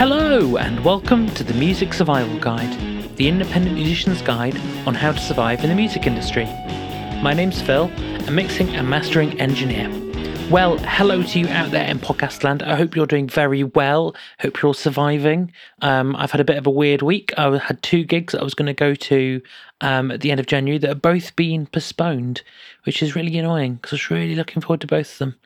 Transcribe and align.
Hello, 0.00 0.56
and 0.56 0.82
welcome 0.82 1.28
to 1.34 1.44
the 1.44 1.52
Music 1.52 1.92
Survival 1.92 2.38
Guide, 2.38 2.72
the 3.16 3.28
independent 3.28 3.74
musician's 3.74 4.22
guide 4.22 4.56
on 4.86 4.94
how 4.94 5.12
to 5.12 5.18
survive 5.18 5.62
in 5.62 5.68
the 5.68 5.76
music 5.76 6.06
industry. 6.06 6.46
My 7.20 7.34
name's 7.34 7.60
Phil, 7.60 7.90
a 8.26 8.30
mixing 8.30 8.70
and 8.70 8.88
mastering 8.88 9.38
engineer. 9.38 9.99
Well, 10.50 10.78
hello 10.78 11.22
to 11.22 11.38
you 11.38 11.46
out 11.46 11.70
there 11.70 11.86
in 11.86 12.00
podcast 12.00 12.42
land. 12.42 12.64
I 12.64 12.74
hope 12.74 12.96
you're 12.96 13.06
doing 13.06 13.28
very 13.28 13.62
well. 13.62 14.16
Hope 14.40 14.60
you're 14.60 14.74
surviving. 14.74 15.52
Um, 15.80 16.16
I've 16.16 16.32
had 16.32 16.40
a 16.40 16.44
bit 16.44 16.56
of 16.56 16.66
a 16.66 16.70
weird 16.72 17.02
week. 17.02 17.32
I 17.38 17.56
had 17.58 17.80
two 17.84 18.02
gigs 18.02 18.32
that 18.32 18.40
I 18.40 18.44
was 18.44 18.54
going 18.54 18.66
to 18.66 18.72
go 18.72 18.96
to 18.96 19.40
um, 19.80 20.10
at 20.10 20.22
the 20.22 20.32
end 20.32 20.40
of 20.40 20.46
January 20.46 20.76
that 20.78 20.88
have 20.88 21.00
both 21.00 21.36
been 21.36 21.66
postponed, 21.66 22.42
which 22.82 23.00
is 23.00 23.14
really 23.14 23.38
annoying 23.38 23.74
because 23.74 23.92
I 23.92 23.94
was 23.94 24.10
really 24.10 24.34
looking 24.34 24.60
forward 24.60 24.80
to 24.80 24.88
both 24.88 25.12
of 25.12 25.18
them. 25.18 25.36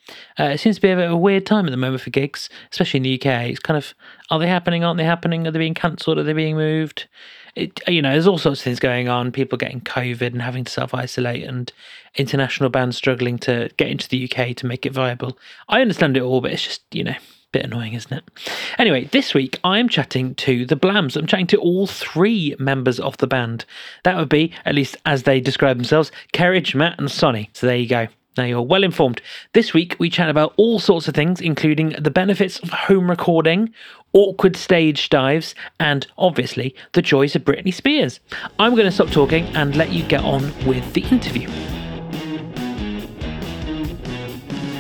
Uh, 0.41 0.45
it 0.45 0.59
seems 0.61 0.77
to 0.77 0.83
be 0.83 0.91
a 0.91 0.97
bit 0.97 1.05
of 1.05 1.13
a 1.13 1.19
weird 1.19 1.45
time 1.45 1.67
at 1.67 1.71
the 1.71 1.77
moment 1.77 2.01
for 2.01 2.09
gigs, 2.09 2.49
especially 2.73 2.97
in 2.97 3.03
the 3.03 3.15
UK. 3.17 3.51
It's 3.51 3.61
kind 3.61 3.77
of, 3.77 3.93
are 4.31 4.39
they 4.39 4.49
happening? 4.49 4.85
Aren't 4.85 4.97
they 4.97 5.05
happening? 5.05 5.47
Are 5.47 5.51
they 5.51 5.59
being 5.59 5.75
cancelled? 5.75 6.17
Are 6.17 6.23
they 6.23 6.33
being 6.33 6.57
moved? 6.57 7.09
It, 7.57 7.81
you 7.89 8.03
know, 8.03 8.13
there's 8.13 8.27
all 8.27 8.39
sorts 8.39 8.61
of 8.61 8.65
things 8.65 8.81
going 8.81 9.09
on. 9.09 9.33
People 9.33 9.59
getting 9.59 9.81
COVID 9.81 10.33
and 10.33 10.43
having 10.43 10.65
to 10.65 10.73
self 10.73 10.95
isolate, 10.95 11.45
and 11.45 11.73
international 12.17 12.71
bands 12.71 12.97
struggling 12.97 13.39
to 13.39 13.71
get 13.77 13.89
into 13.89 14.09
the 14.09 14.31
UK 14.31 14.57
to 14.57 14.67
make 14.67 14.87
it 14.87 14.93
viable. 14.93 15.39
I 15.69 15.81
understand 15.81 16.17
it 16.17 16.23
all, 16.23 16.41
but 16.41 16.53
it's 16.53 16.65
just 16.65 16.83
you 16.93 17.05
know 17.05 17.13
a 17.13 17.19
bit 17.53 17.65
annoying, 17.65 17.95
isn't 17.95 18.13
it? 18.13 18.25
Anyway, 18.79 19.05
this 19.13 19.35
week 19.35 19.61
I 19.63 19.79
am 19.79 19.89
chatting 19.89 20.35
to 20.37 20.67
the 20.67 20.77
Blams. 20.77 21.17
I'm 21.17 21.27
chatting 21.27 21.47
to 21.49 21.59
all 21.59 21.87
three 21.87 22.57
members 22.59 22.99
of 22.99 23.17
the 23.19 23.27
band. 23.27 23.65
That 24.03 24.17
would 24.17 24.29
be, 24.29 24.53
at 24.65 24.75
least 24.75 24.97
as 25.07 25.23
they 25.23 25.41
describe 25.41 25.77
themselves, 25.77 26.11
Kerridge, 26.33 26.75
Matt, 26.75 26.99
and 26.99 27.11
Sonny. 27.11 27.51
So 27.53 27.67
there 27.67 27.77
you 27.77 27.89
go. 27.89 28.09
Now 28.37 28.45
you're 28.45 28.63
well 28.63 28.83
informed. 28.83 29.23
This 29.53 29.73
week 29.73 29.95
we 30.01 30.11
chat 30.11 30.29
about 30.29 30.55
all 30.57 30.81
sorts 30.81 31.07
of 31.07 31.15
things, 31.15 31.41
including 31.41 31.91
the 31.91 32.11
benefits 32.11 32.59
of 32.59 32.71
home 32.71 33.09
recording, 33.09 33.73
awkward 34.15 34.57
stage 34.57 35.11
dives, 35.11 35.55
and 35.79 36.07
obviously 36.17 36.75
the 36.93 37.03
joys 37.03 37.37
of 37.37 37.45
Britney 37.45 37.75
Spears. 37.75 38.21
I'm 38.59 38.73
going 38.75 38.87
to 38.87 38.93
stop 38.93 39.11
talking 39.11 39.45
and 39.57 39.77
let 39.77 39.93
you 39.93 40.03
get 40.05 40.25
on 40.25 40.43
with 40.65 40.91
the 40.95 41.03
interview. 41.03 41.49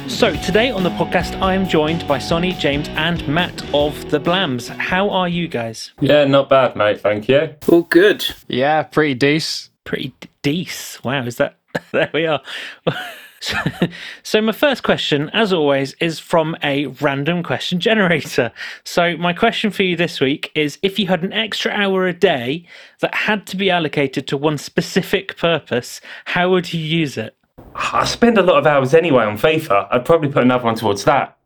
So, 0.09 0.34
today 0.36 0.70
on 0.70 0.84
the 0.84 0.91
podcast, 0.91 1.41
I 1.42 1.55
am 1.55 1.67
joined 1.67 2.06
by 2.06 2.19
Sonny, 2.19 2.53
James, 2.53 2.89
and 2.91 3.27
Matt 3.27 3.62
of 3.75 4.11
the 4.11 4.20
Blams. 4.20 4.69
How 4.69 5.11
are 5.11 5.28
you 5.28 5.48
guys? 5.48 5.92
Yeah, 6.00 6.25
not 6.25 6.48
bad, 6.48 6.77
mate. 6.77 7.00
Thank 7.00 7.28
you. 7.28 7.55
All 7.69 7.83
good. 7.83 8.25
Yeah, 8.47 8.84
pretty 8.84 9.14
decent. 9.14 9.72
Pretty 9.83 10.14
d- 10.20 10.28
decent. 10.42 11.05
Wow, 11.05 11.25
is 11.25 11.37
that? 11.37 11.59
there 11.92 12.11
we 12.14 12.27
are. 12.27 12.41
So, 13.45 13.56
so, 14.23 14.41
my 14.41 14.53
first 14.53 14.83
question, 14.83 15.28
as 15.34 15.53
always, 15.53 15.92
is 16.00 16.19
from 16.19 16.56
a 16.62 16.87
random 16.87 17.42
question 17.42 17.78
generator. 17.78 18.50
So, 18.84 19.19
my 19.19 19.34
question 19.34 19.70
for 19.70 19.83
you 19.83 19.97
this 19.97 20.19
week 20.19 20.50
is 20.55 20.78
if 20.81 20.98
you 20.98 21.09
had 21.09 21.23
an 21.23 21.33
extra 21.34 21.70
hour 21.70 22.06
a 22.06 22.15
day 22.15 22.67
that 23.00 23.15
had 23.15 23.47
to 23.48 23.56
be 23.56 23.70
allocated 23.70 24.27
to 24.28 24.39
one 24.39 24.56
specific 24.56 25.37
purpose, 25.37 26.00
how 26.25 26.50
would 26.53 26.72
you 26.72 26.81
use 26.81 27.19
it? 27.19 27.37
I 27.75 28.06
spend 28.06 28.39
a 28.39 28.42
lot 28.42 28.56
of 28.56 28.67
hours 28.67 28.95
anyway 28.95 29.25
on 29.25 29.37
FIFA. 29.37 29.89
I'd 29.91 30.06
probably 30.06 30.31
put 30.31 30.42
another 30.42 30.65
one 30.65 30.77
towards 30.77 31.05
that. 31.05 31.37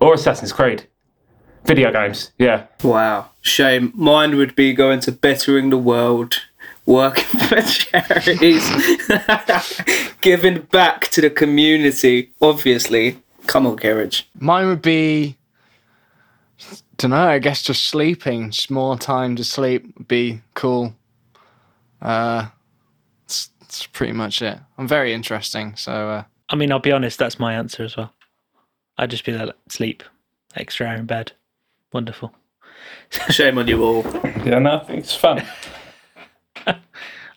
Or 0.00 0.14
Assassin's 0.14 0.54
Creed. 0.54 0.86
Video 1.66 1.92
games, 1.92 2.32
yeah. 2.38 2.64
Wow. 2.82 3.28
Shame. 3.42 3.92
Mine 3.94 4.36
would 4.36 4.56
be 4.56 4.72
going 4.72 5.00
to 5.00 5.12
bettering 5.12 5.68
the 5.68 5.76
world 5.76 6.40
working 6.90 7.40
for 7.48 7.62
charities, 7.62 8.68
giving 10.20 10.62
back 10.72 11.08
to 11.08 11.20
the 11.20 11.30
community, 11.30 12.32
obviously. 12.42 13.22
Come 13.46 13.66
on, 13.66 13.76
Kerridge. 13.76 14.24
Mine 14.38 14.66
would 14.66 14.82
be, 14.82 15.36
don't 16.96 17.12
know, 17.12 17.28
I 17.28 17.38
guess 17.38 17.62
just 17.62 17.86
sleeping. 17.86 18.50
Just 18.50 18.70
more 18.70 18.98
time 18.98 19.36
to 19.36 19.44
sleep 19.44 19.86
would 19.96 20.08
be 20.08 20.40
cool. 20.54 20.94
Uh, 22.02 22.48
that's, 23.26 23.50
that's 23.60 23.86
pretty 23.86 24.12
much 24.12 24.42
it. 24.42 24.58
I'm 24.76 24.88
very 24.88 25.14
interesting, 25.14 25.76
so. 25.76 25.92
Uh, 25.92 26.24
I 26.48 26.56
mean, 26.56 26.72
I'll 26.72 26.80
be 26.80 26.92
honest, 26.92 27.18
that's 27.18 27.38
my 27.38 27.54
answer 27.54 27.84
as 27.84 27.96
well. 27.96 28.12
I'd 28.98 29.10
just 29.10 29.24
be 29.24 29.32
like, 29.32 29.54
sleep, 29.68 30.02
extra 30.56 30.88
hour 30.88 30.96
in 30.96 31.06
bed. 31.06 31.32
Wonderful. 31.92 32.34
Shame 33.30 33.58
on 33.58 33.68
you 33.68 33.82
all. 33.82 34.04
Yeah, 34.44 34.58
no, 34.58 34.76
I 34.76 34.84
think 34.84 35.00
it's 35.00 35.14
fun. 35.14 35.46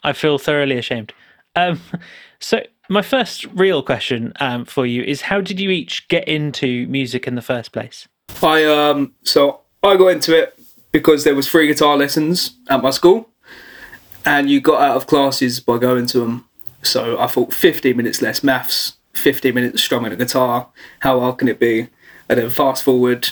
I 0.03 0.13
feel 0.13 0.37
thoroughly 0.37 0.77
ashamed. 0.77 1.13
Um, 1.55 1.81
so, 2.39 2.61
my 2.89 3.01
first 3.01 3.45
real 3.53 3.81
question 3.81 4.33
um, 4.39 4.65
for 4.65 4.85
you 4.85 5.03
is: 5.03 5.21
How 5.21 5.41
did 5.41 5.59
you 5.59 5.69
each 5.69 6.07
get 6.07 6.27
into 6.27 6.87
music 6.87 7.27
in 7.27 7.35
the 7.35 7.41
first 7.41 7.71
place? 7.71 8.07
I 8.41 8.65
um, 8.65 9.13
so 9.23 9.61
I 9.81 9.95
got 9.95 10.07
into 10.07 10.37
it 10.37 10.59
because 10.91 11.23
there 11.23 11.35
was 11.35 11.47
free 11.47 11.67
guitar 11.67 11.97
lessons 11.97 12.57
at 12.69 12.81
my 12.81 12.89
school, 12.89 13.29
and 14.25 14.49
you 14.49 14.61
got 14.61 14.81
out 14.81 14.95
of 14.95 15.07
classes 15.07 15.59
by 15.59 15.77
going 15.77 16.07
to 16.07 16.19
them. 16.19 16.45
So 16.81 17.17
I 17.17 17.27
thought 17.27 17.53
15 17.53 17.95
minutes 17.95 18.21
less 18.21 18.43
maths, 18.43 18.97
15 19.13 19.53
minutes 19.53 19.81
strumming 19.81 20.11
a 20.11 20.17
guitar. 20.17 20.67
How 20.99 21.19
hard 21.21 21.37
can 21.37 21.47
it 21.47 21.59
be? 21.59 21.87
And 22.27 22.39
then 22.39 22.49
fast 22.49 22.83
forward 22.83 23.29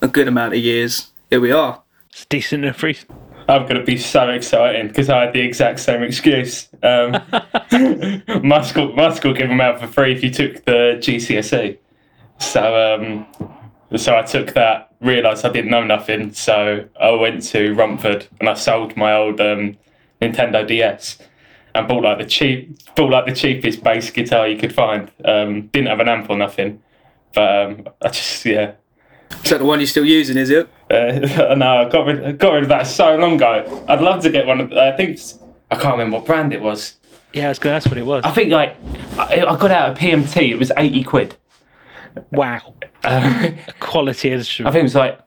a 0.00 0.08
good 0.08 0.28
amount 0.28 0.54
of 0.54 0.60
years, 0.60 1.10
here 1.30 1.40
we 1.40 1.52
are. 1.52 1.82
It's 2.10 2.24
decent 2.26 2.64
enough 2.64 2.82
reason. 2.82 3.08
I'm 3.48 3.62
going 3.62 3.76
to 3.76 3.84
be 3.84 3.96
so 3.96 4.28
excited 4.28 4.88
because 4.88 5.08
I 5.08 5.24
had 5.24 5.32
the 5.32 5.40
exact 5.40 5.80
same 5.80 6.02
excuse. 6.02 6.68
Um, 6.82 7.12
my 8.42 8.60
school, 8.62 8.92
my 8.92 9.14
school 9.14 9.32
gave 9.32 9.48
them 9.48 9.60
out 9.60 9.80
for 9.80 9.86
free 9.86 10.12
if 10.12 10.22
you 10.22 10.30
took 10.30 10.64
the 10.66 10.98
GCSE. 11.00 11.78
So, 12.38 12.94
um, 12.94 13.26
so 13.96 14.16
I 14.16 14.22
took 14.22 14.52
that, 14.52 14.94
realised 15.00 15.46
I 15.46 15.48
didn't 15.50 15.70
know 15.70 15.82
nothing, 15.82 16.34
so 16.34 16.86
I 17.00 17.10
went 17.12 17.42
to 17.44 17.72
Romford 17.72 18.26
and 18.38 18.50
I 18.50 18.54
sold 18.54 18.96
my 18.98 19.14
old 19.14 19.40
um, 19.40 19.78
Nintendo 20.20 20.66
DS 20.66 21.18
and 21.74 21.88
bought 21.88 22.04
like 22.04 22.18
the 22.18 22.26
cheap, 22.26 22.78
bought 22.94 23.10
like 23.10 23.26
the 23.26 23.34
cheapest 23.34 23.82
bass 23.82 24.10
guitar 24.10 24.46
you 24.46 24.58
could 24.58 24.74
find. 24.74 25.10
Um, 25.24 25.68
didn't 25.68 25.88
have 25.88 26.00
an 26.00 26.08
amp 26.08 26.28
or 26.28 26.36
nothing, 26.36 26.82
but 27.32 27.64
um, 27.64 27.88
I 28.02 28.08
just 28.08 28.44
yeah. 28.44 28.72
Is 29.44 29.50
that 29.50 29.58
the 29.58 29.64
one 29.64 29.78
you're 29.80 29.86
still 29.86 30.04
using? 30.04 30.36
Is 30.36 30.50
it? 30.50 30.68
Uh, 30.90 31.54
no, 31.56 31.86
I 31.86 31.88
got 31.88 32.06
rid, 32.06 32.24
I 32.24 32.32
got 32.32 32.52
rid 32.52 32.62
of 32.64 32.68
that 32.70 32.86
so 32.86 33.16
long 33.16 33.34
ago. 33.36 33.84
I'd 33.88 34.00
love 34.00 34.22
to 34.22 34.30
get 34.30 34.46
one. 34.46 34.60
Of, 34.60 34.72
I 34.72 34.96
think 34.96 35.18
I 35.70 35.76
can't 35.76 35.92
remember 35.92 36.16
what 36.18 36.26
brand 36.26 36.52
it 36.52 36.60
was. 36.60 36.96
Yeah, 37.32 37.46
that's, 37.46 37.58
was 37.58 37.64
going 37.64 37.72
to 37.72 37.76
ask 37.76 37.86
what 37.88 37.98
it 37.98 38.06
was. 38.06 38.24
I 38.24 38.30
think 38.30 38.50
like 38.50 38.76
I, 39.18 39.44
I 39.46 39.56
got 39.56 39.70
out 39.70 39.90
of 39.90 39.98
PMT. 39.98 40.48
It 40.50 40.58
was 40.58 40.72
eighty 40.76 41.04
quid. 41.04 41.36
Wow, 42.32 42.74
Uh, 43.04 43.50
quality 43.80 44.30
instrument. 44.32 44.68
I 44.68 44.72
think 44.72 44.80
it 44.80 44.84
was 44.84 44.94
like 44.94 45.20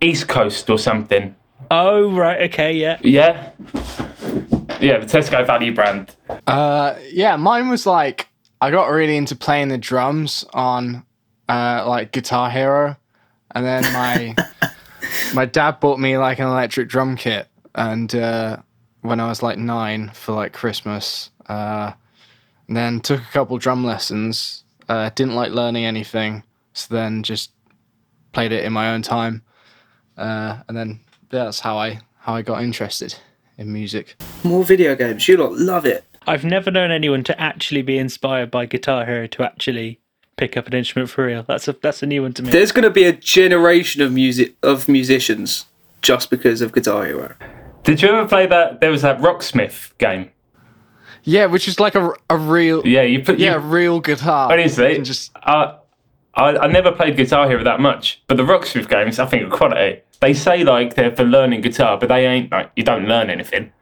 East 0.00 0.26
Coast 0.28 0.70
or 0.70 0.78
something. 0.78 1.34
Oh 1.70 2.10
right, 2.12 2.50
okay, 2.50 2.72
yeah. 2.72 2.98
Yeah, 3.02 3.50
yeah, 4.80 4.98
the 4.98 5.06
Tesco 5.06 5.46
value 5.46 5.74
brand. 5.74 6.14
uh, 6.46 6.94
yeah, 7.10 7.36
mine 7.36 7.68
was 7.68 7.84
like, 7.86 8.28
I 8.60 8.70
got 8.70 8.86
really 8.90 9.16
into 9.16 9.36
playing 9.36 9.68
the 9.68 9.78
drums 9.78 10.44
on, 10.52 11.04
uh, 11.48 11.84
like 11.86 12.12
Guitar 12.12 12.48
Hero. 12.50 12.96
And 13.54 13.64
then 13.64 13.82
my, 13.92 14.34
my 15.34 15.44
dad 15.44 15.80
bought 15.80 15.98
me 15.98 16.18
like 16.18 16.38
an 16.38 16.46
electric 16.46 16.88
drum 16.88 17.16
kit. 17.16 17.48
And, 17.74 18.14
uh, 18.14 18.58
when 19.02 19.20
I 19.20 19.28
was 19.28 19.42
like 19.42 19.58
nine 19.58 20.10
for 20.10 20.32
like 20.32 20.52
Christmas, 20.52 21.30
uh, 21.48 21.92
and 22.68 22.76
then 22.76 23.00
took 23.00 23.20
a 23.20 23.32
couple 23.32 23.58
drum 23.58 23.84
lessons. 23.84 24.64
Uh, 24.88 25.10
didn't 25.14 25.34
like 25.34 25.52
learning 25.52 25.84
anything, 25.84 26.42
so 26.72 26.94
then 26.94 27.22
just 27.22 27.52
played 28.32 28.52
it 28.52 28.64
in 28.64 28.72
my 28.72 28.90
own 28.90 29.02
time, 29.02 29.42
uh, 30.16 30.58
and 30.68 30.76
then 30.76 31.00
yeah, 31.30 31.44
that's 31.44 31.60
how 31.60 31.78
I 31.78 32.00
how 32.18 32.34
I 32.34 32.42
got 32.42 32.62
interested 32.62 33.14
in 33.56 33.72
music. 33.72 34.16
More 34.42 34.64
video 34.64 34.96
games. 34.96 35.26
You 35.28 35.36
lot 35.36 35.52
love 35.52 35.86
it. 35.86 36.04
I've 36.26 36.44
never 36.44 36.70
known 36.70 36.90
anyone 36.90 37.24
to 37.24 37.40
actually 37.40 37.82
be 37.82 37.98
inspired 37.98 38.50
by 38.50 38.66
Guitar 38.66 39.06
Hero 39.06 39.26
to 39.28 39.42
actually 39.42 40.00
pick 40.40 40.56
up 40.56 40.66
an 40.66 40.74
instrument 40.74 41.10
for 41.10 41.26
real. 41.26 41.44
That's 41.46 41.68
a 41.68 41.74
that's 41.74 42.02
a 42.02 42.06
new 42.06 42.22
one 42.22 42.32
to 42.32 42.42
me. 42.42 42.50
There's 42.50 42.72
going 42.72 42.82
to 42.84 42.90
be 42.90 43.04
a 43.04 43.12
generation 43.12 44.00
of 44.02 44.10
music 44.12 44.54
of 44.62 44.88
musicians 44.88 45.66
just 46.02 46.30
because 46.30 46.62
of 46.62 46.72
Guitar 46.72 47.04
Hero. 47.04 47.34
Did 47.84 48.00
you 48.02 48.08
ever 48.08 48.26
play 48.26 48.46
that? 48.46 48.80
There 48.80 48.90
was 48.90 49.02
that 49.02 49.18
Rocksmith 49.20 49.96
game. 49.98 50.30
Yeah, 51.24 51.46
which 51.46 51.68
is 51.68 51.78
like 51.78 51.94
a, 51.94 52.12
a 52.30 52.36
real 52.38 52.86
Yeah, 52.86 53.02
you 53.02 53.22
put 53.22 53.38
yeah 53.38 53.54
you, 53.56 53.60
real 53.60 54.00
guitar. 54.00 54.50
honestly, 54.50 54.96
and 54.96 55.04
just 55.04 55.30
I, 55.36 55.76
I 56.34 56.56
I 56.56 56.66
never 56.66 56.90
played 56.90 57.16
Guitar 57.16 57.46
Hero 57.48 57.62
that 57.62 57.78
much, 57.80 58.22
but 58.26 58.36
the 58.38 58.42
Rocksmith 58.42 58.88
games 58.88 59.18
I 59.18 59.26
think 59.26 59.42
are 59.44 59.56
quality. 59.56 60.00
They 60.20 60.32
say 60.34 60.64
like 60.64 60.94
they're 60.94 61.14
for 61.14 61.24
learning 61.24 61.60
guitar, 61.60 61.98
but 61.98 62.08
they 62.08 62.26
ain't 62.26 62.50
like 62.50 62.70
you 62.76 62.82
don't 62.82 63.06
learn 63.06 63.28
anything. 63.30 63.72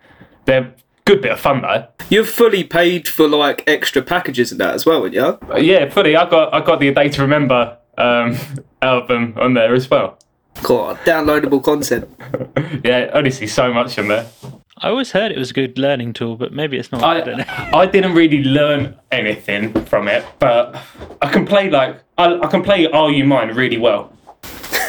They're 0.47 0.75
good 1.09 1.23
bit 1.23 1.33
of 1.33 1.41
fun 1.41 1.63
though. 1.63 1.87
You've 2.11 2.29
fully 2.29 2.65
paid 2.65 3.09
for 3.09 3.27
like 3.29 3.65
extra 3.67 4.03
packages 4.03 4.53
and 4.53 4.61
that 4.61 4.75
as 4.75 4.85
well, 4.87 5.07
yeah. 5.09 5.37
Uh, 5.51 5.57
Yeah, 5.57 5.89
fully. 5.91 6.15
I 6.17 6.29
got 6.29 6.53
I 6.55 6.61
got 6.61 6.81
the 6.81 6.91
Day 6.93 7.09
to 7.09 7.23
Remember 7.23 7.77
um, 7.97 8.37
album 8.83 9.35
on 9.37 9.55
there 9.55 9.75
as 9.75 9.89
well. 9.91 10.19
God, 10.63 10.99
downloadable 11.05 11.63
content. 11.63 12.09
Yeah, 12.85 13.11
honestly, 13.15 13.47
so 13.47 13.73
much 13.73 13.99
on 13.99 14.09
there. 14.09 14.27
I 14.81 14.89
always 14.91 15.11
heard 15.13 15.33
it 15.33 15.39
was 15.39 15.51
a 15.51 15.55
good 15.55 15.79
learning 15.79 16.13
tool, 16.13 16.37
but 16.37 16.53
maybe 16.53 16.77
it's 16.79 16.93
not. 16.93 17.03
I, 17.03 17.21
don't 17.21 17.39
know. 17.39 17.45
I, 17.49 17.71
I 17.81 17.87
didn't 17.87 18.15
really 18.15 18.45
learn 18.45 18.95
anything 19.11 19.73
from 19.87 20.07
it, 20.09 20.25
but 20.39 20.77
I 21.23 21.31
can 21.33 21.45
play 21.47 21.69
like 21.71 22.01
I, 22.19 22.39
I 22.39 22.47
can 22.47 22.63
play 22.63 22.87
Are 22.87 23.11
You 23.11 23.25
Mine 23.25 23.49
really 23.55 23.79
well. 23.79 24.13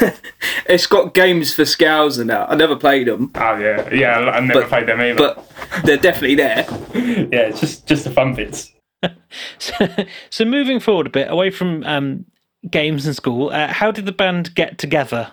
it's 0.66 0.86
got 0.86 1.14
games 1.14 1.54
for 1.54 1.64
scales 1.64 2.18
and 2.18 2.30
that. 2.30 2.50
I 2.50 2.54
never 2.54 2.76
played 2.76 3.06
them, 3.08 3.30
Oh 3.34 3.56
yeah, 3.56 3.92
yeah. 3.92 4.18
I 4.18 4.36
I 4.36 4.40
never 4.40 4.60
But- 4.60 4.68
played 4.68 4.86
them 4.86 5.00
either. 5.00 5.16
but 5.18 5.59
they're 5.84 5.96
definitely 5.96 6.36
there. 6.36 6.66
yeah, 6.94 7.48
it's 7.48 7.60
just 7.60 7.86
just 7.86 8.04
the 8.04 8.10
fun 8.10 8.34
bits. 8.34 8.72
So, 9.58 9.86
so 10.28 10.44
moving 10.44 10.80
forward 10.80 11.06
a 11.06 11.10
bit 11.10 11.30
away 11.30 11.50
from 11.50 11.84
um, 11.84 12.26
games 12.68 13.06
and 13.06 13.16
school, 13.16 13.50
uh, 13.50 13.68
how 13.68 13.90
did 13.90 14.04
the 14.04 14.12
band 14.12 14.54
get 14.54 14.76
together 14.76 15.32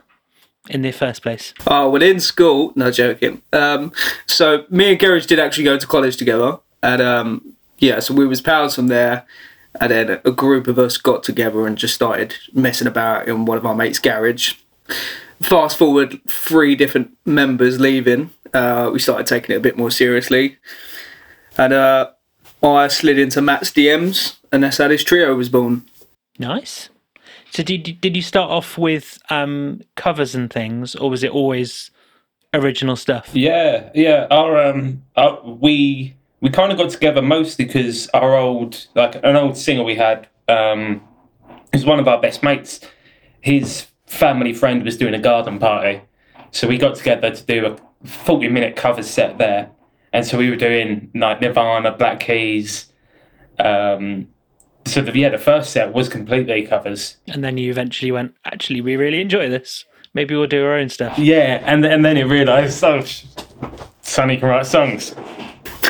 in 0.69 0.83
the 0.83 0.91
first 0.91 1.21
place? 1.21 1.53
Oh, 1.65 1.89
well, 1.89 2.01
in 2.01 2.19
school, 2.19 2.71
no 2.75 2.91
joking. 2.91 3.41
Um, 3.51 3.91
so 4.25 4.65
me 4.69 4.91
and 4.91 4.99
Kerridge 4.99 5.27
did 5.27 5.39
actually 5.39 5.63
go 5.65 5.77
to 5.77 5.87
college 5.87 6.15
together, 6.15 6.59
and 6.83 7.01
um, 7.01 7.55
yeah, 7.79 7.99
so 7.99 8.13
we 8.13 8.27
was 8.27 8.39
pals 8.39 8.75
from 8.75 8.87
there, 8.87 9.25
and 9.81 9.91
then 9.91 10.21
a 10.23 10.31
group 10.31 10.67
of 10.67 10.77
us 10.79 10.97
got 10.97 11.23
together 11.23 11.67
and 11.67 11.77
just 11.77 11.95
started 11.95 12.35
messing 12.53 12.87
about 12.87 13.27
in 13.27 13.45
one 13.45 13.57
of 13.57 13.65
our 13.65 13.75
mates' 13.75 13.99
garage. 13.99 14.53
Fast 15.41 15.77
forward, 15.77 16.19
three 16.27 16.75
different 16.75 17.15
members 17.25 17.79
leaving. 17.79 18.31
Uh, 18.53 18.89
we 18.91 18.99
started 18.99 19.27
taking 19.27 19.53
it 19.53 19.59
a 19.59 19.61
bit 19.61 19.77
more 19.77 19.91
seriously, 19.91 20.57
and 21.57 21.73
uh, 21.73 22.09
I 22.63 22.87
slid 22.87 23.19
into 23.19 23.41
Matt's 23.41 23.71
DMs, 23.71 24.37
and 24.51 24.63
that's 24.63 24.77
how 24.77 24.87
this 24.87 25.03
trio 25.03 25.35
was 25.35 25.49
born. 25.49 25.85
Nice. 26.39 26.89
So 27.51 27.63
did 27.63 27.99
did 28.01 28.15
you 28.15 28.21
start 28.21 28.51
off 28.51 28.77
with 28.77 29.19
um, 29.29 29.81
covers 29.95 30.35
and 30.35 30.51
things, 30.51 30.95
or 30.95 31.09
was 31.09 31.23
it 31.23 31.31
always 31.31 31.91
original 32.53 32.95
stuff? 32.95 33.29
Yeah, 33.33 33.89
yeah. 33.93 34.27
Our 34.31 34.61
um, 34.61 35.03
our, 35.15 35.41
we 35.43 36.15
we 36.41 36.49
kind 36.49 36.71
of 36.71 36.77
got 36.77 36.89
together 36.89 37.21
mostly 37.21 37.65
because 37.65 38.07
our 38.09 38.35
old 38.35 38.87
like 38.95 39.15
an 39.15 39.35
old 39.35 39.57
singer 39.57 39.83
we 39.83 39.95
had 39.95 40.27
um, 40.47 41.01
is 41.73 41.85
one 41.85 41.99
of 41.99 42.07
our 42.07 42.19
best 42.19 42.43
mates. 42.43 42.81
His 43.41 43.87
family 44.07 44.53
friend 44.53 44.83
was 44.83 44.97
doing 44.97 45.13
a 45.13 45.19
garden 45.19 45.59
party, 45.59 46.01
so 46.51 46.67
we 46.67 46.77
got 46.77 46.95
together 46.95 47.31
to 47.31 47.43
do 47.43 47.65
a 47.65 48.07
forty 48.07 48.47
minute 48.49 48.75
cover 48.75 49.03
set 49.03 49.37
there, 49.37 49.69
and 50.13 50.25
so 50.25 50.37
we 50.37 50.49
were 50.49 50.55
doing 50.55 51.11
like 51.13 51.41
Nirvana, 51.41 51.91
Black 51.91 52.19
Keys. 52.19 52.91
Um, 53.59 54.27
so 54.85 55.01
the, 55.01 55.17
yeah, 55.17 55.29
the 55.29 55.37
first 55.37 55.71
set 55.71 55.93
was 55.93 56.09
completely 56.09 56.65
covers. 56.65 57.17
And 57.27 57.43
then 57.43 57.57
you 57.57 57.69
eventually 57.69 58.11
went, 58.11 58.33
actually, 58.45 58.81
we 58.81 58.95
really 58.95 59.19
enjoy 59.19 59.49
this. 59.49 59.85
Maybe 60.13 60.35
we'll 60.35 60.47
do 60.47 60.63
our 60.63 60.75
own 60.75 60.89
stuff. 60.89 61.19
Yeah, 61.19 61.61
and 61.65 61.85
and 61.85 62.03
then 62.03 62.17
you 62.17 62.27
realised, 62.27 62.83
oh, 62.83 63.03
Sonny 64.01 64.37
can 64.37 64.49
write 64.49 64.65
songs. 64.65 65.13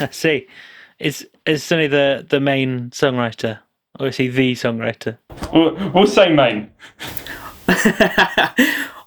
I 0.00 0.08
see. 0.10 0.48
Is 0.98 1.28
is 1.46 1.62
Sonny 1.62 1.86
the 1.86 2.26
the 2.28 2.40
main 2.40 2.90
songwriter, 2.90 3.60
or 3.98 4.08
is 4.08 4.16
he 4.16 4.28
the 4.28 4.52
songwriter? 4.54 5.18
We'll, 5.52 5.74
we'll 5.90 6.06
say 6.06 6.32
main. 6.32 6.70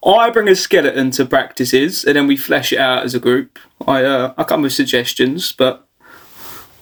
I 0.05 0.29
bring 0.29 0.47
a 0.47 0.55
skeleton 0.55 1.11
to 1.11 1.25
practices, 1.25 2.05
and 2.05 2.15
then 2.15 2.27
we 2.27 2.37
flesh 2.37 2.71
it 2.71 2.79
out 2.79 3.03
as 3.03 3.15
a 3.15 3.19
group. 3.19 3.57
I 3.87 4.03
uh, 4.03 4.33
I 4.37 4.43
come 4.43 4.61
with 4.61 4.73
suggestions, 4.73 5.51
but 5.51 5.87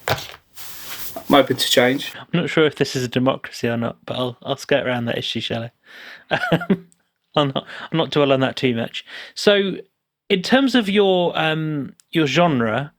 I'm 0.08 1.34
open 1.34 1.56
to 1.56 1.70
change. 1.70 2.12
I'm 2.14 2.40
not 2.40 2.50
sure 2.50 2.66
if 2.66 2.76
this 2.76 2.94
is 2.94 3.02
a 3.02 3.08
democracy 3.08 3.68
or 3.68 3.76
not, 3.76 3.96
but 4.04 4.16
I'll 4.16 4.36
I'll 4.42 4.56
skirt 4.56 4.86
around 4.86 5.06
that 5.06 5.18
issue, 5.18 5.40
shall 5.40 5.70
I? 6.30 6.40
Um, 6.52 6.88
I'll 7.34 7.46
not 7.46 7.66
I'll 7.92 7.98
not 7.98 8.10
dwell 8.10 8.32
on 8.32 8.40
that 8.40 8.56
too 8.56 8.74
much. 8.74 9.04
So, 9.34 9.76
in 10.28 10.42
terms 10.42 10.74
of 10.74 10.88
your 10.88 11.36
um 11.38 11.94
your 12.10 12.26
genre, 12.26 12.92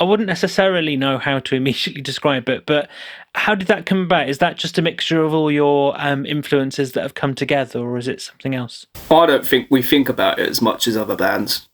I 0.00 0.04
wouldn't 0.04 0.28
necessarily 0.28 0.96
know 0.96 1.18
how 1.18 1.40
to 1.40 1.56
immediately 1.56 2.02
describe 2.02 2.48
it, 2.48 2.66
but 2.66 2.88
how 3.34 3.54
did 3.54 3.68
that 3.68 3.86
come 3.86 4.02
about? 4.02 4.28
Is 4.28 4.38
that 4.38 4.56
just 4.56 4.78
a 4.78 4.82
mixture 4.82 5.22
of 5.22 5.34
all 5.34 5.50
your 5.50 5.94
um, 5.98 6.24
influences 6.24 6.92
that 6.92 7.02
have 7.02 7.14
come 7.14 7.34
together, 7.34 7.80
or 7.80 7.98
is 7.98 8.08
it 8.08 8.20
something 8.20 8.54
else? 8.54 8.86
I 9.10 9.26
don't 9.26 9.46
think 9.46 9.68
we 9.70 9.82
think 9.82 10.08
about 10.08 10.38
it 10.38 10.48
as 10.48 10.62
much 10.62 10.86
as 10.86 10.96
other 10.96 11.16
bands. 11.16 11.68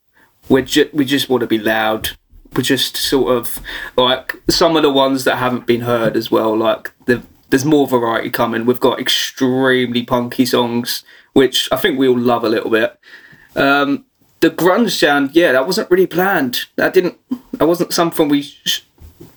We 0.49 0.63
ju- 0.63 0.89
we 0.93 1.05
just 1.05 1.29
want 1.29 1.41
to 1.41 1.47
be 1.47 1.57
loud. 1.57 2.11
We're 2.55 2.61
just 2.61 2.95
sort 2.95 3.35
of 3.35 3.59
like 3.97 4.35
some 4.49 4.77
of 4.77 4.83
the 4.83 4.91
ones 4.91 5.23
that 5.25 5.37
haven't 5.37 5.65
been 5.65 5.81
heard 5.81 6.15
as 6.15 6.31
well. 6.31 6.55
Like 6.55 6.93
the, 7.05 7.23
there's 7.49 7.65
more 7.65 7.87
variety 7.87 8.29
coming. 8.29 8.65
We've 8.65 8.79
got 8.79 8.99
extremely 8.99 10.03
punky 10.03 10.45
songs, 10.45 11.03
which 11.33 11.67
I 11.71 11.77
think 11.77 11.99
we 11.99 12.07
all 12.07 12.17
love 12.17 12.43
a 12.43 12.49
little 12.49 12.71
bit. 12.71 12.97
Um, 13.55 14.05
the 14.45 14.51
grunge 14.51 14.91
sound, 14.91 15.35
yeah, 15.35 15.51
that 15.53 15.65
wasn't 15.65 15.89
really 15.89 16.05
planned. 16.05 16.65
That 16.75 16.93
didn't. 16.93 17.17
That 17.53 17.67
wasn't 17.67 17.93
something 17.93 18.29
we 18.29 18.43
sh- 18.43 18.81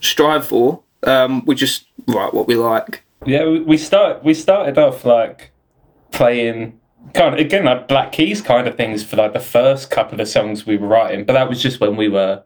strive 0.03 0.47
for. 0.47 0.83
Um, 1.03 1.47
we 1.47 1.55
just 1.55 1.87
write 2.07 2.35
what 2.35 2.47
we 2.47 2.57
like. 2.57 3.05
Yeah, 3.25 3.49
we, 3.49 3.79
start 3.79 4.23
we 4.23 4.35
started 4.35 4.77
off 4.77 5.07
like 5.07 5.51
playing 6.11 6.79
kind 7.15 7.35
of 7.35 7.41
again 7.41 7.65
like 7.65 7.89
Black 7.89 8.13
Keys 8.13 8.43
kind 8.43 8.69
of 8.69 8.77
things 8.77 9.03
for 9.03 9.17
like 9.17 9.33
the 9.33 9.41
first 9.41 9.91
couple 9.91 10.21
of 10.21 10.29
songs 10.29 10.67
we 10.67 10.77
were 10.77 10.87
writing, 10.87 11.25
but 11.25 11.33
that 11.33 11.49
was 11.49 11.63
just 11.63 11.81
when 11.81 11.97
we 11.97 12.09
were 12.09 12.43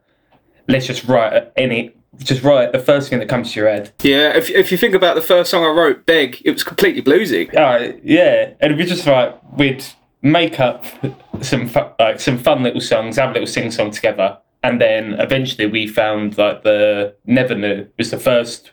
let's 0.68 0.86
just 0.86 1.04
write 1.04 1.50
any 1.56 1.92
just 2.18 2.44
write 2.44 2.70
the 2.70 2.78
first 2.78 3.10
thing 3.10 3.18
that 3.18 3.28
comes 3.28 3.52
to 3.52 3.60
your 3.60 3.68
head. 3.68 3.92
Yeah, 4.02 4.36
if 4.36 4.50
if 4.50 4.70
you 4.70 4.78
think 4.78 4.94
about 4.94 5.16
the 5.16 5.20
first 5.22 5.50
song 5.50 5.64
I 5.64 5.70
wrote, 5.70 6.06
"Beg," 6.06 6.40
it 6.44 6.52
was 6.52 6.62
completely 6.62 7.02
bluesy. 7.02 7.52
Uh, 7.56 7.98
yeah, 8.04 8.52
and 8.60 8.76
we 8.76 8.84
just 8.84 9.04
like 9.04 9.36
we'd 9.58 9.84
make 10.22 10.60
up 10.60 10.84
some 11.42 11.68
fu- 11.68 11.90
like 11.98 12.20
some 12.20 12.38
fun 12.38 12.62
little 12.62 12.80
songs, 12.80 13.16
have 13.16 13.30
a 13.30 13.32
little 13.32 13.46
sing 13.46 13.70
song 13.70 13.90
together, 13.90 14.38
and 14.62 14.80
then 14.80 15.14
eventually 15.14 15.66
we 15.66 15.86
found 15.86 16.38
like 16.38 16.62
the 16.62 17.14
Never 17.26 17.54
Knew 17.54 17.86
was 17.98 18.10
the 18.10 18.18
first, 18.18 18.70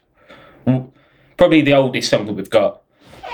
probably 1.37 1.61
the 1.61 1.73
oldest 1.73 2.09
song 2.09 2.25
that 2.27 2.33
we've 2.33 2.49
got. 2.49 2.81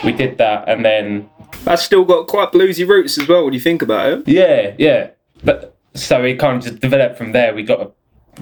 We 0.03 0.11
did 0.11 0.37
that, 0.37 0.67
and 0.67 0.83
then 0.83 1.29
That's 1.63 1.81
still 1.83 2.03
got 2.05 2.27
quite 2.27 2.51
bluesy 2.51 2.87
roots 2.87 3.17
as 3.17 3.27
well 3.27 3.45
when 3.45 3.53
you 3.53 3.59
think 3.59 3.81
about 3.81 4.11
it. 4.11 4.27
yeah, 4.27 4.73
yeah, 4.77 5.09
but 5.43 5.75
so 5.93 6.21
we 6.21 6.35
kind 6.35 6.57
of 6.57 6.63
just 6.63 6.79
developed 6.81 7.17
from 7.17 7.31
there. 7.31 7.53
We 7.55 7.63
got 7.63 7.93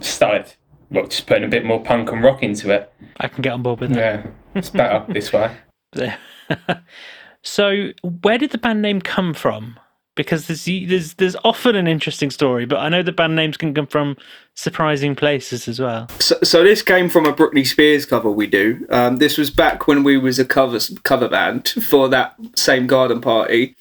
started 0.01 0.53
well, 0.89 1.05
just 1.07 1.25
putting 1.27 1.43
a 1.43 1.47
bit 1.47 1.65
more 1.65 1.81
punk 1.83 2.11
and 2.11 2.23
rock 2.23 2.43
into 2.43 2.71
it. 2.71 2.91
I 3.19 3.27
can 3.27 3.41
get 3.41 3.53
on 3.53 3.63
board 3.63 3.79
with 3.79 3.91
that. 3.91 3.97
Yeah, 4.25 4.31
it's 4.55 4.69
better 4.69 5.05
this 5.13 5.31
way. 5.33 5.55
so, 7.43 7.89
where 8.21 8.37
did 8.37 8.51
the 8.51 8.57
band 8.57 8.81
name 8.81 9.01
come 9.01 9.33
from? 9.33 9.79
Because 10.15 10.47
there's 10.47 10.65
there's 10.65 11.15
there's 11.15 11.35
often 11.43 11.75
an 11.75 11.87
interesting 11.87 12.29
story, 12.29 12.65
but 12.65 12.77
I 12.77 12.89
know 12.89 13.01
the 13.01 13.11
band 13.11 13.35
names 13.35 13.57
can 13.57 13.73
come 13.73 13.87
from 13.87 14.15
surprising 14.53 15.15
places 15.15 15.67
as 15.67 15.79
well. 15.79 16.07
So, 16.19 16.37
so 16.43 16.63
this 16.63 16.83
came 16.83 17.09
from 17.09 17.25
a 17.25 17.33
Britney 17.33 17.65
Spears 17.65 18.05
cover 18.05 18.29
we 18.29 18.45
do. 18.45 18.85
Um, 18.89 19.17
this 19.17 19.37
was 19.37 19.49
back 19.49 19.87
when 19.87 20.03
we 20.03 20.17
was 20.17 20.37
a 20.37 20.45
cover 20.45 20.79
cover 21.03 21.29
band 21.29 21.67
for 21.87 22.09
that 22.09 22.35
same 22.55 22.85
garden 22.85 23.21
party. 23.21 23.75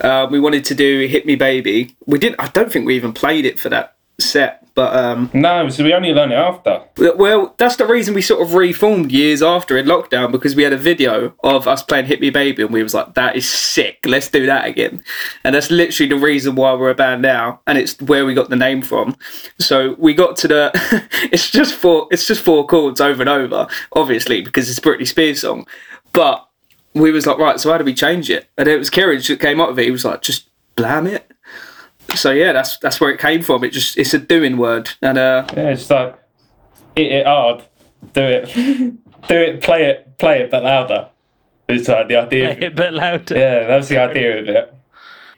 Uh, 0.00 0.26
we 0.30 0.40
wanted 0.40 0.64
to 0.64 0.74
do 0.74 1.06
"Hit 1.06 1.26
Me, 1.26 1.36
Baby." 1.36 1.96
We 2.06 2.18
didn't. 2.18 2.40
I 2.40 2.48
don't 2.48 2.72
think 2.72 2.86
we 2.86 2.96
even 2.96 3.12
played 3.12 3.44
it 3.44 3.60
for 3.60 3.68
that 3.68 3.97
set, 4.20 4.66
but 4.74 4.94
um, 4.96 5.30
No, 5.32 5.68
so 5.68 5.84
we 5.84 5.92
only 5.94 6.12
learned 6.12 6.32
it 6.32 6.36
after. 6.36 6.82
well, 7.16 7.54
that's 7.56 7.76
the 7.76 7.86
reason 7.86 8.14
we 8.14 8.22
sort 8.22 8.42
of 8.42 8.54
reformed 8.54 9.12
years 9.12 9.42
after 9.42 9.76
in 9.76 9.86
lockdown 9.86 10.32
because 10.32 10.56
we 10.56 10.62
had 10.64 10.72
a 10.72 10.76
video 10.76 11.34
of 11.44 11.68
us 11.68 11.82
playing 11.82 12.06
"Hit 12.06 12.20
Me, 12.20 12.30
Baby" 12.30 12.62
and 12.62 12.72
we 12.72 12.82
was 12.82 12.94
like, 12.94 13.14
"That 13.14 13.36
is 13.36 13.48
sick. 13.48 13.98
Let's 14.04 14.28
do 14.28 14.46
that 14.46 14.66
again." 14.66 15.02
And 15.44 15.54
that's 15.54 15.70
literally 15.70 16.08
the 16.08 16.16
reason 16.16 16.54
why 16.56 16.74
we're 16.74 16.90
a 16.90 16.94
band 16.94 17.22
now, 17.22 17.60
and 17.66 17.78
it's 17.78 18.00
where 18.02 18.26
we 18.26 18.34
got 18.34 18.50
the 18.50 18.56
name 18.56 18.82
from. 18.82 19.16
So 19.58 19.94
we 19.98 20.14
got 20.14 20.36
to 20.38 20.48
the. 20.48 21.08
it's 21.32 21.50
just 21.50 21.74
four. 21.74 22.08
It's 22.10 22.26
just 22.26 22.42
four 22.42 22.66
chords 22.66 23.00
over 23.00 23.22
and 23.22 23.28
over, 23.30 23.66
obviously 23.92 24.42
because 24.42 24.68
it's 24.68 24.78
a 24.78 24.82
Britney 24.82 25.06
Spears 25.06 25.40
song, 25.40 25.66
but 26.12 26.44
we 26.94 27.10
was 27.12 27.26
like, 27.26 27.38
right. 27.38 27.60
So 27.60 27.70
how 27.70 27.78
do 27.78 27.84
we 27.84 27.94
change 27.94 28.30
it? 28.30 28.48
And 28.56 28.66
it 28.68 28.78
was 28.78 28.90
Kerridge 28.90 29.28
that 29.28 29.40
came 29.40 29.60
up 29.60 29.70
with 29.70 29.78
it. 29.78 29.84
He 29.84 29.90
was 29.90 30.04
like, 30.04 30.22
just 30.22 30.48
blam 30.76 31.06
it. 31.06 31.30
So 32.14 32.30
yeah, 32.30 32.52
that's 32.52 32.78
that's 32.78 33.00
where 33.00 33.10
it 33.10 33.20
came 33.20 33.42
from. 33.42 33.64
It 33.64 33.70
just 33.70 33.98
it's 33.98 34.14
a 34.14 34.18
doing 34.18 34.56
word, 34.56 34.90
and 35.02 35.18
uh, 35.18 35.46
Yeah, 35.56 35.70
it's 35.70 35.88
like 35.90 36.18
hit 36.96 37.12
it 37.12 37.26
hard, 37.26 37.62
do 38.14 38.22
it, 38.22 38.46
do 38.54 39.34
it, 39.36 39.60
play 39.62 39.84
it, 39.86 40.18
play 40.18 40.40
it, 40.42 40.50
but 40.50 40.62
louder. 40.64 41.08
It's 41.68 41.86
like 41.88 42.08
the 42.08 42.16
idea. 42.16 42.54
Play 42.56 42.66
it 42.68 42.76
but 42.76 42.94
louder. 42.94 43.36
Yeah, 43.36 43.66
that 43.66 43.76
was 43.76 43.88
the 43.88 43.98
idea 43.98 44.40
of 44.40 44.48
it. 44.48 44.74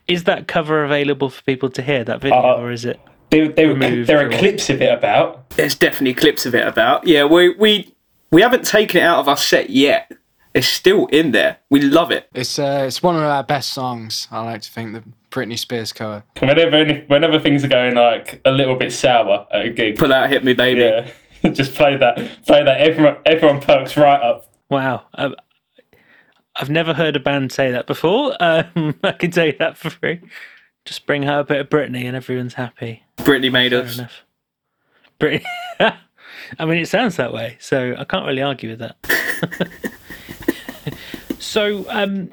Is 0.06 0.24
that 0.24 0.46
cover 0.48 0.84
available 0.84 1.28
for 1.30 1.42
people 1.42 1.70
to 1.70 1.82
hear 1.82 2.04
that 2.04 2.20
video, 2.20 2.38
Uh, 2.38 2.54
or 2.56 2.70
is 2.70 2.84
it? 2.84 2.98
There, 3.30 3.48
there, 3.48 3.68
Removed 3.68 4.08
there 4.08 4.20
are 4.20 4.26
or- 4.28 4.38
clips 4.38 4.70
of 4.70 4.80
it 4.82 4.92
about. 4.92 5.50
there's 5.50 5.74
definitely 5.76 6.14
clips 6.14 6.46
of 6.46 6.54
it 6.54 6.66
about. 6.66 7.06
Yeah, 7.06 7.24
we 7.24 7.50
we 7.54 7.94
we 8.30 8.42
haven't 8.42 8.64
taken 8.64 9.00
it 9.00 9.04
out 9.04 9.18
of 9.18 9.28
our 9.28 9.36
set 9.36 9.70
yet. 9.70 10.12
It's 10.54 10.66
still 10.66 11.06
in 11.06 11.30
there. 11.32 11.58
We 11.68 11.80
love 11.80 12.10
it. 12.10 12.28
It's 12.34 12.58
uh, 12.58 12.84
it's 12.86 13.02
one 13.02 13.16
of 13.16 13.22
our 13.22 13.42
best 13.44 13.72
songs. 13.72 14.26
I 14.32 14.40
like 14.42 14.62
to 14.62 14.70
think 14.70 14.94
the 14.94 15.02
Britney 15.30 15.58
Spears 15.58 15.92
cover. 15.92 16.24
Whenever, 16.40 16.94
whenever 17.06 17.38
things 17.38 17.64
are 17.64 17.68
going 17.68 17.94
like 17.94 18.40
a 18.44 18.50
little 18.50 18.76
bit 18.76 18.92
sour 18.92 19.46
at 19.52 19.66
a 19.66 19.70
gig, 19.70 19.98
Pull 19.98 20.12
out, 20.12 20.28
hit 20.30 20.44
me, 20.44 20.52
baby. 20.54 20.80
yeah, 20.80 21.50
just 21.52 21.74
play 21.74 21.96
that, 21.96 22.16
play 22.46 22.64
that. 22.64 22.80
Everyone, 22.80 23.16
everyone 23.26 23.60
perks 23.60 23.96
right 23.96 24.20
up. 24.20 24.52
Wow. 24.68 25.04
Um, 25.14 25.34
I've 26.56 26.70
never 26.70 26.92
heard 26.94 27.16
a 27.16 27.20
band 27.20 27.52
say 27.52 27.70
that 27.70 27.86
before. 27.86 28.36
Um, 28.40 28.94
I 29.04 29.12
can 29.12 29.30
tell 29.30 29.46
you 29.46 29.54
that 29.58 29.76
for 29.78 29.90
free. 29.90 30.20
Just 30.84 31.06
bring 31.06 31.22
her 31.24 31.40
a 31.40 31.44
bit 31.44 31.60
of 31.60 31.68
Britney 31.68 32.04
and 32.04 32.16
everyone's 32.16 32.54
happy. 32.54 33.04
Britney 33.18 33.52
made 33.52 33.72
Fair 33.72 33.82
us. 33.82 33.98
enough. 33.98 34.24
Britney. 35.18 35.44
I 36.58 36.64
mean, 36.64 36.78
it 36.78 36.88
sounds 36.88 37.16
that 37.16 37.32
way, 37.32 37.56
so 37.60 37.94
I 37.96 38.04
can't 38.04 38.26
really 38.26 38.42
argue 38.42 38.70
with 38.70 38.78
that. 38.80 39.68
so, 41.38 41.84
um, 41.88 42.30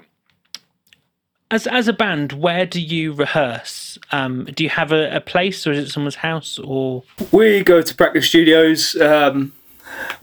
as 1.52 1.68
as 1.68 1.88
a 1.88 1.94
band, 1.94 2.34
where 2.34 2.66
do 2.66 2.82
you 2.82 3.14
rehearse? 3.14 3.98
Um, 4.12 4.46
do 4.46 4.64
you 4.64 4.70
have 4.70 4.92
a, 4.92 5.16
a 5.16 5.22
place, 5.22 5.66
or 5.66 5.72
is 5.72 5.80
it 5.80 5.92
someone's 5.92 6.16
house, 6.16 6.60
or 6.60 7.04
We 7.32 7.64
go 7.64 7.82
to 7.82 7.96
practice 7.96 8.28
studios. 8.28 8.96
Um, 9.00 9.54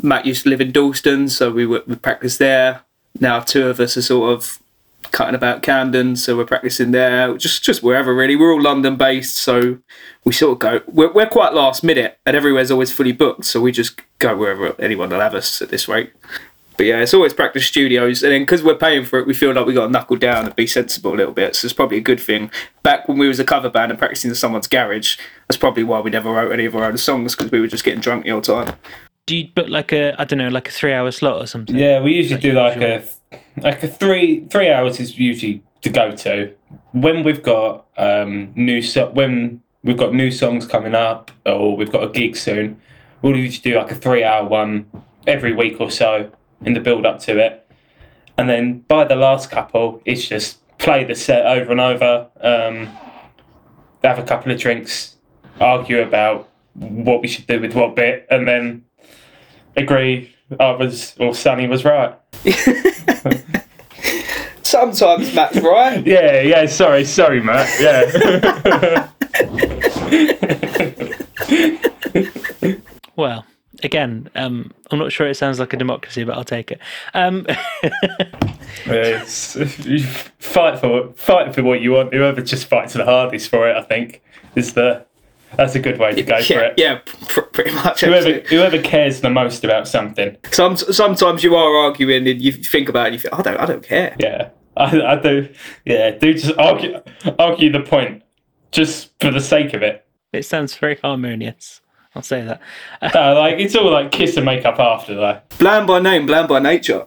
Matt 0.02 0.26
used 0.26 0.44
to 0.44 0.50
live 0.50 0.60
in 0.60 0.72
Dalston, 0.72 1.28
so 1.28 1.50
we 1.50 1.66
would 1.66 1.86
we 1.86 1.96
practice 1.96 2.38
there. 2.38 2.82
Now 3.20 3.40
two 3.40 3.68
of 3.68 3.80
us 3.80 3.96
are 3.96 4.02
sort 4.02 4.32
of 4.32 4.58
cutting 5.10 5.34
about 5.34 5.62
Camden, 5.62 6.16
so 6.16 6.36
we're 6.36 6.44
practicing 6.44 6.90
there. 6.90 7.36
Just 7.38 7.62
just 7.62 7.82
wherever 7.82 8.14
really. 8.14 8.36
We're 8.36 8.52
all 8.52 8.62
London 8.62 8.96
based, 8.96 9.36
so 9.36 9.78
we 10.24 10.32
sort 10.32 10.52
of 10.52 10.58
go. 10.58 10.80
We're, 10.86 11.12
we're 11.12 11.26
quite 11.26 11.54
last 11.54 11.82
minute, 11.84 12.18
and 12.26 12.36
everywhere's 12.36 12.70
always 12.70 12.92
fully 12.92 13.12
booked, 13.12 13.44
so 13.44 13.60
we 13.60 13.72
just 13.72 14.00
go 14.18 14.36
wherever 14.36 14.74
anyone 14.80 15.10
will 15.10 15.20
have 15.20 15.34
us 15.34 15.62
at 15.62 15.70
this 15.70 15.88
rate. 15.88 16.12
But 16.76 16.86
yeah, 16.86 17.00
it's 17.00 17.14
always 17.14 17.32
practice 17.32 17.66
studios, 17.66 18.22
and 18.22 18.32
then 18.32 18.42
because 18.42 18.62
we're 18.62 18.74
paying 18.74 19.04
for 19.04 19.18
it, 19.20 19.26
we 19.26 19.34
feel 19.34 19.52
like 19.52 19.66
we 19.66 19.74
got 19.74 19.86
to 19.86 19.92
knuckle 19.92 20.16
down 20.16 20.46
and 20.46 20.56
be 20.56 20.66
sensible 20.66 21.14
a 21.14 21.16
little 21.16 21.32
bit. 21.32 21.54
So 21.54 21.66
it's 21.66 21.72
probably 21.72 21.98
a 21.98 22.02
good 22.02 22.20
thing. 22.20 22.50
Back 22.82 23.06
when 23.08 23.18
we 23.18 23.28
was 23.28 23.38
a 23.38 23.44
cover 23.44 23.70
band 23.70 23.92
and 23.92 23.98
practicing 23.98 24.30
in 24.30 24.34
someone's 24.34 24.66
garage, 24.66 25.16
that's 25.46 25.56
probably 25.56 25.84
why 25.84 26.00
we 26.00 26.10
never 26.10 26.32
wrote 26.32 26.52
any 26.52 26.64
of 26.64 26.74
our 26.74 26.84
own 26.84 26.98
songs 26.98 27.36
because 27.36 27.52
we 27.52 27.60
were 27.60 27.68
just 27.68 27.84
getting 27.84 28.00
drunk 28.00 28.24
the 28.24 28.30
whole 28.30 28.40
time. 28.40 28.74
do 29.26 29.36
you 29.36 29.48
book 29.54 29.68
like 29.68 29.92
a 29.92 30.20
I 30.20 30.24
don't 30.24 30.38
know, 30.38 30.48
like 30.48 30.68
a 30.68 30.72
three 30.72 30.92
hour 30.92 31.10
slot 31.12 31.40
or 31.40 31.46
something? 31.46 31.76
Yeah, 31.76 32.00
we 32.00 32.14
usually 32.14 32.40
do 32.40 32.52
like 32.52 32.74
usual. 32.74 33.02
a 33.32 33.60
like 33.60 33.82
a 33.82 33.88
three 33.88 34.44
three 34.46 34.70
hours 34.70 34.98
is 34.98 35.16
usually 35.18 35.62
to 35.82 35.90
go 35.90 36.10
to 36.16 36.52
when 36.92 37.22
we've 37.22 37.42
got 37.42 37.86
um 37.98 38.52
new 38.56 38.82
so 38.82 39.10
when 39.10 39.62
we've 39.84 39.96
got 39.98 40.12
new 40.14 40.30
songs 40.30 40.66
coming 40.66 40.94
up 40.94 41.30
or 41.46 41.76
we've 41.76 41.92
got 41.92 42.02
a 42.02 42.08
gig 42.08 42.36
soon. 42.36 42.80
We'll 43.22 43.36
usually 43.36 43.70
do 43.70 43.78
like 43.78 43.92
a 43.92 43.94
three 43.94 44.24
hour 44.24 44.46
one 44.46 44.86
every 45.26 45.54
week 45.54 45.80
or 45.80 45.90
so 45.90 46.30
in 46.64 46.74
the 46.74 46.80
build 46.80 47.06
up 47.06 47.20
to 47.20 47.38
it, 47.38 47.66
and 48.36 48.48
then 48.48 48.80
by 48.80 49.04
the 49.04 49.16
last 49.16 49.50
couple, 49.50 50.02
it's 50.04 50.26
just 50.26 50.58
play 50.78 51.04
the 51.04 51.14
set 51.14 51.46
over 51.46 51.70
and 51.72 51.80
over. 51.80 52.28
Um, 52.40 52.88
have 54.02 54.18
a 54.18 54.22
couple 54.22 54.52
of 54.52 54.58
drinks, 54.58 55.16
argue 55.60 56.02
about 56.02 56.50
what 56.74 57.22
we 57.22 57.28
should 57.28 57.46
do 57.46 57.60
with 57.60 57.74
what 57.74 57.96
bit, 57.96 58.26
and 58.30 58.46
then 58.46 58.84
agree 59.76 60.34
I 60.60 60.72
was 60.72 61.14
or 61.18 61.34
Sonny 61.34 61.66
was 61.66 61.84
right. 61.84 62.14
Sometimes 64.62 65.34
Matt's 65.34 65.60
right. 65.60 66.04
Yeah, 66.06 66.40
yeah. 66.40 66.66
Sorry, 66.66 67.04
sorry, 67.04 67.40
Matt. 67.40 67.68
Yeah. 67.80 69.08
Well, 73.16 73.46
again, 73.84 74.28
um, 74.34 74.72
I'm 74.90 74.98
not 74.98 75.12
sure 75.12 75.26
it 75.28 75.36
sounds 75.36 75.60
like 75.60 75.72
a 75.72 75.76
democracy, 75.76 76.24
but 76.24 76.36
I'll 76.36 76.42
take 76.44 76.72
it. 76.72 76.80
Um, 77.14 77.46
It's- 78.86 79.56
you 79.86 80.00
fight 80.38 80.78
for 80.78 81.12
fight 81.14 81.54
for 81.54 81.62
what 81.62 81.80
you 81.80 81.92
want. 81.92 82.12
Whoever 82.12 82.40
just 82.42 82.66
fights 82.66 82.92
the 82.94 83.04
hardest 83.04 83.48
for 83.48 83.68
it, 83.68 83.76
I 83.76 83.82
think, 83.82 84.22
is 84.56 84.74
the 84.74 85.04
that's 85.56 85.74
a 85.76 85.78
good 85.78 85.98
way 85.98 86.12
to 86.14 86.22
go 86.22 86.42
for 86.42 86.60
it. 86.64 86.74
yeah, 86.76 86.98
pr- 87.28 87.40
pretty 87.42 87.70
much. 87.72 88.00
Whoever 88.00 88.28
actually. 88.34 88.56
whoever 88.56 88.82
cares 88.82 89.20
the 89.20 89.30
most 89.30 89.62
about 89.64 89.86
something. 89.88 90.36
Some 90.50 90.76
sometimes 90.76 91.44
you 91.44 91.54
are 91.54 91.76
arguing 91.76 92.26
and 92.26 92.40
you 92.42 92.52
think 92.52 92.88
about 92.88 93.04
it 93.04 93.06
and 93.06 93.14
you 93.14 93.20
think, 93.20 93.34
I 93.38 93.42
don't, 93.42 93.56
I 93.60 93.66
don't 93.66 93.82
care. 93.84 94.16
Yeah, 94.18 94.50
I, 94.76 95.00
I 95.00 95.16
do. 95.20 95.48
Yeah, 95.84 96.10
do 96.10 96.34
just 96.34 96.58
argue 96.58 97.00
argue 97.38 97.70
the 97.72 97.80
point 97.80 98.22
just 98.72 99.12
for 99.20 99.30
the 99.30 99.40
sake 99.40 99.72
of 99.72 99.82
it. 99.82 100.04
it 100.32 100.44
sounds 100.44 100.74
very 100.76 100.96
harmonious. 100.96 101.80
I'll 102.14 102.22
say 102.22 102.42
that. 102.42 102.60
No, 103.14 103.34
like 103.34 103.58
it's 103.58 103.74
all 103.74 103.90
like 103.90 104.12
kiss 104.12 104.36
and 104.36 104.46
make 104.46 104.64
up 104.64 104.78
after 104.78 105.14
though. 105.14 105.40
Bland 105.58 105.86
by 105.86 105.98
name, 105.98 106.26
bland 106.26 106.48
by 106.48 106.60
nature. 106.60 107.06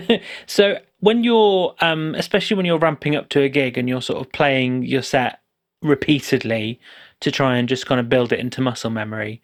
so 0.46 0.78
when 1.00 1.24
you're, 1.24 1.74
um, 1.80 2.14
especially 2.16 2.56
when 2.56 2.66
you're 2.66 2.78
ramping 2.78 3.16
up 3.16 3.28
to 3.30 3.42
a 3.42 3.48
gig 3.48 3.76
and 3.76 3.88
you're 3.88 4.02
sort 4.02 4.20
of 4.20 4.32
playing 4.32 4.82
your 4.82 5.02
set 5.02 5.40
repeatedly 5.82 6.80
to 7.20 7.30
try 7.30 7.56
and 7.56 7.68
just 7.68 7.86
kind 7.86 8.00
of 8.00 8.08
build 8.08 8.32
it 8.32 8.40
into 8.40 8.60
muscle 8.60 8.90
memory, 8.90 9.42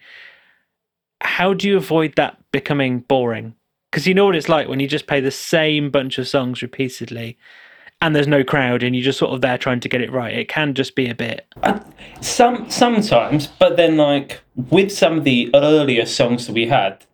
how 1.20 1.52
do 1.52 1.68
you 1.68 1.76
avoid 1.76 2.14
that 2.16 2.38
becoming 2.50 3.00
boring? 3.00 3.54
Because 3.90 4.06
you 4.06 4.14
know 4.14 4.24
what 4.24 4.36
it's 4.36 4.48
like 4.48 4.68
when 4.68 4.80
you 4.80 4.88
just 4.88 5.06
play 5.06 5.20
the 5.20 5.30
same 5.30 5.90
bunch 5.90 6.18
of 6.18 6.26
songs 6.26 6.62
repeatedly 6.62 7.36
and 8.02 8.16
there's 8.16 8.26
no 8.26 8.42
crowd 8.42 8.82
and 8.82 8.96
you're 8.96 9.04
just 9.04 9.20
sort 9.20 9.32
of 9.32 9.40
there 9.42 9.56
trying 9.56 9.78
to 9.78 9.88
get 9.88 10.00
it 10.02 10.10
right. 10.10 10.36
It 10.36 10.48
can 10.48 10.74
just 10.74 10.96
be 10.96 11.08
a 11.08 11.14
bit. 11.14 11.46
Some 12.20 12.68
sometimes, 12.68 13.46
but 13.46 13.76
then 13.76 13.96
like 13.96 14.42
with 14.56 14.90
some 14.90 15.18
of 15.18 15.24
the 15.24 15.48
earlier 15.54 16.04
songs 16.04 16.48
that 16.48 16.52
we 16.52 16.66
had, 16.66 17.06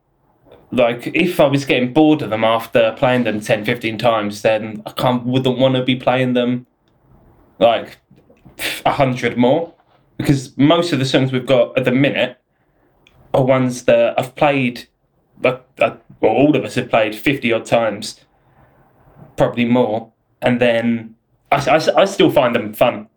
like 0.73 1.09
if 1.09 1.41
I 1.41 1.47
was 1.47 1.67
getting 1.67 1.93
bored 1.93 2.23
of 2.23 2.31
them 2.31 2.43
after 2.43 2.95
playing 2.97 3.25
them 3.25 3.41
10, 3.41 3.67
15 3.67 3.99
times, 3.99 4.41
then 4.41 4.83
I 4.87 4.93
can't 4.93 5.27
wouldn't 5.27 5.59
want 5.59 5.75
to 5.75 5.85
be 5.85 5.95
playing 5.95 6.33
them 6.33 6.67
like 7.59 7.99
a 8.87 8.93
hundred 8.93 9.37
more. 9.37 9.75
Because 10.17 10.57
most 10.57 10.93
of 10.95 10.99
the 10.99 11.05
songs 11.05 11.33
we've 11.33 11.47
got 11.47 11.77
at 11.77 11.85
the 11.85 11.93
minute 11.93 12.41
are 13.35 13.45
ones 13.45 13.85
that 13.85 14.19
I've 14.19 14.35
played 14.35 14.89
like 15.43 15.63
well, 15.79 16.01
all 16.23 16.57
of 16.57 16.65
us 16.65 16.77
have 16.77 16.89
played 16.89 17.15
fifty 17.15 17.53
odd 17.53 17.67
times, 17.67 18.21
probably 19.37 19.67
more, 19.67 20.13
and 20.43 20.61
then 20.61 21.15
I, 21.51 21.57
I, 21.57 22.03
I 22.03 22.05
still 22.05 22.31
find 22.31 22.55
them 22.55 22.73
fun. 22.73 23.09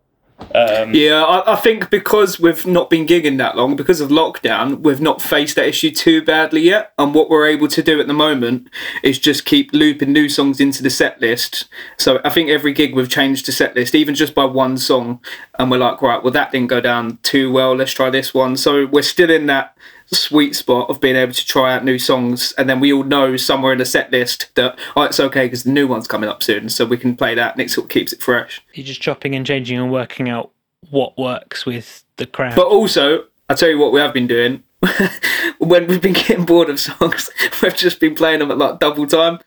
Um, 0.56 0.94
Yeah, 0.94 1.24
I, 1.24 1.54
I 1.54 1.56
think 1.56 1.90
because 1.90 2.40
we've 2.40 2.66
not 2.66 2.90
been 2.90 3.06
gigging 3.06 3.38
that 3.38 3.56
long, 3.56 3.76
because 3.76 4.02
of 4.02 4.10
lockdown, 4.10 4.80
we've 4.80 5.02
not 5.02 5.22
faced 5.22 5.56
that 5.56 5.68
issue 5.68 5.92
too 5.92 6.24
badly 6.24 6.62
yet. 6.62 6.94
And 6.98 7.14
what 7.14 7.30
we're 7.30 7.46
able 7.46 7.68
to 7.68 7.84
do 7.84 8.00
at 8.00 8.08
the 8.08 8.14
moment 8.14 8.68
is 9.04 9.20
just 9.20 9.46
keep 9.46 9.72
looping 9.72 10.12
new 10.12 10.30
songs 10.30 10.60
into 10.60 10.82
the 10.82 10.90
set 10.90 11.22
list. 11.22 11.66
So 11.98 12.20
I 12.26 12.30
think 12.30 12.50
every 12.50 12.74
gig 12.74 12.96
we've 12.96 13.10
changed 13.10 13.46
the 13.46 13.52
set 13.52 13.76
list, 13.76 13.94
even 13.94 14.16
just 14.16 14.34
by 14.34 14.46
one 14.46 14.78
song. 14.78 15.20
And 15.60 15.70
we're 15.70 15.78
like, 15.78 16.02
right, 16.02 16.22
well, 16.24 16.34
that 16.34 16.52
didn't 16.52 16.68
go 16.70 16.82
down 16.82 17.20
too 17.22 17.52
well. 17.52 17.76
Let's 17.76 17.94
try 17.94 18.10
this 18.10 18.34
one. 18.34 18.58
So 18.58 18.88
we're 18.88 19.04
still 19.04 19.30
in 19.30 19.46
that 19.46 19.78
sweet 20.16 20.56
spot 20.56 20.90
of 20.90 21.00
being 21.00 21.16
able 21.16 21.34
to 21.34 21.46
try 21.46 21.74
out 21.74 21.86
new 21.86 21.98
songs. 21.98 22.54
And 22.58 22.70
then 22.70 22.80
we 22.80 22.92
all 22.92 23.04
know 23.04 23.38
somewhere 23.38 23.72
in 23.72 23.80
the 23.80 23.86
set 23.86 24.12
list 24.12 24.54
that, 24.56 24.78
oh, 24.96 25.04
it's 25.04 25.20
okay 25.20 25.46
because 25.46 25.64
the 25.64 25.72
new 25.72 25.88
one's 25.88 26.08
coming 26.08 26.30
up 26.30 26.44
soon. 26.44 26.70
So 26.70 26.86
we 26.86 26.98
can 26.98 27.16
play 27.16 27.36
that 27.36 27.54
and 27.54 27.62
it 27.62 27.72
sort 27.72 27.86
of 27.86 27.90
keeps 27.90 28.14
it 28.14 28.22
fresh. 28.22 28.62
You're 28.74 28.86
just 28.86 29.02
chopping 29.02 29.36
and 29.36 29.46
changing 29.46 29.78
and 29.78 29.92
working 29.92 30.30
out 30.30 30.52
what 30.90 31.18
works 31.18 31.66
with 31.66 32.04
the 32.18 32.26
crowd. 32.26 32.56
But 32.56 32.68
also, 32.68 33.26
I 33.50 33.54
tell 33.54 33.70
you 33.70 33.78
what, 33.78 33.94
we 33.94 34.00
have 34.00 34.14
been 34.14 34.28
doing 34.28 34.64
when 35.60 35.88
we've 35.88 36.02
been 36.02 36.14
getting 36.14 36.46
bored 36.46 36.70
of 36.70 36.80
songs. 36.80 37.30
We've 37.62 37.76
just 37.76 38.00
been 38.00 38.16
playing 38.16 38.40
them 38.40 38.50
at 38.50 38.58
like 38.58 38.80
double 38.80 39.06
time. 39.06 39.40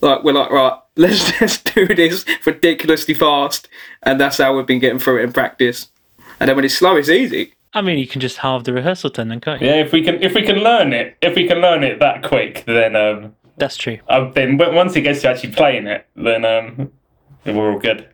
Like 0.00 0.22
we're 0.22 0.32
like, 0.32 0.50
right, 0.50 0.78
let's 0.96 1.38
just 1.38 1.74
do 1.74 1.86
this 1.86 2.24
ridiculously 2.44 3.14
fast, 3.14 3.68
and 4.02 4.20
that's 4.20 4.38
how 4.38 4.56
we've 4.56 4.66
been 4.66 4.78
getting 4.78 4.98
through 4.98 5.20
it 5.20 5.24
in 5.24 5.32
practice. 5.32 5.88
And 6.38 6.48
then 6.48 6.56
when 6.56 6.64
it's 6.64 6.74
slow, 6.74 6.96
it's 6.96 7.08
easy. 7.08 7.54
I 7.74 7.82
mean, 7.82 7.98
you 7.98 8.06
can 8.06 8.20
just 8.20 8.38
halve 8.38 8.64
the 8.64 8.72
rehearsal 8.72 9.10
time 9.10 9.28
then, 9.28 9.40
can't 9.40 9.60
you? 9.60 9.68
Yeah, 9.68 9.74
if 9.76 9.92
we 9.92 10.02
can 10.02 10.22
if 10.22 10.34
we 10.34 10.42
can 10.42 10.56
learn 10.56 10.92
it, 10.92 11.16
if 11.20 11.36
we 11.36 11.46
can 11.46 11.58
learn 11.60 11.84
it 11.84 12.00
that 12.00 12.22
quick, 12.22 12.64
then 12.66 12.96
um, 12.96 13.34
That's 13.56 13.76
true. 13.76 13.98
uh, 14.08 14.30
then 14.30 14.56
w- 14.56 14.76
once 14.76 14.96
it 14.96 15.02
gets 15.02 15.20
to 15.22 15.28
actually 15.28 15.52
playing 15.52 15.86
it, 15.86 16.06
then 16.16 16.44
um, 16.44 16.90
we're 17.44 17.72
all 17.72 17.78
good. 17.78 18.08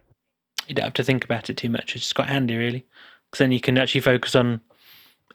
You 0.66 0.74
don't 0.74 0.84
have 0.84 0.94
to 0.94 1.04
think 1.04 1.24
about 1.24 1.50
it 1.50 1.56
too 1.56 1.68
much. 1.68 1.94
It's 1.94 2.12
quite 2.12 2.28
handy, 2.28 2.56
really, 2.56 2.86
because 3.30 3.38
then 3.38 3.52
you 3.52 3.60
can 3.60 3.78
actually 3.78 4.00
focus 4.00 4.34
on 4.34 4.60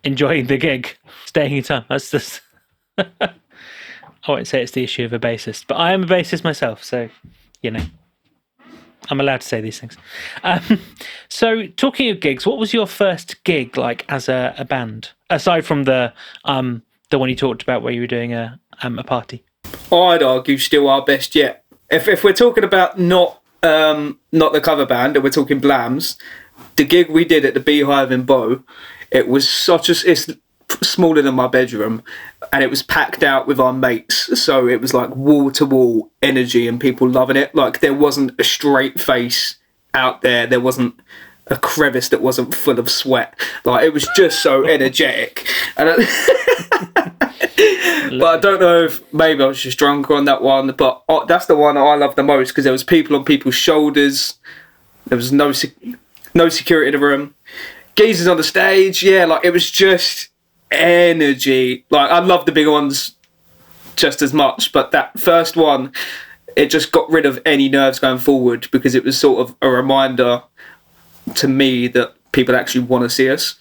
enjoying 0.03 0.47
the 0.47 0.57
gig, 0.57 0.97
staying 1.25 1.55
in 1.55 1.63
time. 1.63 1.85
That's 1.89 2.11
just. 2.11 2.41
I 2.97 4.31
won't 4.33 4.47
say 4.47 4.61
it's 4.61 4.73
the 4.73 4.83
issue 4.83 5.05
of 5.05 5.13
a 5.13 5.19
bassist, 5.19 5.65
but 5.67 5.75
I 5.75 5.93
am 5.93 6.03
a 6.03 6.05
bassist 6.05 6.43
myself, 6.43 6.83
so 6.83 7.07
you 7.61 7.71
know, 7.71 7.83
I'm 9.09 9.19
allowed 9.19 9.41
to 9.41 9.47
say 9.47 9.61
these 9.61 9.79
things. 9.79 9.97
Um, 10.43 10.79
so, 11.29 11.67
talking 11.67 12.09
of 12.09 12.19
gigs, 12.19 12.45
what 12.45 12.57
was 12.57 12.73
your 12.73 12.87
first 12.87 13.43
gig 13.43 13.77
like 13.77 14.05
as 14.09 14.29
a, 14.29 14.53
a 14.57 14.65
band, 14.65 15.11
aside 15.29 15.65
from 15.65 15.83
the 15.83 16.13
um 16.45 16.83
the 17.09 17.17
one 17.17 17.29
you 17.29 17.35
talked 17.35 17.63
about 17.63 17.81
where 17.81 17.93
you 17.93 18.01
were 18.01 18.07
doing 18.07 18.33
a 18.33 18.59
um 18.83 18.99
a 18.99 19.03
party? 19.03 19.43
I'd 19.91 20.23
argue 20.23 20.57
still 20.57 20.87
our 20.87 21.03
best 21.03 21.35
yet. 21.35 21.63
If 21.89 22.07
if 22.07 22.23
we're 22.23 22.33
talking 22.33 22.63
about 22.63 22.99
not 22.99 23.41
um 23.63 24.19
not 24.31 24.53
the 24.53 24.61
cover 24.61 24.85
band 24.85 25.15
and 25.15 25.23
we're 25.23 25.31
talking 25.31 25.59
Blams, 25.59 26.17
the 26.75 26.85
gig 26.85 27.09
we 27.09 27.25
did 27.25 27.45
at 27.45 27.53
the 27.53 27.59
Beehive 27.59 28.11
in 28.11 28.23
Bow, 28.23 28.63
it 29.11 29.27
was 29.27 29.49
such 29.49 29.89
a 29.89 30.09
it's 30.09 30.29
smaller 30.81 31.21
than 31.21 31.35
my 31.35 31.47
bedroom, 31.47 32.03
and 32.51 32.63
it 32.63 32.69
was 32.69 32.83
packed 32.83 33.23
out 33.23 33.47
with 33.47 33.59
our 33.59 33.73
mates. 33.73 34.41
So 34.41 34.67
it 34.67 34.81
was 34.81 34.93
like 34.93 35.15
wall 35.15 35.51
to 35.51 35.65
wall 35.65 36.11
energy 36.21 36.67
and 36.67 36.79
people 36.79 37.09
loving 37.09 37.37
it. 37.37 37.53
Like 37.53 37.79
there 37.79 37.93
wasn't 37.93 38.39
a 38.39 38.43
straight 38.43 38.99
face 38.99 39.55
out 39.93 40.21
there. 40.21 40.47
There 40.47 40.59
wasn't 40.59 40.99
a 41.47 41.57
crevice 41.57 42.09
that 42.09 42.21
wasn't 42.21 42.53
full 42.53 42.79
of 42.79 42.89
sweat. 42.89 43.37
Like 43.65 43.83
it 43.83 43.93
was 43.93 44.07
just 44.15 44.41
so 44.41 44.65
energetic. 44.67 45.47
And 45.77 45.89
I, 45.89 45.95
but 48.19 48.23
I 48.23 48.37
don't 48.39 48.59
know 48.59 48.85
if 48.85 49.13
maybe 49.13 49.43
I 49.43 49.47
was 49.47 49.61
just 49.61 49.79
drunk 49.79 50.09
on 50.11 50.25
that 50.25 50.41
one. 50.41 50.71
But 50.71 51.03
uh, 51.09 51.25
that's 51.25 51.47
the 51.47 51.55
one 51.55 51.77
I 51.77 51.95
love 51.95 52.15
the 52.15 52.23
most 52.23 52.49
because 52.49 52.63
there 52.63 52.73
was 52.73 52.83
people 52.83 53.15
on 53.15 53.25
people's 53.25 53.55
shoulders. 53.55 54.35
There 55.07 55.17
was 55.17 55.31
no 55.31 55.51
no 56.33 56.49
security 56.49 56.89
in 56.89 56.99
the 56.99 57.05
room. 57.05 57.35
Geezers 57.95 58.27
on 58.27 58.37
the 58.37 58.43
stage, 58.43 59.03
yeah, 59.03 59.25
like 59.25 59.43
it 59.43 59.51
was 59.51 59.69
just 59.69 60.28
energy. 60.71 61.85
Like 61.89 62.11
I 62.11 62.19
love 62.19 62.45
the 62.45 62.51
bigger 62.51 62.71
ones 62.71 63.15
just 63.95 64.21
as 64.21 64.33
much, 64.33 64.71
but 64.71 64.91
that 64.91 65.19
first 65.19 65.55
one, 65.55 65.91
it 66.55 66.67
just 66.69 66.91
got 66.91 67.09
rid 67.09 67.25
of 67.25 67.41
any 67.45 67.69
nerves 67.69 67.99
going 67.99 68.19
forward 68.19 68.67
because 68.71 68.95
it 68.95 69.03
was 69.03 69.17
sort 69.17 69.41
of 69.41 69.55
a 69.61 69.69
reminder 69.69 70.43
to 71.35 71.47
me 71.47 71.87
that 71.87 72.15
people 72.31 72.55
actually 72.55 72.83
want 72.83 73.03
to 73.03 73.09
see 73.09 73.29
us. 73.29 73.55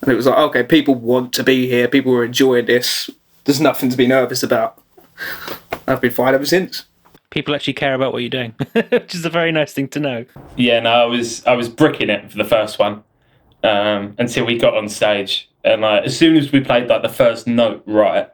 And 0.00 0.10
it 0.10 0.16
was 0.16 0.26
like, 0.26 0.38
okay, 0.38 0.62
people 0.64 0.94
want 0.94 1.32
to 1.34 1.44
be 1.44 1.68
here. 1.68 1.86
People 1.86 2.12
are 2.14 2.24
enjoying 2.24 2.66
this. 2.66 3.08
There's 3.44 3.60
nothing 3.60 3.90
to 3.90 3.96
be 3.96 4.06
nervous 4.06 4.42
about. 4.42 4.80
I've 5.86 6.00
been 6.00 6.10
fine 6.10 6.34
ever 6.34 6.46
since. 6.46 6.84
People 7.30 7.54
actually 7.54 7.74
care 7.74 7.94
about 7.94 8.12
what 8.12 8.18
you're 8.18 8.28
doing, 8.28 8.54
which 8.90 9.14
is 9.14 9.24
a 9.24 9.30
very 9.30 9.52
nice 9.52 9.72
thing 9.72 9.88
to 9.88 10.00
know. 10.00 10.26
Yeah, 10.56 10.80
no, 10.80 10.90
I 10.90 11.04
was 11.04 11.44
I 11.46 11.54
was 11.54 11.68
bricking 11.68 12.10
it 12.10 12.30
for 12.30 12.36
the 12.36 12.44
first 12.44 12.78
one 12.78 13.02
um, 13.62 14.14
until 14.18 14.44
we 14.44 14.58
got 14.58 14.76
on 14.76 14.88
stage, 14.88 15.48
and 15.64 15.82
like 15.82 16.04
as 16.04 16.16
soon 16.16 16.36
as 16.36 16.52
we 16.52 16.60
played 16.60 16.88
like 16.88 17.02
the 17.02 17.08
first 17.08 17.46
note 17.46 17.82
right, 17.86 18.28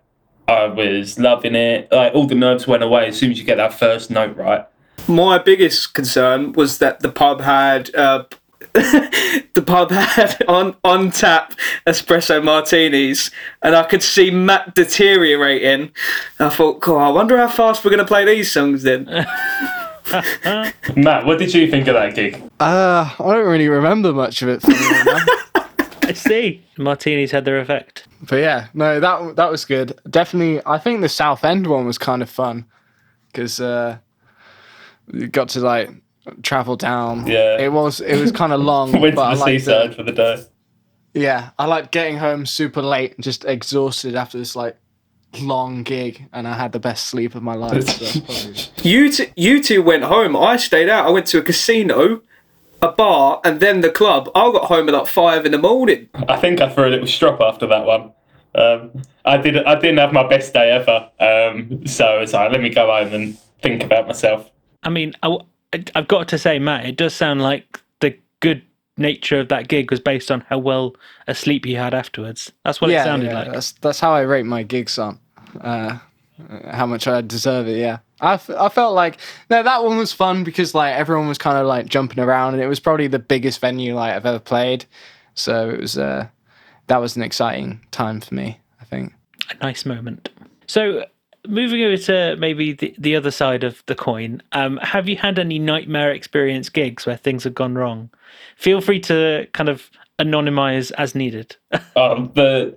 I 0.47 0.67
was 0.67 1.19
loving 1.19 1.55
it. 1.55 1.91
Like 1.93 2.15
all 2.15 2.27
the 2.27 2.35
nerves 2.35 2.67
went 2.67 2.83
away 2.83 3.09
as 3.09 3.19
soon 3.19 3.31
as 3.31 3.39
you 3.39 3.45
get 3.45 3.57
that 3.57 3.75
first 3.75 4.11
note 4.11 4.37
right. 4.37 4.67
My 5.07 5.39
biggest 5.39 5.95
concern 5.95 6.53
was 6.53 6.79
that 6.79 7.01
the 7.01 7.11
pub 7.11 7.41
had 7.41 7.95
uh, 7.95 8.25
the 8.73 9.65
pub 9.65 9.91
had 9.91 10.45
on 10.49 10.77
on 10.85 11.11
tap 11.11 11.55
espresso 11.87 12.43
martinis, 12.43 13.31
and 13.63 13.75
I 13.75 13.85
could 13.85 14.03
see 14.03 14.31
Matt 14.31 14.75
deteriorating. 14.75 15.93
I 16.39 16.49
thought, 16.51 16.81
God, 16.81 16.99
I 16.99 17.11
wonder 17.11 17.37
how 17.39 17.49
fast 17.49 17.85
we're 17.85 17.91
going 17.91 17.99
to 17.99 18.07
play 18.07 18.25
these 18.25 18.51
songs 18.51 18.83
then. 18.83 19.05
Matt, 20.97 21.27
what 21.27 21.39
did 21.39 21.53
you 21.53 21.71
think 21.71 21.87
of 21.87 21.95
that 21.95 22.15
gig? 22.15 22.43
Uh, 22.61 23.11
I 23.19 23.35
don't 23.35 23.47
really 23.47 23.69
remember 23.69 24.13
much 24.13 24.43
of 24.43 24.49
it. 24.49 24.63
funnily 26.17 26.49
enough. 26.49 26.59
I 26.59 26.59
see. 26.59 26.65
Martinis 26.79 27.31
had 27.31 27.45
their 27.45 27.59
effect. 27.61 28.07
But 28.29 28.37
yeah, 28.37 28.67
no, 28.75 29.01
that 29.01 29.37
that 29.37 29.51
was 29.51 29.65
good. 29.65 29.99
Definitely, 30.09 30.61
I 30.67 30.79
think 30.79 31.01
the 31.01 31.09
Southend 31.09 31.67
one 31.67 31.87
was 31.87 31.99
kind 31.99 32.23
of 32.23 32.31
fun 32.31 32.65
because 33.33 33.61
uh, 33.61 33.99
you 35.13 35.29
got 35.29 35.49
to 35.51 35.61
like 35.61 35.91
travel 36.43 36.77
down. 36.77 37.27
Yeah. 37.27 37.59
it 37.59 37.73
was 37.73 38.01
it 38.01 38.19
was 38.21 38.33
kind 38.33 38.53
of 38.53 38.61
long. 38.61 38.93
Went 39.01 39.15
but 39.17 39.23
I 39.27 39.31
to 39.33 39.39
the 39.39 39.45
liked 39.45 39.61
seaside 39.65 39.91
it. 39.91 39.95
for 39.97 40.03
the 40.03 40.13
day. 40.13 40.45
Yeah, 41.15 41.51
I 41.59 41.65
like 41.67 41.91
getting 41.91 42.17
home 42.19 42.45
super 42.47 42.83
late, 42.83 43.15
and 43.15 43.25
just 43.25 43.45
exhausted 43.45 44.15
after 44.15 44.39
this 44.39 44.55
like 44.55 44.77
long 45.41 45.83
gig, 45.83 46.27
and 46.33 46.47
I 46.47 46.55
had 46.55 46.73
the 46.73 46.79
best 46.81 47.07
sleep 47.07 47.35
of 47.35 47.43
my 47.43 47.55
life. 47.55 47.85
So 47.89 48.21
probably- 48.21 48.55
You 48.83 49.11
two, 49.13 49.27
you 49.37 49.63
two 49.63 49.83
went 49.83 50.05
home. 50.05 50.37
I 50.37 50.57
stayed 50.57 50.89
out. 50.89 51.07
I 51.07 51.11
went 51.11 51.27
to 51.29 51.39
a 51.39 51.43
casino, 51.43 52.23
a 52.81 52.93
bar, 52.93 53.41
and 53.45 53.61
then 53.61 53.81
the 53.81 53.91
club. 53.91 54.31
I 54.35 54.53
got 54.53 54.65
home 54.65 54.89
at 54.89 54.95
like 54.95 55.07
five 55.07 55.45
in 55.45 55.53
the 55.53 55.59
morning. 55.59 56.09
I 56.29 56.37
think 56.37 56.61
I 56.61 56.69
threw 56.69 56.89
a 56.89 56.91
little 56.91 57.07
strop 57.07 57.41
after 57.41 57.67
that 57.67 57.85
one. 57.85 58.13
Um, 58.55 59.03
I 59.25 59.37
did. 59.37 59.57
I 59.65 59.75
didn't 59.79 59.99
have 59.99 60.13
my 60.13 60.27
best 60.27 60.53
day 60.53 60.71
ever. 60.71 61.11
Um, 61.21 61.87
so 61.87 62.21
it's 62.21 62.33
like, 62.33 62.53
let 62.53 62.61
me 62.61 62.71
go 62.71 62.87
home 62.87 63.13
and 63.13 63.39
think 63.63 63.83
about 63.83 64.07
myself. 64.07 64.51
I 64.83 64.91
mean, 64.91 65.15
I, 65.23 65.39
have 65.95 66.09
got 66.09 66.29
to 66.29 66.39
say, 66.39 66.59
Matt, 66.59 66.87
it 66.87 66.97
does 66.97 67.15
sound 67.15 67.43
like 67.43 67.81
the 68.01 68.17
good 68.41 68.63
nature 68.97 69.41
of 69.41 69.49
that 69.49 69.69
gig 69.69 69.91
was 69.91 70.01
based 70.01 70.31
on 70.31 70.41
how 70.49 70.59
well 70.59 70.95
asleep 71.27 71.67
you 71.67 71.77
had 71.77 71.95
afterwards. 71.95 72.53
That's 72.65 72.81
what 72.81 72.91
it 72.91 73.03
sounded 73.03 73.27
yeah, 73.27 73.41
like. 73.41 73.53
that's 73.53 73.73
that's 73.73 74.01
how 74.01 74.13
I 74.13 74.21
rate 74.21 74.47
my 74.47 74.63
gigs 74.63 74.99
on. 74.99 75.19
Uh, 75.61 75.99
how 76.71 76.87
much 76.87 77.07
I 77.07 77.21
deserve 77.21 77.67
it. 77.69 77.79
Yeah, 77.79 77.99
I, 78.21 78.35
f- 78.35 78.51
I 78.51 78.69
felt 78.69 78.95
like 78.95 79.19
no, 79.51 79.63
that 79.63 79.85
one 79.85 79.97
was 79.97 80.13
fun 80.13 80.45
because 80.45 80.75
like 80.75 80.95
everyone 80.95 81.29
was 81.29 81.39
kind 81.39 81.59
of 81.59 81.67
like 81.67 81.87
jumping 81.87 82.23
around, 82.23 82.55
and 82.55 82.63
it 82.63 82.67
was 82.69 82.81
probably 82.81 83.07
the 83.07 83.19
biggest 83.19 83.61
venue 83.61 83.95
like 83.95 84.15
I've 84.15 84.27
ever 84.27 84.39
played. 84.39 84.85
So 85.35 85.71
it 85.71 85.81
was 85.81 85.97
uh, 85.99 86.29
that 86.89 86.99
was 86.99 87.17
an 87.17 87.23
exciting 87.23 87.81
time 87.91 88.21
for 88.21 88.35
me. 88.35 88.61
I 88.81 88.85
think. 88.85 89.13
a 89.51 89.65
nice 89.65 89.85
moment. 89.87 90.31
So, 90.67 91.05
moving 91.47 91.83
over 91.83 91.97
to 91.97 92.37
maybe 92.37 92.73
the, 92.73 92.95
the 92.99 93.17
other 93.17 93.31
side 93.31 93.65
of 93.65 93.83
the 93.87 93.95
coin, 93.95 94.43
um, 94.53 94.79
have 94.79 95.09
you 95.09 95.17
had 95.17 95.39
any 95.39 95.59
nightmare 95.59 96.13
experience 96.13 96.69
gigs 96.69 97.07
where 97.07 97.17
things 97.17 97.45
have 97.45 97.55
gone 97.55 97.75
wrong? 97.75 98.11
Feel 98.57 98.81
free 98.81 99.01
to 99.01 99.47
kind 99.53 99.69
of 99.69 99.91
anonymize 100.19 100.91
as 100.99 101.15
needed. 101.15 101.57
Um, 101.97 102.31
the 102.35 102.77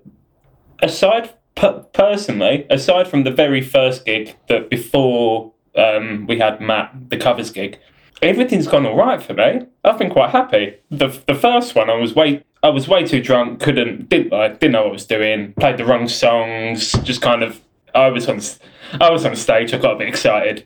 aside 0.82 1.34
per- 1.56 1.80
personally, 1.94 2.66
aside 2.70 3.08
from 3.08 3.24
the 3.24 3.32
very 3.32 3.62
first 3.62 4.06
gig 4.06 4.36
that 4.48 4.70
before 4.70 5.52
um, 5.76 6.26
we 6.28 6.40
had 6.40 6.60
Matt, 6.62 7.10
the 7.10 7.18
covers 7.18 7.52
gig, 7.52 7.78
everything's 8.22 8.68
gone 8.68 8.86
all 8.86 8.96
right 8.96 9.22
for 9.22 9.34
me. 9.34 9.62
I've 9.84 9.98
been 9.98 10.10
quite 10.10 10.32
happy. 10.32 10.76
The 10.90 11.08
the 11.28 11.36
first 11.36 11.76
one, 11.76 11.90
I 11.90 11.96
was 11.96 12.14
way 12.16 12.44
I 12.64 12.70
was 12.70 12.88
way 12.88 13.06
too 13.06 13.22
drunk, 13.22 13.60
couldn't 13.62 14.10
didn't 14.10 14.34
I 14.34 14.50
didn't 14.50 14.74
know 14.74 14.82
what 14.84 14.90
I 14.90 14.94
was 14.94 15.06
doing, 15.06 15.54
played 15.60 15.78
the 15.78 15.86
wrong 15.86 16.08
songs, 16.08 16.92
just 17.04 17.22
kind 17.22 17.44
of 17.44 17.60
I 17.96 18.08
was 18.10 18.28
on 18.30 18.38
s- 18.38 18.60
I 19.00 19.10
was 19.10 19.26
on 19.26 19.36
stage, 19.36 19.74
I 19.74 19.78
got 19.78 19.94
a 19.94 19.98
bit 19.98 20.08
excited, 20.10 20.66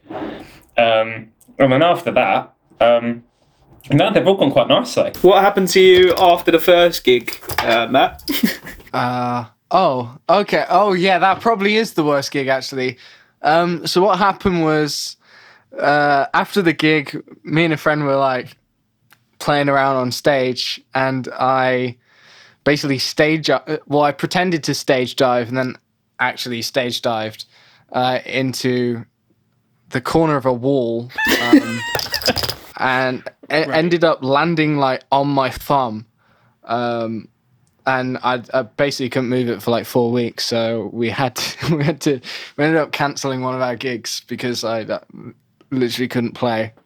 um, 0.77 1.29
and 1.57 1.71
then 1.71 1.81
after 1.83 2.11
that. 2.11 2.53
Um, 2.81 3.23
no, 3.91 4.11
they've 4.11 4.25
all 4.27 4.35
gone 4.35 4.51
quite 4.51 4.67
nicely. 4.67 5.11
What 5.21 5.41
happened 5.43 5.67
to 5.69 5.79
you 5.79 6.13
after 6.17 6.49
the 6.51 6.59
first 6.59 7.03
gig, 7.03 7.35
uh, 7.59 7.87
Matt? 7.87 8.23
Uh 8.93 9.45
oh, 9.71 10.17
okay. 10.29 10.65
Oh 10.69 10.93
yeah, 10.93 11.19
that 11.19 11.41
probably 11.41 11.75
is 11.75 11.93
the 11.93 12.03
worst 12.03 12.31
gig 12.31 12.47
actually. 12.47 12.97
Um, 13.41 13.85
so 13.85 14.01
what 14.01 14.17
happened 14.17 14.63
was, 14.63 15.17
uh, 15.77 16.25
after 16.33 16.61
the 16.61 16.73
gig, 16.73 17.21
me 17.43 17.65
and 17.65 17.73
a 17.73 17.77
friend 17.77 18.03
were 18.03 18.15
like 18.15 18.57
playing 19.39 19.69
around 19.69 19.97
on 19.97 20.11
stage, 20.11 20.81
and 20.93 21.27
I 21.33 21.97
basically 22.63 22.97
stage. 22.97 23.49
uh, 23.49 23.61
Well, 23.87 24.01
I 24.01 24.11
pretended 24.11 24.63
to 24.65 24.73
stage 24.73 25.15
dive, 25.15 25.49
and 25.49 25.57
then 25.57 25.75
actually 26.19 26.61
stage 26.61 27.01
dived 27.01 27.45
uh, 27.91 28.19
into 28.25 29.05
the 29.89 30.01
corner 30.01 30.35
of 30.37 30.45
a 30.45 30.53
wall, 30.53 31.11
um, 31.41 31.79
and 32.77 33.23
e- 33.51 33.53
ended 33.71 34.03
up 34.03 34.23
landing 34.23 34.77
like 34.77 35.03
on 35.11 35.27
my 35.27 35.49
thumb. 35.49 36.07
Um, 36.63 37.27
and 37.87 38.17
I, 38.23 38.41
I 38.53 38.63
basically 38.63 39.09
couldn't 39.09 39.29
move 39.29 39.49
it 39.49 39.61
for 39.61 39.71
like 39.71 39.85
four 39.85 40.11
weeks. 40.11 40.45
So 40.45 40.89
we 40.93 41.09
had 41.09 41.35
to, 41.35 41.75
we 41.77 41.83
had 41.83 42.01
to 42.01 42.19
we 42.57 42.63
ended 42.63 42.81
up 42.81 42.91
canceling 42.91 43.41
one 43.41 43.55
of 43.55 43.61
our 43.61 43.75
gigs 43.75 44.21
because 44.27 44.63
I 44.63 44.81
uh, 44.81 44.99
literally 45.71 46.07
couldn't 46.07 46.33
play. 46.33 46.73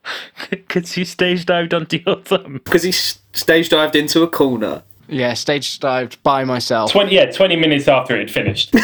Because 0.49 0.97
you 0.97 1.05
stage 1.05 1.45
dived 1.45 1.73
onto 1.73 2.01
your 2.05 2.21
thumb. 2.21 2.61
Because 2.63 2.83
he 2.83 2.91
stage 2.91 3.69
dived 3.69 3.95
into 3.95 4.23
a 4.23 4.27
corner. 4.27 4.83
Yeah, 5.07 5.33
stage 5.33 5.79
dived 5.79 6.21
by 6.23 6.43
myself. 6.43 6.91
20, 6.91 7.13
yeah, 7.13 7.31
20 7.31 7.55
minutes 7.55 7.87
after 7.87 8.15
it 8.15 8.19
had 8.19 8.31
finished. 8.31 8.73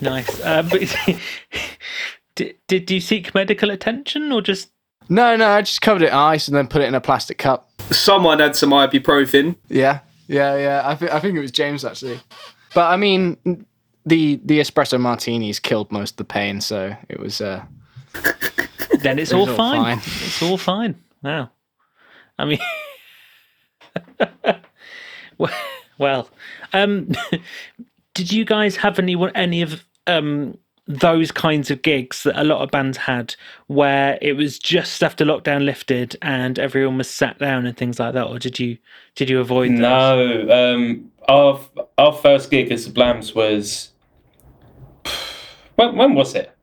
Nice. 0.00 0.40
Uh, 0.40 0.62
but 0.62 0.82
did, 2.34 2.56
did 2.68 2.90
you 2.90 3.00
seek 3.00 3.34
medical 3.34 3.70
attention 3.70 4.32
or 4.32 4.42
just. 4.42 4.70
No, 5.08 5.36
no, 5.36 5.48
I 5.48 5.62
just 5.62 5.82
covered 5.82 6.02
it 6.02 6.08
in 6.08 6.14
ice 6.14 6.48
and 6.48 6.56
then 6.56 6.66
put 6.66 6.82
it 6.82 6.86
in 6.86 6.94
a 6.94 7.00
plastic 7.00 7.38
cup. 7.38 7.70
Someone 7.90 8.40
had 8.40 8.56
some 8.56 8.70
ibuprofen. 8.70 9.56
Yeah, 9.68 10.00
yeah, 10.28 10.56
yeah. 10.56 10.82
I, 10.84 10.94
th- 10.94 11.10
I 11.10 11.20
think 11.20 11.36
it 11.36 11.40
was 11.40 11.50
James 11.52 11.84
actually. 11.84 12.20
But 12.74 12.90
I 12.90 12.96
mean, 12.96 13.36
the 14.04 14.40
the 14.44 14.60
espresso 14.60 15.00
martinis 15.00 15.58
killed 15.60 15.90
most 15.92 16.12
of 16.12 16.16
the 16.18 16.24
pain, 16.24 16.60
so 16.60 16.94
it 17.08 17.18
was. 17.20 17.40
Uh, 17.40 17.64
Then 19.00 19.18
it's 19.18 19.30
It 19.30 19.34
all 19.34 19.48
all 19.48 19.54
fine. 19.56 19.82
fine. 19.82 19.98
It's 19.98 20.42
all 20.42 20.56
fine. 20.56 20.94
Wow. 21.22 21.50
I 22.38 22.44
mean. 22.46 22.58
well- 25.38 25.50
well, 25.98 26.28
um, 26.72 27.10
did 28.14 28.32
you 28.32 28.44
guys 28.44 28.76
have 28.76 28.98
any 28.98 29.16
any 29.34 29.62
of 29.62 29.84
um, 30.06 30.56
those 30.88 31.32
kinds 31.32 31.70
of 31.70 31.82
gigs 31.82 32.22
that 32.22 32.40
a 32.40 32.44
lot 32.44 32.62
of 32.62 32.70
bands 32.70 32.96
had, 32.96 33.34
where 33.66 34.18
it 34.22 34.34
was 34.34 34.58
just 34.58 35.02
after 35.02 35.24
lockdown 35.24 35.64
lifted 35.64 36.16
and 36.22 36.58
everyone 36.58 36.98
was 36.98 37.10
sat 37.10 37.38
down 37.38 37.66
and 37.66 37.76
things 37.76 37.98
like 37.98 38.14
that, 38.14 38.26
or 38.26 38.38
did 38.38 38.58
you 38.58 38.78
did 39.14 39.28
you 39.28 39.40
avoid 39.40 39.72
those? 39.72 39.78
no, 39.80 40.74
um, 40.74 41.10
our, 41.28 41.60
our 41.98 42.12
first 42.12 42.50
gig 42.50 42.70
as 42.70 42.86
the 42.86 42.92
Blams 42.92 43.34
was. 43.34 43.90
When, 45.76 45.94
when 45.94 46.14
was 46.14 46.34
it? 46.34 46.56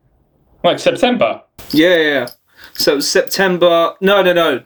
Like 0.64 0.80
September. 0.80 1.40
Yeah, 1.70 1.94
yeah, 1.94 2.02
yeah. 2.02 2.26
So 2.72 2.94
it 2.94 2.96
was 2.96 3.08
September. 3.08 3.94
No, 4.00 4.22
no, 4.22 4.32
no. 4.32 4.64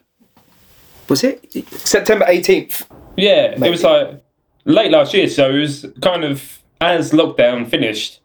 Was 1.07 1.23
it 1.23 1.53
September 1.69 2.25
18th? 2.25 2.87
Yeah, 3.15 3.51
it 3.63 3.69
was 3.69 3.83
like 3.83 4.23
late 4.65 4.91
last 4.91 5.13
year, 5.13 5.27
so 5.27 5.51
it 5.51 5.59
was 5.59 5.85
kind 6.01 6.23
of 6.23 6.59
as 6.81 7.11
lockdown 7.11 7.69
finished. 7.69 8.21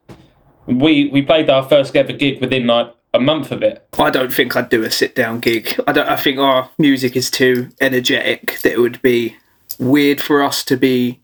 We 0.67 1.09
we 1.09 1.23
played 1.23 1.51
our 1.51 1.63
first 1.69 1.95
ever 1.97 2.13
gig 2.13 2.41
within 2.41 2.67
like 2.67 2.95
a 3.13 3.21
month 3.21 3.53
of 3.53 3.63
it. 3.63 3.87
I 3.99 4.11
don't 4.11 4.33
think 4.33 4.57
I'd 4.57 4.69
do 4.71 4.83
a 4.83 4.91
sit 4.91 5.15
down 5.15 5.41
gig. 5.41 5.79
I 5.87 5.93
don't. 5.93 6.09
I 6.09 6.17
think 6.17 6.39
our 6.39 6.71
music 6.79 7.17
is 7.17 7.31
too 7.31 7.69
energetic 7.81 8.59
that 8.63 8.73
it 8.73 8.81
would 8.81 9.01
be 9.03 9.37
weird 9.79 10.21
for 10.21 10.43
us 10.43 10.65
to 10.65 10.77
be 10.77 11.21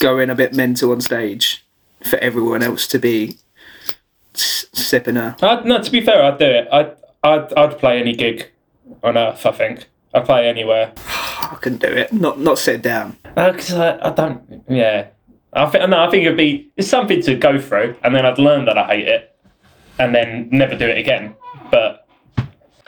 going 0.00 0.30
a 0.30 0.34
bit 0.34 0.54
mental 0.54 0.92
on 0.92 1.00
stage 1.00 1.64
for 2.04 2.16
everyone 2.18 2.62
else 2.62 2.86
to 2.88 2.98
be 2.98 3.38
s- 4.34 4.66
sipping 4.72 5.16
a. 5.16 5.36
I'd, 5.42 5.64
no, 5.64 5.82
to 5.82 5.90
be 5.90 6.00
fair, 6.00 6.22
I'd 6.22 6.38
do 6.38 6.44
it. 6.46 6.68
I'd, 6.70 6.94
I'd, 7.22 7.52
I'd 7.54 7.78
play 7.78 7.98
any 8.00 8.14
gig 8.14 8.50
on 9.02 9.16
earth, 9.16 9.44
I 9.46 9.52
think. 9.52 9.86
I'd 10.12 10.24
play 10.26 10.46
anywhere. 10.48 10.92
I 10.98 11.56
couldn't 11.60 11.80
do 11.80 11.88
it. 11.88 12.12
Not 12.12 12.38
not 12.38 12.58
sit 12.58 12.82
down. 12.82 13.16
Uh, 13.36 13.50
because 13.50 13.72
I, 13.72 13.98
I 14.06 14.10
don't, 14.10 14.62
yeah. 14.68 15.08
I 15.54 15.66
think, 15.66 15.88
no, 15.88 16.04
I 16.04 16.10
think 16.10 16.24
it'd 16.24 16.36
be, 16.36 16.70
it's 16.76 16.88
something 16.88 17.22
to 17.22 17.34
go 17.36 17.60
through, 17.60 17.96
and 18.02 18.14
then 18.14 18.26
I'd 18.26 18.38
learn 18.38 18.64
that 18.66 18.76
I 18.76 18.86
hate 18.86 19.08
it. 19.08 19.36
and 19.98 20.14
then 20.14 20.48
never 20.50 20.76
do 20.76 20.86
it 20.86 20.98
again. 20.98 21.34
But 21.70 22.06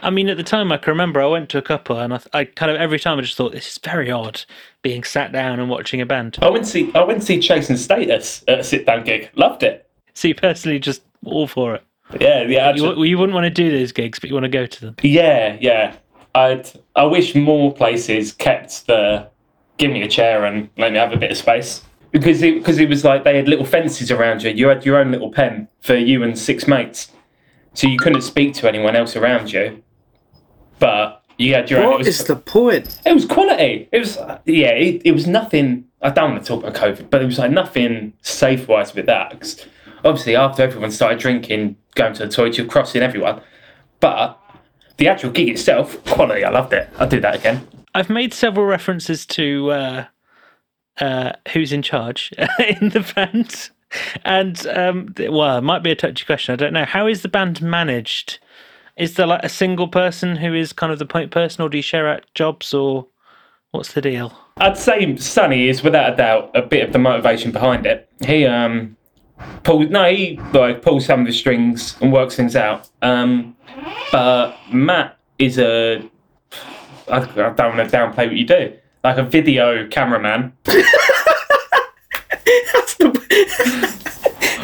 I 0.01 0.11
mean, 0.11 0.29
at 0.29 0.37
the 0.37 0.43
time, 0.43 0.71
I 0.73 0.77
can 0.77 0.91
remember 0.91 1.21
I 1.23 1.27
went 1.27 1.49
to 1.51 1.59
a 1.59 1.63
couple, 1.63 1.99
and 1.99 2.15
I, 2.15 2.21
I 2.33 2.45
kind 2.45 2.71
of 2.71 2.77
every 2.79 2.99
time 2.99 3.19
I 3.19 3.23
just 3.23 3.37
thought 3.37 3.53
this 3.53 3.69
is 3.69 3.79
very 3.79 4.11
odd, 4.11 4.43
being 4.83 5.05
sat 5.05 5.33
down 5.33 5.59
and 5.59 5.71
watching 5.71 6.01
a 6.01 6.07
band. 6.07 6.39
I 6.43 6.51
went 6.51 6.65
to 6.65 6.71
see 6.71 6.93
I 6.95 7.03
went 7.05 7.21
to 7.21 7.27
see 7.27 7.41
Chasing 7.41 7.77
Status 7.77 8.45
at 8.49 8.61
a 8.61 8.65
sit 8.65 8.87
down 8.87 9.05
gig. 9.05 9.31
Loved 9.35 9.63
it. 9.63 9.89
So 10.15 10.29
you 10.29 10.35
personally 10.35 10.79
just 10.79 11.03
all 11.25 11.47
for 11.47 11.75
it. 11.77 11.85
Yeah, 12.21 12.43
yeah. 12.43 12.75
You, 12.75 13.03
you 13.05 13.19
wouldn't 13.19 13.35
want 13.35 13.45
to 13.45 13.51
do 13.51 13.71
those 13.77 13.93
gigs, 13.93 14.19
but 14.19 14.29
you 14.31 14.35
want 14.35 14.45
to 14.45 14.49
go 14.51 14.67
to 14.67 14.81
them. 14.81 14.97
Yeah, 15.03 15.57
yeah. 15.61 15.97
I'd 16.35 16.71
I 16.95 17.05
wish 17.05 17.35
more 17.35 17.73
places 17.73 18.33
kept 18.33 18.87
the 18.87 19.29
give 19.79 19.91
me 19.91 20.03
a 20.03 20.09
chair 20.09 20.45
and 20.45 20.69
let 20.77 20.93
me 20.93 20.99
have 20.99 21.13
a 21.13 21.17
bit 21.17 21.31
of 21.31 21.37
space. 21.37 21.83
Because 22.19 22.41
it 22.43 22.55
because 22.55 22.79
it 22.79 22.89
was 22.89 23.05
like 23.05 23.25
they 23.25 23.37
had 23.37 23.47
little 23.47 23.67
fences 23.67 24.11
around 24.11 24.43
you. 24.43 24.51
You 24.51 24.69
had 24.69 24.87
your 24.87 24.97
own 24.97 25.11
little 25.13 25.31
pen 25.31 25.69
for 25.81 25.95
you 25.95 26.23
and 26.23 26.39
six 26.39 26.67
mates. 26.67 27.11
So 27.75 27.89
you 27.89 27.99
couldn't 27.99 28.23
speak 28.23 28.55
to 28.55 28.69
anyone 28.69 28.97
else 28.97 29.17
around 29.17 29.53
you. 29.53 29.83
But 30.79 31.23
you 31.37 31.53
had 31.53 31.71
your 31.71 31.81
own 31.81 31.87
What 31.87 31.95
it 31.97 32.07
was, 32.07 32.21
is 32.21 32.25
the 32.27 32.37
point? 32.37 33.01
it 33.05 33.13
was 33.13 33.27
quality. 33.27 33.89
It 33.93 33.99
was 33.99 34.17
yeah, 34.47 34.71
it, 34.71 35.03
it 35.05 35.13
was 35.13 35.27
nothing 35.27 35.85
I 36.01 36.09
don't 36.11 36.31
want 36.33 36.43
to 36.43 36.49
talk 36.49 36.65
about 36.65 36.75
COVID, 36.75 37.11
but 37.11 37.21
it 37.21 37.27
was 37.27 37.39
like 37.39 37.51
nothing 37.51 38.15
safe 38.23 38.67
wise 38.67 38.95
with 38.95 39.05
that. 39.07 39.39
'Cause 39.39 39.67
obviously 40.05 40.37
after 40.37 40.63
everyone 40.63 40.91
started 40.93 41.19
drinking, 41.19 41.77
going 41.97 42.15
to 42.15 42.25
the 42.27 42.33
toilet, 42.33 42.57
you're 42.57 42.67
crossing 42.67 43.03
everyone. 43.03 43.43
But 44.01 44.39
the 44.97 45.09
actual 45.09 45.33
gig 45.33 45.51
itself, 45.51 46.03
quality, 46.07 46.45
I 46.45 46.51
loved 46.51 46.73
it. 46.73 46.89
I'd 46.99 47.11
do 47.11 47.21
that 47.21 47.35
again. 47.35 47.67
I've 47.95 48.09
made 48.09 48.33
several 48.33 48.65
references 48.65 49.27
to 49.27 49.71
uh, 49.71 50.05
uh, 51.01 51.33
who's 51.53 51.73
in 51.73 51.83
charge 51.83 52.33
in 52.81 52.91
the 52.91 53.13
band, 53.15 53.71
and 54.25 54.67
um, 54.69 55.15
well, 55.19 55.59
it 55.59 55.63
might 55.63 55.83
be 55.83 55.91
a 55.91 55.97
touchy 55.97 56.25
question. 56.25 56.53
I 56.53 56.57
don't 56.57 56.73
know. 56.73 56.85
How 56.85 57.07
is 57.07 57.23
the 57.23 57.29
band 57.29 57.63
managed? 57.63 58.39
Is 58.97 59.15
there 59.15 59.27
like 59.27 59.45
a 59.45 59.49
single 59.49 59.89
person 59.89 60.37
who 60.37 60.55
is 60.55 60.73
kind 60.73 60.93
of 60.93 60.99
the 60.99 61.07
point 61.07 61.31
person, 61.31 61.63
or 61.63 61.69
do 61.69 61.77
you 61.77 61.83
share 61.83 62.09
out 62.09 62.25
jobs, 62.35 62.73
or 62.73 63.07
what's 63.71 63.93
the 63.93 64.01
deal? 64.01 64.37
I'd 64.59 64.79
say 64.79 65.17
Sonny 65.17 65.69
is 65.69 65.83
without 65.83 66.15
a 66.15 66.17
doubt 66.17 66.51
a 66.55 66.63
bit 66.63 66.85
of 66.87 66.93
the 66.93 66.99
motivation 66.99 67.53
behind 67.53 67.85
it. 67.85 68.09
He 68.25 68.47
um 68.47 68.97
pulls 69.65 69.91
no, 69.91 70.11
he 70.11 70.41
like 70.53 70.83
pulls 70.83 71.05
some 71.05 71.21
of 71.21 71.27
the 71.27 71.33
strings 71.33 71.97
and 72.01 72.13
works 72.13 72.37
things 72.37 72.57
out. 72.57 72.89
Um, 73.03 73.57
but 74.11 74.57
Matt 74.73 75.19
is 75.39 75.59
a 75.59 75.99
I, 77.09 77.19
I 77.19 77.51
don't 77.51 77.77
want 77.77 77.91
to 77.91 77.97
downplay 77.97 78.27
what 78.27 78.37
you 78.37 78.47
do. 78.47 78.73
Like 79.07 79.19
a 79.19 79.23
video 79.23 79.87
cameraman. 79.87 80.53
That's 80.65 80.85
the 82.97 83.09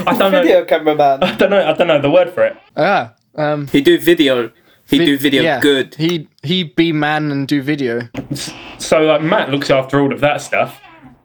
I 0.05 0.19
don't 0.19 0.33
know. 0.33 0.43
video 0.43 0.65
cameraman. 0.65 1.23
I 1.23 1.37
don't 1.37 1.49
know. 1.51 1.65
I 1.65 1.73
don't 1.75 1.87
know 1.87 2.01
the 2.01 2.11
word 2.11 2.31
for 2.31 2.45
it. 2.47 2.57
Ah, 2.77 3.15
um, 3.37 3.69
He 3.69 3.81
do 3.83 4.01
video. 4.01 4.51
He 4.91 4.99
vi- 4.99 5.05
do 5.05 5.17
video 5.17 5.45
yeah, 5.45 5.61
good. 5.61 5.95
He 5.95 6.29
he 6.43 6.65
be 6.65 6.91
man 6.93 7.31
and 7.31 7.47
do 7.47 7.63
video. 7.63 8.09
So 8.79 9.03
like 9.03 9.23
Matt 9.23 9.51
looks 9.51 9.71
after 9.71 10.01
all 10.01 10.13
of 10.13 10.19
that 10.19 10.41
stuff. 10.41 10.81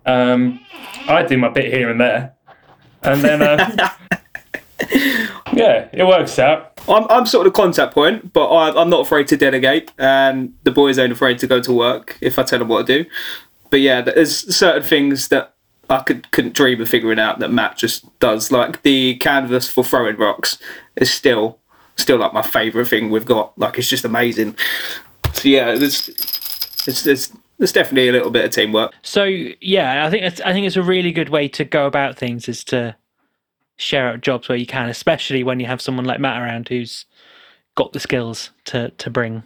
Um, 0.05 0.59
I 1.07 1.23
do 1.23 1.39
my 1.39 1.49
bit 1.49 1.73
here 1.73 1.89
and 1.89 1.99
there, 1.99 2.35
and 3.01 3.21
then 3.23 3.41
uh, 3.41 3.89
yeah, 5.53 5.89
it 5.91 6.05
works 6.05 6.37
out. 6.37 6.66
I'm, 6.87 7.05
I'm 7.09 7.25
sort 7.25 7.45
of 7.45 7.53
the 7.53 7.57
contact 7.57 7.93
point, 7.93 8.33
but 8.33 8.47
I, 8.47 8.79
I'm 8.79 8.89
not 8.89 9.01
afraid 9.01 9.27
to 9.27 9.37
delegate, 9.37 9.91
and 9.97 10.53
the 10.63 10.71
boys 10.71 10.97
ain't 10.99 11.11
afraid 11.11 11.39
to 11.39 11.47
go 11.47 11.61
to 11.61 11.73
work 11.73 12.17
if 12.21 12.39
I 12.39 12.43
tell 12.43 12.59
them 12.59 12.67
what 12.67 12.87
to 12.87 13.03
do. 13.03 13.09
But 13.69 13.81
yeah, 13.81 14.01
there's 14.01 14.55
certain 14.55 14.83
things 14.83 15.27
that 15.27 15.53
I 15.89 16.01
could 16.01 16.31
couldn't 16.31 16.53
dream 16.53 16.81
of 16.81 16.89
figuring 16.89 17.19
out 17.19 17.39
that 17.39 17.51
Matt 17.51 17.77
just 17.77 18.19
does. 18.19 18.51
Like 18.51 18.81
the 18.81 19.15
canvas 19.17 19.69
for 19.69 19.83
throwing 19.83 20.17
rocks 20.17 20.57
is 20.95 21.11
still 21.11 21.59
still 21.95 22.17
like 22.17 22.33
my 22.33 22.41
favourite 22.41 22.87
thing 22.87 23.09
we've 23.09 23.25
got. 23.25 23.57
Like 23.57 23.77
it's 23.77 23.89
just 23.89 24.05
amazing. 24.05 24.55
So 25.33 25.49
yeah, 25.49 25.75
there's 25.75 26.09
it's 26.87 27.03
there's 27.03 27.31
there's 27.57 27.71
definitely 27.71 28.09
a 28.09 28.11
little 28.11 28.31
bit 28.31 28.45
of 28.45 28.51
teamwork. 28.51 28.93
So 29.01 29.23
yeah, 29.23 30.05
I 30.05 30.09
think 30.09 30.23
it's, 30.23 30.41
I 30.41 30.53
think 30.53 30.67
it's 30.67 30.75
a 30.75 30.83
really 30.83 31.11
good 31.11 31.29
way 31.29 31.47
to 31.49 31.65
go 31.65 31.85
about 31.87 32.17
things 32.17 32.47
is 32.47 32.63
to 32.65 32.95
share 33.77 34.09
out 34.09 34.21
jobs 34.21 34.49
where 34.49 34.57
you 34.57 34.65
can, 34.65 34.89
especially 34.89 35.43
when 35.43 35.59
you 35.59 35.65
have 35.67 35.81
someone 35.81 36.05
like 36.05 36.19
Matt 36.19 36.41
around 36.41 36.67
who's 36.69 37.05
got 37.75 37.93
the 37.93 37.99
skills 37.99 38.51
to 38.65 38.89
to 38.91 39.09
bring. 39.09 39.43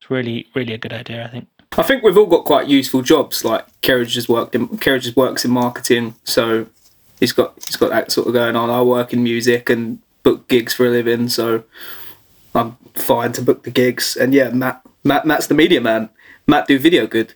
It's 0.00 0.10
really 0.10 0.46
really 0.54 0.74
a 0.74 0.78
good 0.78 0.92
idea, 0.92 1.24
I 1.24 1.28
think. 1.28 1.48
I 1.76 1.82
think 1.82 2.02
we've 2.02 2.16
all 2.18 2.26
got 2.26 2.44
quite 2.44 2.68
useful 2.68 3.02
jobs. 3.02 3.44
Like 3.44 3.66
Kerridge 3.80 4.14
has 4.14 4.28
worked 4.28 4.54
in 4.54 4.68
Kerridge 4.68 5.02
just 5.02 5.16
works 5.16 5.44
in 5.44 5.50
marketing, 5.50 6.14
so 6.24 6.66
he's 7.18 7.32
got 7.32 7.54
he's 7.66 7.76
got 7.76 7.90
that 7.90 8.12
sort 8.12 8.26
of 8.26 8.32
going 8.32 8.56
on. 8.56 8.70
I 8.70 8.82
work 8.82 9.12
in 9.12 9.22
music 9.22 9.70
and 9.70 10.00
book 10.22 10.48
gigs 10.48 10.74
for 10.74 10.86
a 10.86 10.90
living, 10.90 11.28
so 11.28 11.64
I'm 12.54 12.76
fine 12.94 13.32
to 13.32 13.42
book 13.42 13.62
the 13.62 13.70
gigs. 13.70 14.16
And 14.16 14.34
yeah, 14.34 14.50
Matt 14.50 14.82
Matt 15.04 15.26
Matt's 15.26 15.46
the 15.46 15.54
media 15.54 15.80
man. 15.80 16.10
Matt 16.46 16.66
do 16.66 16.78
video 16.78 17.06
good. 17.06 17.34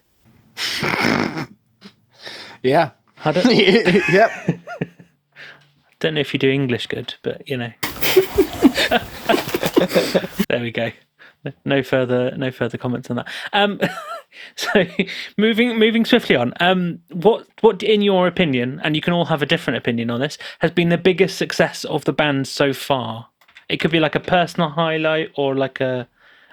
Yeah. 2.65 2.91
I 3.25 3.33
don't, 3.33 3.55
yep. 4.13 4.31
don't 6.05 6.15
know 6.15 6.21
if 6.21 6.35
you 6.35 6.39
do 6.39 6.51
English 6.51 6.87
good, 6.87 7.15
but 7.23 7.49
you 7.49 7.57
know. 7.57 7.73
there 10.49 10.61
we 10.61 10.71
go. 10.71 10.91
No 11.65 11.83
further, 11.83 12.37
no 12.37 12.51
further 12.51 12.77
comments 12.77 13.09
on 13.09 13.17
that. 13.17 13.29
Um, 13.55 13.81
so 14.57 14.85
moving, 15.39 15.79
moving 15.79 16.05
swiftly 16.05 16.37
on. 16.37 16.53
Um, 16.61 16.99
what, 17.11 17.47
what, 17.63 17.83
in 17.83 18.03
your 18.03 18.27
opinion, 18.27 18.83
and 18.85 18.95
you 18.95 19.01
can 19.01 19.15
all 19.15 19.25
have 19.25 19.41
a 19.41 19.47
different 19.47 19.79
opinion 19.79 20.11
on 20.11 20.21
this, 20.21 20.37
has 20.59 20.71
been 20.71 20.91
the 20.91 20.99
biggest 20.99 21.39
success 21.39 21.85
of 21.85 22.05
the 22.05 22.13
band 22.13 22.49
so 22.49 22.75
far? 22.75 23.29
It 23.71 23.79
could 23.79 23.91
be 23.91 24.01
like 24.01 24.15
a 24.15 24.21
personal 24.21 24.69
highlight 24.69 25.31
or 25.37 25.55
like 25.55 25.81
a, 25.81 26.07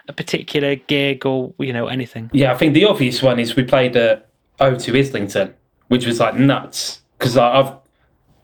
a 0.07 0.13
particular 0.13 0.75
gig 0.75 1.25
or 1.25 1.53
you 1.59 1.73
know 1.73 1.87
anything. 1.87 2.29
Yeah, 2.31 2.53
I 2.53 2.57
think 2.57 2.73
the 2.73 2.85
obvious 2.85 3.21
one 3.21 3.37
is 3.37 3.57
we 3.57 3.63
played 3.63 3.97
at 3.97 4.29
O2 4.61 4.97
Islington, 4.97 5.55
which 5.89 6.05
was 6.05 6.21
like 6.21 6.35
nuts 6.35 7.01
because 7.17 7.37
I've 7.37 7.81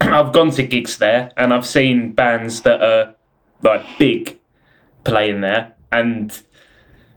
I've 0.02 0.32
gone 0.34 0.52
to 0.52 0.64
gigs 0.64 0.98
there 0.98 1.32
and 1.38 1.54
I've 1.54 1.66
seen 1.66 2.12
bands 2.14 2.62
that 2.62 2.82
are 2.82 3.16
like 3.62 3.84
big 3.98 4.38
playing 5.04 5.42
there 5.42 5.74
and 5.92 6.42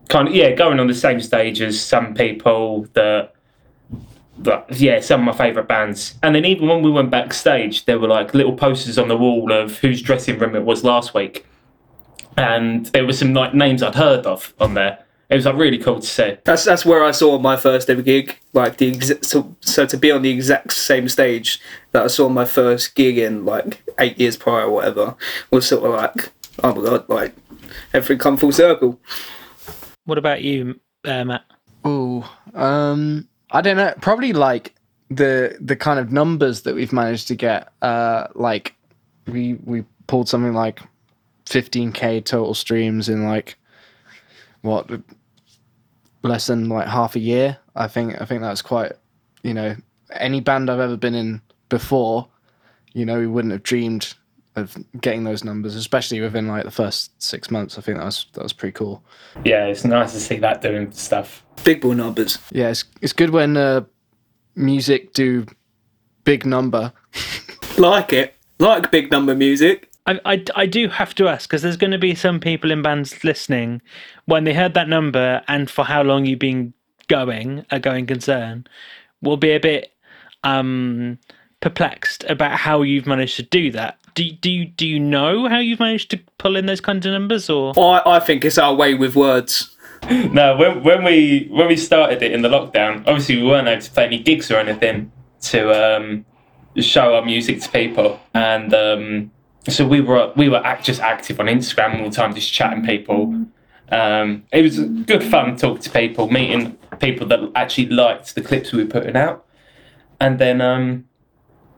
kind 0.09 0.29
of 0.29 0.35
yeah 0.35 0.53
going 0.53 0.81
on 0.81 0.87
the 0.87 0.95
same 0.95 1.21
stage 1.21 1.61
as 1.61 1.81
some 1.81 2.14
people 2.14 2.87
that 2.95 3.35
that 4.38 4.81
yeah 4.81 5.01
some 5.01 5.21
of 5.21 5.27
my 5.27 5.47
favourite 5.47 5.69
bands. 5.69 6.14
And 6.23 6.35
then 6.35 6.45
even 6.45 6.69
when 6.69 6.83
we 6.83 6.90
went 6.90 7.11
backstage 7.11 7.85
there 7.85 7.99
were 7.99 8.09
like 8.09 8.35
little 8.35 8.55
posters 8.55 8.99
on 8.99 9.09
the 9.09 9.16
wall 9.16 9.53
of 9.53 9.79
whose 9.79 10.03
dressing 10.03 10.38
room 10.38 10.57
it 10.57 10.64
was 10.64 10.85
last 10.85 11.14
week. 11.14 11.47
And 12.37 12.87
there 12.87 13.05
were 13.05 13.12
some 13.12 13.35
like 13.35 13.55
names 13.55 13.83
I'd 13.83 13.95
heard 13.95 14.25
of 14.27 14.55
on 14.59 14.75
there 14.75 15.05
it 15.31 15.37
was 15.37 15.47
like 15.47 15.55
really 15.57 15.79
cool 15.79 16.01
to 16.01 16.07
see 16.07 16.37
That's 16.45 16.64
that's 16.64 16.85
where 16.85 17.05
I 17.05 17.12
saw 17.12 17.38
my 17.38 17.57
first 17.57 17.88
ever 17.88 18.03
gig. 18.03 18.37
Like 18.53 18.77
the 18.79 18.90
exa- 18.93 19.25
so 19.25 19.55
so 19.61 19.87
to 19.87 19.97
be 19.97 20.11
on 20.11 20.23
the 20.23 20.31
exact 20.31 20.73
same 20.73 21.09
stage 21.09 21.61
that 21.93 22.03
I 22.05 22.07
saw 22.09 22.29
my 22.29 22.45
first 22.45 22.95
gig 22.97 23.16
in 23.19 23.45
like 23.45 23.83
eight 23.99 24.19
years 24.19 24.37
prior 24.37 24.64
or 24.66 24.71
whatever 24.71 25.14
was 25.51 25.66
sort 25.66 25.85
of 25.85 25.93
like 25.93 26.31
oh 26.64 26.75
my 26.75 26.83
god 26.88 27.09
like 27.09 27.35
everything 27.95 28.19
come 28.19 28.37
full 28.37 28.53
circle. 28.53 29.01
What 30.05 30.19
about 30.19 30.43
you, 30.43 30.81
uh, 31.05 31.25
Matt? 31.25 31.45
Oh, 31.85 32.31
Um. 32.55 33.29
I 33.53 33.61
don't 33.62 33.77
know. 33.77 33.95
Probably 34.01 34.33
like 34.33 34.75
the 35.11 35.57
the 35.61 35.77
kind 35.77 35.99
of 35.99 36.12
numbers 36.12 36.62
that 36.62 36.75
we've 36.75 36.93
managed 36.93 37.29
to 37.29 37.35
get. 37.37 37.73
Uh. 37.83 38.27
Like 38.35 38.75
we 39.27 39.55
we 39.64 39.85
pulled 40.09 40.29
something 40.29 40.55
like 40.55 40.81
15k 41.47 42.25
total 42.25 42.55
streams 42.55 43.09
in 43.09 43.25
like 43.25 43.57
what 44.62 44.88
less 46.23 46.47
than 46.47 46.69
like 46.69 46.87
half 46.87 47.17
a 47.17 47.21
year. 47.21 47.59
I 47.75 47.89
think 47.89 48.21
I 48.21 48.25
think 48.25 48.43
that's 48.43 48.63
quite. 48.63 48.93
You 49.43 49.55
know, 49.55 49.77
any 50.13 50.41
band 50.41 50.69
I've 50.69 50.81
ever 50.81 50.97
been 50.97 51.15
in 51.15 51.41
before, 51.71 52.29
you 52.93 53.07
know, 53.07 53.19
we 53.19 53.27
wouldn't 53.27 53.53
have 53.53 53.63
dreamed 53.63 54.13
of 54.57 54.77
getting 55.01 55.25
those 55.25 55.45
numbers, 55.45 55.77
especially 55.77 56.21
within 56.21 56.49
like 56.49 56.65
the 56.65 56.71
first 56.71 57.23
six 57.23 57.51
months. 57.51 57.79
I 57.79 57.81
think 57.81 57.99
that 57.99 58.05
was 58.05 58.27
that 58.35 58.43
was 58.43 58.53
pretty 58.53 58.73
cool. 58.73 59.03
yeah, 59.45 59.65
it's 59.67 59.85
nice 59.85 60.13
to 60.13 60.21
see 60.21 60.37
that 60.39 60.61
doing 60.61 60.93
stuff. 60.93 61.45
Big 61.65 61.81
boy 61.81 61.95
numbers. 61.95 62.39
Yeah, 62.51 62.69
it's 62.69 62.85
it's 63.01 63.13
good 63.13 63.31
when 63.31 63.57
uh, 63.57 63.83
music 64.57 65.13
do 65.13 65.47
big 66.25 66.45
number. 66.45 66.93
Like 67.79 68.13
it. 68.13 68.35
Like 68.59 68.91
big 68.91 69.11
number 69.11 69.35
music. 69.35 69.89
I, 70.11 70.33
I, 70.33 70.44
I 70.57 70.66
do 70.66 70.88
have 70.88 71.14
to 71.16 71.29
ask 71.29 71.49
because 71.49 71.62
there's 71.62 71.77
going 71.77 71.92
to 71.92 71.99
be 71.99 72.14
some 72.14 72.40
people 72.40 72.70
in 72.70 72.83
bands 72.83 73.23
listening 73.23 73.81
when 74.27 74.44
they 74.44 74.55
heard 74.55 74.75
that 74.75 74.88
number 74.88 75.42
and 75.46 75.70
for 75.70 75.85
how 75.85 76.03
long 76.03 76.25
you've 76.25 76.38
been 76.38 76.75
going, 77.09 77.64
a 77.70 77.79
going 77.79 78.07
concern, 78.07 78.66
will 79.23 79.37
be 79.37 79.51
a 79.51 79.61
bit 79.61 79.92
um, 80.42 81.18
perplexed 81.61 82.25
about 82.25 82.53
how 82.53 82.83
you've 82.83 83.07
managed 83.07 83.37
to 83.37 83.42
do 83.42 83.70
that. 83.73 83.99
Do, 84.14 84.29
do 84.33 84.51
you 84.51 84.64
do 84.64 84.88
you 84.88 84.99
know 84.99 85.49
how 85.49 85.59
you've 85.59 85.79
managed 85.79 86.11
to 86.11 86.20
pull 86.38 86.57
in 86.57 86.66
those 86.66 86.81
kinds 86.81 87.07
of 87.07 87.12
numbers 87.12 87.49
or 87.49 87.73
I, 87.79 88.16
I 88.16 88.20
think 88.20 88.44
it's 88.44 88.59
our 88.59 88.75
way 88.75 88.94
with 88.94 89.14
words. 89.14 89.77
No, 90.33 90.57
when 90.57 90.83
when 90.83 91.05
we 91.05 91.46
when 91.51 91.68
we 91.68 91.77
started 91.77 92.23
it 92.23 92.33
in 92.33 92.40
the 92.40 92.49
lockdown, 92.49 93.01
obviously 93.01 93.37
we 93.37 93.46
weren't 93.46 93.68
able 93.68 93.83
to 93.83 93.90
play 93.90 94.07
any 94.07 94.18
gigs 94.18 94.51
or 94.51 94.57
anything 94.57 95.12
to 95.42 95.96
um, 95.96 96.25
show 96.77 97.14
our 97.14 97.23
music 97.23 97.61
to 97.61 97.68
people, 97.68 98.18
and 98.33 98.73
um, 98.73 99.31
so 99.68 99.87
we 99.87 100.01
were 100.01 100.33
we 100.37 100.49
were 100.49 100.64
act, 100.64 100.85
just 100.85 101.01
active 101.01 101.40
on 101.40 101.46
Instagram 101.46 101.99
all 101.99 102.09
the 102.09 102.14
time, 102.14 102.35
just 102.35 102.53
chatting 102.53 102.85
people. 102.85 103.46
Um, 103.90 104.44
it 104.53 104.62
was 104.62 104.79
good 104.79 105.25
fun 105.25 105.57
talking 105.57 105.83
to 105.83 105.90
people, 105.90 106.31
meeting 106.31 106.79
people 107.01 107.27
that 107.29 107.40
actually 107.55 107.88
liked 107.88 108.35
the 108.35 108.42
clips 108.42 108.73
we 108.73 108.85
were 108.85 108.90
putting 108.90 109.16
out, 109.16 109.46
and 110.20 110.38
then 110.38 110.61
um, 110.61 111.07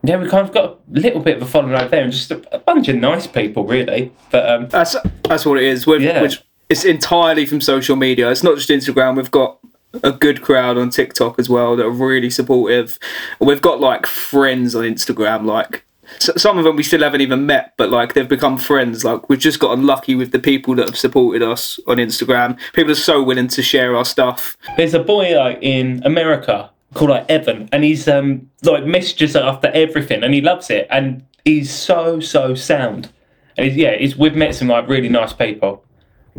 yeah, 0.04 0.16
we 0.16 0.28
kind 0.28 0.46
of 0.46 0.52
got 0.52 0.64
a 0.64 0.78
little 0.88 1.20
bit 1.20 1.36
of 1.36 1.42
a 1.42 1.46
following 1.46 1.74
over 1.74 1.88
there, 1.88 2.04
and 2.04 2.12
just 2.12 2.30
a, 2.30 2.54
a 2.54 2.58
bunch 2.58 2.88
of 2.88 2.96
nice 2.96 3.26
people, 3.26 3.64
really. 3.64 4.12
But 4.30 4.48
um, 4.48 4.68
That's 4.68 4.96
that's 5.22 5.46
what 5.46 5.58
it 5.58 5.64
is. 5.64 5.86
We've, 5.86 6.02
Yeah. 6.02 6.22
Which 6.22 6.42
it's 6.68 6.84
entirely 6.84 7.46
from 7.46 7.60
social 7.60 7.96
media. 7.96 8.30
It's 8.30 8.42
not 8.42 8.56
just 8.56 8.68
Instagram. 8.70 9.16
We've 9.16 9.30
got 9.30 9.58
a 10.02 10.10
good 10.10 10.42
crowd 10.42 10.78
on 10.78 10.90
TikTok 10.90 11.38
as 11.38 11.48
well 11.48 11.76
that 11.76 11.84
are 11.84 11.90
really 11.90 12.30
supportive. 12.30 12.98
We've 13.40 13.60
got 13.60 13.80
like 13.80 14.06
friends 14.06 14.74
on 14.74 14.84
Instagram. 14.84 15.44
Like 15.44 15.84
some 16.18 16.58
of 16.58 16.64
them 16.64 16.76
we 16.76 16.82
still 16.82 17.02
haven't 17.02 17.20
even 17.20 17.46
met, 17.46 17.74
but 17.76 17.90
like 17.90 18.14
they've 18.14 18.28
become 18.28 18.58
friends. 18.58 19.04
Like 19.04 19.28
we've 19.28 19.38
just 19.38 19.58
gotten 19.58 19.86
lucky 19.86 20.14
with 20.14 20.32
the 20.32 20.38
people 20.38 20.74
that 20.76 20.88
have 20.88 20.98
supported 20.98 21.42
us 21.42 21.78
on 21.86 21.96
Instagram. 21.96 22.58
People 22.72 22.92
are 22.92 22.96
so 22.96 23.22
willing 23.22 23.48
to 23.48 23.62
share 23.62 23.96
our 23.96 24.04
stuff. 24.04 24.56
There's 24.76 24.94
a 24.94 25.02
boy 25.02 25.36
like 25.36 25.58
in 25.60 26.02
America 26.04 26.70
called 26.94 27.10
like 27.10 27.30
Evan, 27.30 27.68
and 27.72 27.84
he's 27.84 28.08
um 28.08 28.50
like 28.62 28.84
messages 28.84 29.36
after 29.36 29.68
everything, 29.68 30.22
and 30.22 30.34
he 30.34 30.40
loves 30.40 30.70
it, 30.70 30.86
and 30.90 31.24
he's 31.44 31.72
so 31.72 32.20
so 32.20 32.54
sound, 32.54 33.10
and 33.56 33.66
he's, 33.66 33.76
yeah, 33.76 33.96
he's 33.96 34.16
we've 34.16 34.36
met 34.36 34.54
some 34.54 34.68
like 34.68 34.88
really 34.88 35.08
nice 35.08 35.32
people 35.32 35.84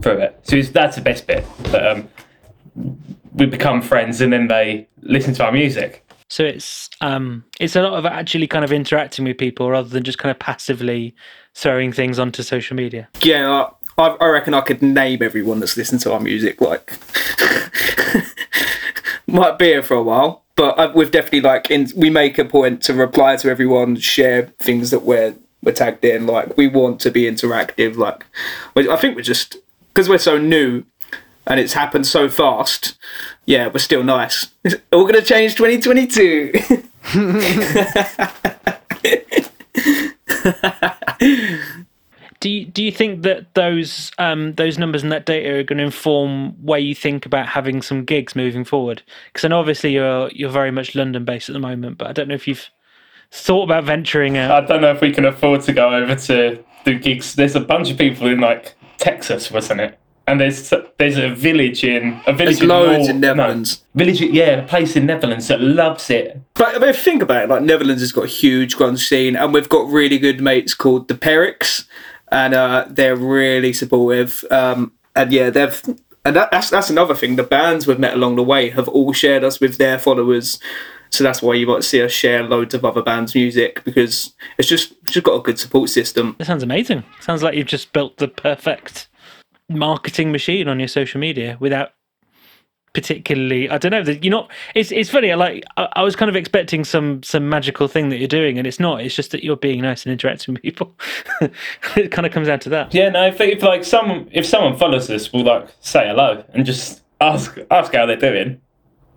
through 0.01 0.17
it, 0.17 0.39
so 0.43 0.61
that's 0.61 0.95
the 0.95 1.01
best 1.01 1.27
bit. 1.27 1.45
That 1.65 1.87
um 1.87 2.09
we 3.33 3.45
become 3.45 3.81
friends, 3.81 4.21
and 4.21 4.31
then 4.31 4.47
they 4.47 4.87
listen 5.01 5.33
to 5.35 5.45
our 5.45 5.51
music. 5.51 6.05
So 6.33 6.43
it's 6.43 6.89
um 6.99 7.45
it's 7.59 7.75
a 7.75 7.83
lot 7.83 7.93
of 7.93 8.07
actually 8.07 8.47
kind 8.47 8.65
of 8.65 8.73
interacting 8.73 9.23
with 9.23 9.37
people 9.37 9.69
rather 9.69 9.87
than 9.87 10.01
just 10.03 10.17
kind 10.17 10.31
of 10.31 10.39
passively 10.39 11.13
throwing 11.53 11.91
things 11.91 12.17
onto 12.17 12.41
social 12.41 12.75
media. 12.75 13.07
Yeah, 13.21 13.67
I, 13.99 14.07
I 14.19 14.25
reckon 14.29 14.55
I 14.55 14.61
could 14.61 14.81
name 14.81 15.21
everyone 15.21 15.59
that's 15.59 15.77
listened 15.77 16.01
to 16.01 16.11
our 16.11 16.19
music. 16.19 16.59
Like, 16.59 16.97
might 19.27 19.59
be 19.59 19.65
here 19.65 19.83
for 19.83 19.93
a 19.93 20.01
while, 20.01 20.43
but 20.55 20.95
we've 20.95 21.11
definitely 21.11 21.41
like 21.41 21.69
in, 21.69 21.89
we 21.95 22.09
make 22.09 22.39
a 22.39 22.45
point 22.45 22.81
to 22.85 22.95
reply 22.95 23.35
to 23.35 23.51
everyone, 23.51 23.97
share 23.97 24.47
things 24.57 24.89
that 24.89 25.03
we're 25.03 25.35
we're 25.61 25.73
tagged 25.73 26.03
in. 26.03 26.25
Like, 26.25 26.57
we 26.57 26.65
want 26.65 26.99
to 27.01 27.11
be 27.11 27.25
interactive. 27.25 27.95
Like, 27.95 28.25
I 28.75 28.97
think 28.97 29.15
we're 29.15 29.21
just 29.21 29.57
because 29.93 30.09
we're 30.09 30.17
so 30.17 30.39
new 30.39 30.83
and 31.47 31.59
it's 31.59 31.73
happened 31.73 32.07
so 32.07 32.29
fast. 32.29 32.97
Yeah, 33.45 33.67
we're 33.67 33.79
still 33.79 34.03
nice. 34.03 34.47
All 34.91 35.05
gonna 35.05 35.21
change 35.21 35.55
2022. 35.55 36.53
Do 42.39 42.49
you, 42.49 42.65
do 42.65 42.83
you 42.83 42.91
think 42.91 43.21
that 43.21 43.53
those 43.53 44.11
um, 44.17 44.51
those 44.55 44.77
numbers 44.77 45.01
and 45.01 45.13
that 45.13 45.25
data 45.25 45.59
are 45.59 45.63
going 45.63 45.77
to 45.77 45.85
inform 45.85 46.61
where 46.61 46.77
you 46.77 46.93
think 46.93 47.25
about 47.25 47.47
having 47.47 47.81
some 47.81 48.03
gigs 48.03 48.35
moving 48.35 48.65
forward? 48.65 49.01
Because 49.27 49.45
I 49.45 49.47
know 49.47 49.61
obviously 49.61 49.93
you're 49.93 50.29
you're 50.33 50.49
very 50.49 50.69
much 50.69 50.93
London 50.93 51.23
based 51.23 51.47
at 51.47 51.53
the 51.53 51.59
moment, 51.59 51.97
but 51.97 52.09
I 52.09 52.11
don't 52.11 52.27
know 52.27 52.35
if 52.35 52.45
you've 52.45 52.69
thought 53.31 53.63
about 53.63 53.85
venturing 53.85 54.35
out. 54.35 54.51
I 54.51 54.67
don't 54.67 54.81
know 54.81 54.91
if 54.91 54.99
we 54.99 55.13
can 55.13 55.23
afford 55.23 55.61
to 55.61 55.71
go 55.71 55.95
over 55.95 56.15
to 56.15 56.61
do 56.83 56.99
gigs. 56.99 57.35
There's 57.35 57.55
a 57.55 57.61
bunch 57.61 57.89
of 57.89 57.97
people 57.97 58.27
in 58.27 58.41
like 58.41 58.75
Texas, 58.97 59.49
wasn't 59.49 59.79
it? 59.79 59.97
And 60.25 60.39
there's 60.39 60.73
there's 60.97 61.17
a 61.17 61.29
village 61.29 61.83
in 61.83 62.21
a 62.25 62.33
village 62.33 62.59
There's 62.59 62.61
in 62.61 62.67
loads 62.69 63.07
Nor- 63.07 63.09
in 63.09 63.19
Netherlands. 63.19 63.83
No, 63.93 64.05
village, 64.05 64.21
yeah, 64.21 64.51
a 64.51 64.67
place 64.67 64.95
in 64.95 65.05
Netherlands 65.05 65.47
that 65.49 65.59
loves 65.59 66.09
it. 66.09 66.39
But 66.53 66.75
I 66.75 66.79
mean, 66.79 66.93
think 66.93 67.21
about 67.21 67.43
it. 67.43 67.49
Like 67.49 67.63
Netherlands 67.63 68.01
has 68.01 68.13
got 68.13 68.23
a 68.25 68.27
huge 68.27 68.77
grunge 68.77 69.05
scene, 69.07 69.35
and 69.35 69.53
we've 69.53 69.67
got 69.67 69.89
really 69.89 70.17
good 70.17 70.39
mates 70.39 70.73
called 70.73 71.09
the 71.09 71.15
Perix, 71.15 71.85
and 72.31 72.53
uh, 72.53 72.85
they're 72.89 73.17
really 73.17 73.73
supportive. 73.73 74.45
Um, 74.49 74.93
and 75.13 75.33
yeah, 75.33 75.49
they've 75.49 75.81
and 76.25 76.35
that, 76.35 76.51
that's 76.51 76.69
that's 76.69 76.89
another 76.89 77.15
thing. 77.15 77.35
The 77.35 77.43
bands 77.43 77.85
we've 77.85 77.99
met 77.99 78.13
along 78.13 78.37
the 78.37 78.43
way 78.43 78.69
have 78.69 78.87
all 78.87 79.13
shared 79.13 79.43
us 79.43 79.59
with 79.59 79.77
their 79.77 79.99
followers. 79.99 80.59
So 81.09 81.23
that's 81.23 81.43
why 81.43 81.53
you 81.53 81.67
might 81.67 81.83
see 81.83 82.01
us 82.01 82.11
share 82.11 82.41
loads 82.41 82.73
of 82.73 82.83
other 82.83 83.03
bands' 83.03 83.35
music 83.35 83.83
because 83.83 84.33
it's 84.57 84.67
just 84.67 84.93
it's 85.03 85.11
just 85.11 85.25
got 85.25 85.35
a 85.35 85.43
good 85.43 85.59
support 85.59 85.89
system. 85.89 86.35
That 86.39 86.45
sounds 86.45 86.63
amazing. 86.63 87.03
Sounds 87.19 87.43
like 87.43 87.55
you've 87.55 87.67
just 87.67 87.93
built 87.93 88.17
the 88.17 88.27
perfect 88.27 89.07
marketing 89.69 90.31
machine 90.31 90.67
on 90.67 90.79
your 90.79 90.87
social 90.87 91.19
media 91.19 91.57
without 91.59 91.91
particularly 92.93 93.67
I 93.69 93.79
don't 93.79 93.91
know 93.91 94.13
you're 94.21 94.29
not 94.29 94.51
it's 94.75 94.91
it's 94.91 95.09
funny 95.09 95.31
I 95.31 95.35
like 95.35 95.63
I, 95.77 95.89
I 95.93 96.03
was 96.03 96.15
kind 96.15 96.29
of 96.29 96.35
expecting 96.35 96.83
some 96.83 97.23
some 97.23 97.49
magical 97.49 97.87
thing 97.87 98.09
that 98.09 98.17
you're 98.17 98.27
doing 98.27 98.59
and 98.59 98.67
it's 98.67 98.79
not 98.79 99.01
it's 99.01 99.15
just 99.15 99.31
that 99.31 99.43
you're 99.43 99.57
being 99.57 99.81
nice 99.81 100.05
and 100.05 100.13
interacting 100.13 100.53
with 100.53 100.61
people 100.61 100.95
it 101.41 102.11
kind 102.11 102.27
of 102.27 102.31
comes 102.31 102.47
down 102.47 102.59
to 102.59 102.69
that 102.69 102.93
Yeah, 102.93 103.09
no. 103.09 103.25
If, 103.25 103.41
if 103.41 103.63
like 103.63 103.83
some 103.83 104.27
if 104.31 104.45
someone 104.45 104.77
follows 104.77 105.09
us, 105.09 105.33
we'll 105.33 105.43
like 105.43 105.67
say 105.79 106.07
hello 106.07 106.43
and 106.53 106.65
just 106.65 107.01
ask 107.19 107.57
ask 107.71 107.93
how 107.93 108.05
they're 108.05 108.15
doing, 108.15 108.61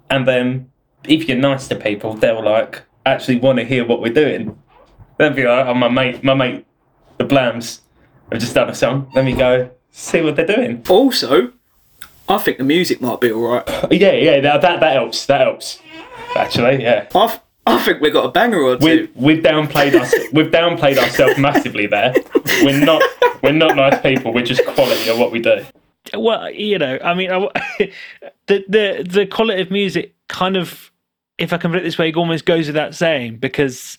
and 0.08 0.26
then 0.26 0.70
if 1.04 1.28
you're 1.28 1.36
nice 1.36 1.68
to 1.68 1.76
people, 1.76 2.14
they'll 2.14 2.44
like 2.44 2.82
actually 3.04 3.38
want 3.38 3.58
to 3.58 3.64
hear 3.64 3.84
what 3.84 4.00
we're 4.00 4.12
doing. 4.12 4.58
They'll 5.18 5.32
be 5.32 5.44
like, 5.44 5.66
"Oh, 5.66 5.74
my 5.74 5.88
mate, 5.88 6.24
my 6.24 6.34
mate, 6.34 6.66
the 7.18 7.24
Blams 7.24 7.80
have 8.30 8.40
just 8.40 8.54
done 8.54 8.70
a 8.70 8.74
song. 8.74 9.10
Let 9.14 9.24
me 9.24 9.34
go 9.34 9.70
see 9.98 10.20
what 10.20 10.36
they're 10.36 10.46
doing." 10.46 10.82
Also, 10.88 11.52
I 12.28 12.38
think 12.38 12.58
the 12.58 12.64
music 12.64 13.00
might 13.00 13.20
be 13.20 13.30
all 13.32 13.42
right. 13.42 13.64
Yeah, 13.92 14.12
yeah, 14.12 14.40
that 14.40 14.60
that, 14.62 14.80
that 14.80 14.92
helps. 14.92 15.26
That 15.26 15.40
helps. 15.42 15.78
Actually, 16.36 16.82
yeah. 16.82 17.06
I 17.14 17.40
I 17.66 17.78
think 17.82 18.00
we 18.00 18.10
got 18.10 18.24
a 18.26 18.30
banger 18.30 18.60
or 18.60 18.76
two. 18.76 18.84
We 18.84 19.10
we've 19.34 19.42
downplayed 19.42 19.94
us. 19.94 20.14
we've 20.32 20.50
downplayed 20.50 20.98
ourselves 20.98 21.38
massively 21.38 21.86
there. 21.86 22.14
We're 22.62 22.84
not 22.84 23.02
we're 23.42 23.52
not 23.52 23.76
nice 23.76 24.00
people. 24.02 24.32
We're 24.32 24.44
just 24.44 24.64
quality 24.66 25.08
of 25.10 25.18
what 25.18 25.32
we 25.32 25.40
do. 25.40 25.64
well 26.14 26.48
you 26.50 26.78
know 26.78 26.98
I 27.02 27.14
mean 27.14 27.30
I, 27.32 27.38
the 28.46 28.64
the 28.68 29.06
the 29.08 29.26
quality 29.26 29.60
of 29.60 29.70
music 29.70 30.14
kind 30.28 30.56
of 30.56 30.92
if 31.38 31.52
I 31.52 31.58
can 31.58 31.70
put 31.72 31.80
it 31.80 31.84
this 31.84 31.98
way 31.98 32.08
it 32.10 32.16
almost 32.16 32.44
goes 32.46 32.68
without 32.68 32.94
saying 32.94 33.38
because 33.38 33.98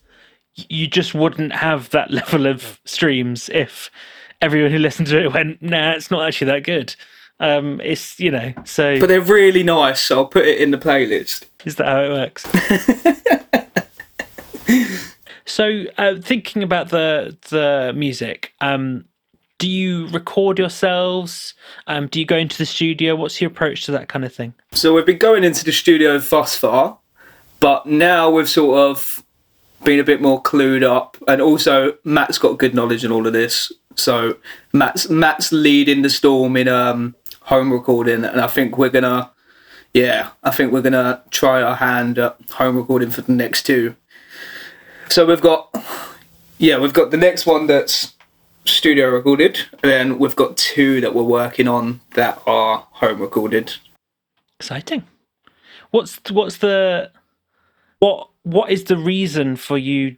you 0.69 0.87
just 0.87 1.13
wouldn't 1.13 1.51
have 1.53 1.89
that 1.89 2.09
level 2.21 2.45
of 2.47 2.79
streams 2.85 3.49
if 3.49 3.91
everyone 4.41 4.71
who 4.71 4.79
listened 4.79 5.07
to 5.07 5.23
it 5.23 5.33
went 5.33 5.61
nah 5.61 5.91
it's 5.91 6.11
not 6.11 6.27
actually 6.27 6.51
that 6.51 6.63
good. 6.63 6.95
Um 7.39 7.79
it's 7.81 8.19
you 8.19 8.31
know 8.31 8.53
so 8.65 8.99
but 8.99 9.07
they're 9.07 9.21
really 9.21 9.63
nice, 9.63 10.01
so 10.01 10.17
I'll 10.17 10.25
put 10.25 10.45
it 10.45 10.59
in 10.59 10.71
the 10.71 10.77
playlist. 10.77 11.45
is 11.65 11.75
that 11.75 11.85
how 11.87 12.01
it 12.01 12.09
works? 12.09 12.45
So 15.49 15.85
uh, 15.97 16.15
thinking 16.21 16.61
about 16.61 16.89
the 16.89 17.37
the 17.49 17.93
music 17.95 18.53
um 18.59 19.05
do 19.59 19.67
you 19.67 20.07
record 20.07 20.59
yourselves? 20.59 21.53
Um 21.87 22.07
do 22.07 22.19
you 22.19 22.25
go 22.25 22.35
into 22.37 22.57
the 22.57 22.65
studio? 22.65 23.15
What's 23.15 23.39
your 23.39 23.49
approach 23.49 23.85
to 23.85 23.91
that 23.93 24.09
kind 24.09 24.25
of 24.25 24.33
thing? 24.33 24.53
So 24.73 24.93
we've 24.93 25.05
been 25.05 25.17
going 25.17 25.45
into 25.45 25.63
the 25.63 25.71
studio 25.71 26.19
thus 26.19 26.55
far, 26.57 26.99
but 27.61 27.85
now 27.85 28.29
we've 28.29 28.49
sort 28.49 28.77
of 28.77 29.23
been 29.83 29.99
a 29.99 30.03
bit 30.03 30.21
more 30.21 30.43
clued 30.43 30.83
up, 30.83 31.17
and 31.27 31.41
also 31.41 31.93
Matt's 32.03 32.37
got 32.37 32.59
good 32.59 32.75
knowledge 32.75 33.05
in 33.05 33.11
all 33.11 33.25
of 33.25 33.33
this. 33.33 33.71
So 33.97 34.37
Matt's 34.73 35.09
Matt's 35.09 35.51
leading 35.51 36.01
the 36.03 36.09
storm 36.09 36.55
in 36.55 36.67
um, 36.67 37.15
home 37.41 37.71
recording, 37.71 38.23
and 38.23 38.39
I 38.39 38.47
think 38.47 38.77
we're 38.77 38.89
gonna, 38.89 39.31
yeah, 39.93 40.29
I 40.43 40.51
think 40.51 40.71
we're 40.71 40.81
gonna 40.81 41.21
try 41.31 41.61
our 41.61 41.75
hand 41.75 42.17
at 42.17 42.37
home 42.51 42.77
recording 42.77 43.09
for 43.09 43.21
the 43.21 43.33
next 43.33 43.63
two. 43.63 43.95
So 45.09 45.25
we've 45.25 45.41
got, 45.41 45.75
yeah, 46.57 46.77
we've 46.77 46.93
got 46.93 47.11
the 47.11 47.17
next 47.17 47.45
one 47.45 47.67
that's 47.67 48.13
studio 48.65 49.09
recorded, 49.09 49.59
and 49.81 49.91
then 49.91 50.19
we've 50.19 50.35
got 50.35 50.57
two 50.57 51.01
that 51.01 51.15
we're 51.15 51.23
working 51.23 51.67
on 51.67 51.99
that 52.13 52.41
are 52.45 52.87
home 52.91 53.19
recorded. 53.21 53.73
exciting 54.59 55.03
what's 55.91 56.19
what's 56.31 56.57
the 56.57 57.11
what 57.99 58.29
what 58.43 58.71
is 58.71 58.85
the 58.85 58.97
reason 58.97 59.55
for 59.55 59.77
you 59.77 60.15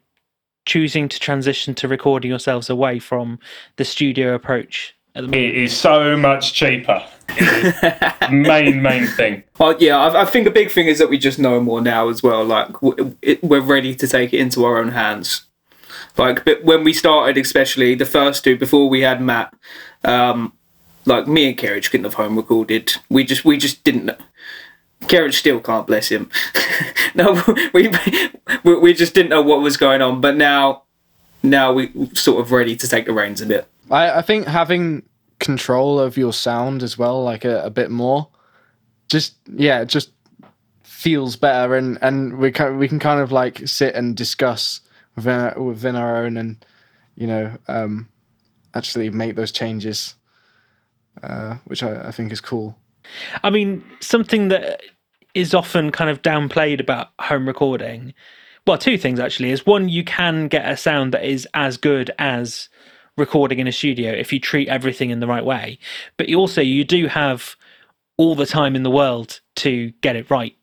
choosing 0.69 1.09
to 1.09 1.19
transition 1.19 1.73
to 1.73 1.87
recording 1.87 2.29
yourselves 2.29 2.69
away 2.69 2.99
from 2.99 3.39
the 3.77 3.83
studio 3.83 4.35
approach 4.35 4.95
at 5.15 5.21
the 5.21 5.27
moment 5.27 5.43
It 5.43 5.55
is 5.55 5.75
so 5.75 6.15
much 6.15 6.53
cheaper. 6.53 7.03
main 8.31 8.79
main 8.79 9.07
thing. 9.07 9.41
Well, 9.57 9.75
yeah, 9.79 9.97
I, 9.97 10.21
I 10.21 10.25
think 10.25 10.45
a 10.45 10.51
big 10.51 10.69
thing 10.69 10.85
is 10.85 10.99
that 10.99 11.09
we 11.09 11.17
just 11.17 11.39
know 11.39 11.59
more 11.59 11.81
now 11.81 12.09
as 12.09 12.21
well. 12.21 12.45
Like 12.45 12.69
it, 13.23 13.43
we're 13.43 13.61
ready 13.61 13.95
to 13.95 14.07
take 14.07 14.31
it 14.31 14.39
into 14.39 14.63
our 14.63 14.77
own 14.77 14.89
hands. 14.89 15.45
Like 16.17 16.45
but 16.45 16.63
when 16.63 16.83
we 16.83 16.93
started, 16.93 17.35
especially 17.37 17.95
the 17.95 18.05
first 18.05 18.43
two 18.43 18.55
before 18.55 18.89
we 18.89 19.01
had 19.01 19.23
Matt, 19.23 19.51
um, 20.03 20.53
like 21.05 21.27
me 21.27 21.49
and 21.49 21.57
Kerridge 21.57 21.89
couldn't 21.89 22.03
have 22.03 22.13
home 22.13 22.37
recorded. 22.37 22.93
We 23.09 23.23
just 23.23 23.43
we 23.43 23.57
just 23.57 23.83
didn't. 23.83 24.11
Kerridge 25.01 25.35
still 25.35 25.59
can't 25.59 25.87
bless 25.87 26.09
him. 26.09 26.29
no, 27.15 27.43
we, 27.73 27.91
we 28.63 28.75
we 28.75 28.93
just 28.93 29.13
didn't 29.13 29.29
know 29.29 29.41
what 29.41 29.61
was 29.61 29.77
going 29.77 30.01
on. 30.01 30.21
But 30.21 30.35
now, 30.35 30.83
now 31.41 31.73
we 31.73 31.91
sort 32.13 32.41
of 32.41 32.51
ready 32.51 32.75
to 32.75 32.87
take 32.87 33.05
the 33.05 33.13
reins 33.13 33.41
a 33.41 33.45
bit. 33.45 33.67
I, 33.89 34.19
I 34.19 34.21
think 34.21 34.47
having 34.47 35.03
control 35.39 35.99
of 35.99 36.17
your 36.17 36.33
sound 36.33 36.83
as 36.83 36.97
well, 36.97 37.23
like 37.23 37.45
a, 37.45 37.63
a 37.63 37.69
bit 37.69 37.89
more, 37.89 38.29
just 39.07 39.35
yeah, 39.47 39.83
just 39.83 40.11
feels 40.83 41.35
better, 41.35 41.75
and 41.75 41.97
and 42.01 42.37
we 42.37 42.51
can 42.51 42.77
we 42.77 42.87
can 42.87 42.99
kind 42.99 43.21
of 43.21 43.31
like 43.31 43.67
sit 43.67 43.95
and 43.95 44.15
discuss 44.15 44.81
within 45.15 45.39
our, 45.39 45.61
within 45.61 45.95
our 45.95 46.17
own, 46.23 46.37
and 46.37 46.65
you 47.15 47.27
know, 47.27 47.57
um, 47.67 48.09
actually 48.73 49.09
make 49.09 49.35
those 49.35 49.51
changes, 49.51 50.15
uh, 51.23 51.55
which 51.65 51.83
I, 51.83 52.07
I 52.07 52.11
think 52.11 52.31
is 52.31 52.41
cool. 52.41 52.77
I 53.43 53.49
mean, 53.49 53.83
something 53.99 54.49
that 54.49 54.81
is 55.33 55.53
often 55.53 55.91
kind 55.91 56.09
of 56.09 56.21
downplayed 56.21 56.79
about 56.79 57.09
home 57.19 57.47
recording. 57.47 58.13
Well, 58.65 58.77
two 58.77 58.97
things 58.97 59.19
actually 59.19 59.51
is 59.51 59.65
one, 59.65 59.89
you 59.89 60.03
can 60.03 60.47
get 60.47 60.69
a 60.69 60.77
sound 60.77 61.13
that 61.13 61.23
is 61.23 61.47
as 61.53 61.77
good 61.77 62.11
as 62.19 62.69
recording 63.17 63.59
in 63.59 63.67
a 63.67 63.71
studio 63.71 64.11
if 64.11 64.33
you 64.33 64.39
treat 64.39 64.67
everything 64.67 65.09
in 65.09 65.19
the 65.19 65.27
right 65.27 65.45
way. 65.45 65.77
But 66.17 66.29
you 66.29 66.37
also, 66.37 66.61
you 66.61 66.83
do 66.83 67.07
have 67.07 67.55
all 68.17 68.35
the 68.35 68.45
time 68.45 68.75
in 68.75 68.83
the 68.83 68.91
world 68.91 69.39
to 69.57 69.91
get 70.01 70.15
it 70.15 70.29
right. 70.29 70.55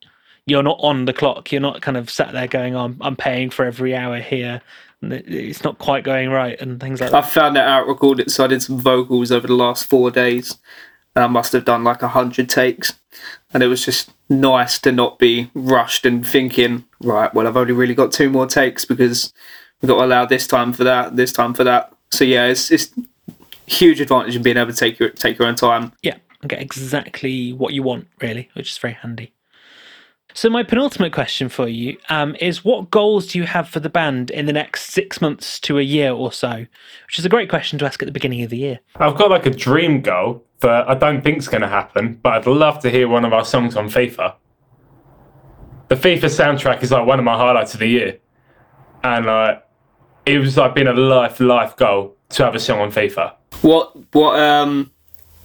You're 0.46 0.62
not 0.62 0.78
on 0.80 1.06
the 1.06 1.12
clock. 1.12 1.50
You're 1.50 1.60
not 1.60 1.82
kind 1.82 1.96
of 1.96 2.10
sat 2.10 2.32
there 2.32 2.46
going, 2.46 2.74
oh, 2.76 2.84
I'm, 2.84 2.98
I'm 3.00 3.16
paying 3.16 3.50
for 3.50 3.64
every 3.64 3.96
hour 3.96 4.20
here. 4.20 4.60
and 5.02 5.12
It's 5.12 5.64
not 5.64 5.78
quite 5.78 6.04
going 6.04 6.30
right 6.30 6.60
and 6.60 6.80
things 6.80 7.00
like 7.00 7.10
that. 7.10 7.24
I 7.24 7.26
found 7.26 7.56
that 7.56 7.66
out 7.66 7.86
recorded, 7.86 8.30
so 8.30 8.44
I 8.44 8.48
did 8.48 8.62
some 8.62 8.78
vocals 8.78 9.32
over 9.32 9.46
the 9.46 9.54
last 9.54 9.86
four 9.86 10.10
days, 10.10 10.58
and 11.16 11.24
I 11.24 11.28
must 11.28 11.54
have 11.54 11.64
done 11.64 11.82
like 11.82 12.02
a 12.02 12.08
hundred 12.08 12.48
takes, 12.50 12.92
and 13.52 13.62
it 13.62 13.68
was 13.68 13.84
just 13.84 14.10
nice 14.28 14.78
to 14.80 14.92
not 14.92 15.18
be 15.18 15.50
rushed 15.54 16.04
and 16.04 16.24
thinking, 16.24 16.84
right, 17.00 17.32
well, 17.32 17.48
I've 17.48 17.56
only 17.56 17.72
really 17.72 17.94
got 17.94 18.12
two 18.12 18.28
more 18.28 18.46
takes 18.46 18.84
because 18.84 19.32
we've 19.80 19.88
got 19.88 19.96
to 19.96 20.04
allow 20.04 20.26
this 20.26 20.46
time 20.46 20.74
for 20.74 20.84
that, 20.84 21.16
this 21.16 21.32
time 21.32 21.54
for 21.54 21.64
that. 21.64 21.92
So 22.10 22.24
yeah, 22.24 22.46
it's 22.46 22.70
it's 22.70 22.92
huge 23.66 24.00
advantage 24.00 24.36
in 24.36 24.42
being 24.42 24.58
able 24.58 24.70
to 24.70 24.76
take 24.76 24.98
your 24.98 25.08
take 25.08 25.38
your 25.38 25.48
own 25.48 25.56
time. 25.56 25.92
Yeah, 26.02 26.18
and 26.42 26.50
get 26.50 26.60
exactly 26.60 27.54
what 27.54 27.72
you 27.72 27.82
want, 27.82 28.08
really, 28.20 28.50
which 28.52 28.70
is 28.70 28.78
very 28.78 28.94
handy. 28.94 29.32
So, 30.34 30.50
my 30.50 30.64
penultimate 30.64 31.14
question 31.14 31.48
for 31.48 31.66
you 31.66 31.96
um, 32.10 32.36
is 32.40 32.62
what 32.62 32.90
goals 32.90 33.28
do 33.28 33.38
you 33.38 33.46
have 33.46 33.70
for 33.70 33.80
the 33.80 33.88
band 33.88 34.30
in 34.30 34.44
the 34.44 34.52
next 34.52 34.90
six 34.90 35.22
months 35.22 35.58
to 35.60 35.78
a 35.78 35.82
year 35.82 36.12
or 36.12 36.30
so? 36.30 36.66
Which 37.06 37.18
is 37.18 37.24
a 37.24 37.30
great 37.30 37.48
question 37.48 37.78
to 37.78 37.86
ask 37.86 38.02
at 38.02 38.06
the 38.06 38.12
beginning 38.12 38.42
of 38.42 38.50
the 38.50 38.58
year. 38.58 38.80
I've 38.96 39.16
got 39.16 39.30
like 39.30 39.46
a 39.46 39.50
dream 39.50 40.02
goal 40.02 40.44
that 40.60 40.88
I 40.88 40.94
don't 40.94 41.16
think 41.16 41.24
think's 41.24 41.48
going 41.48 41.62
to 41.62 41.68
happen, 41.68 42.18
but 42.22 42.32
I'd 42.32 42.46
love 42.46 42.80
to 42.80 42.90
hear 42.90 43.08
one 43.08 43.24
of 43.24 43.32
our 43.32 43.44
songs 43.44 43.76
on 43.76 43.88
FIFA. 43.88 44.34
The 45.88 45.94
FIFA 45.94 46.24
soundtrack 46.24 46.82
is 46.82 46.90
like 46.90 47.06
one 47.06 47.18
of 47.18 47.24
my 47.24 47.36
highlights 47.36 47.74
of 47.74 47.80
the 47.80 47.88
year, 47.88 48.18
and 49.02 49.26
like 49.26 49.62
it 50.24 50.38
was 50.38 50.56
like 50.56 50.74
been 50.74 50.88
a 50.88 50.92
life 50.92 51.38
life 51.40 51.76
goal 51.76 52.16
to 52.30 52.44
have 52.44 52.54
a 52.54 52.60
song 52.60 52.80
on 52.80 52.90
FIFA. 52.90 53.34
What 53.62 53.92
what 54.12 54.38
um 54.38 54.90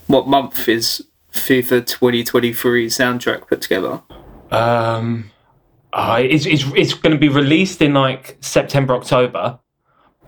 what 0.08 0.28
month 0.28 0.67
is 0.67 1.06
FIFA 1.32 1.86
2023 1.86 2.88
soundtrack 2.88 3.47
put 3.47 3.62
together? 3.62 4.02
Um, 4.52 5.32
uh, 5.93 6.21
it's 6.21 6.45
it's 6.45 6.63
it's 6.76 6.93
going 6.93 7.13
to 7.13 7.19
be 7.19 7.30
released 7.30 7.82
in 7.82 7.93
like 7.93 8.38
September 8.41 8.95
October. 8.95 9.60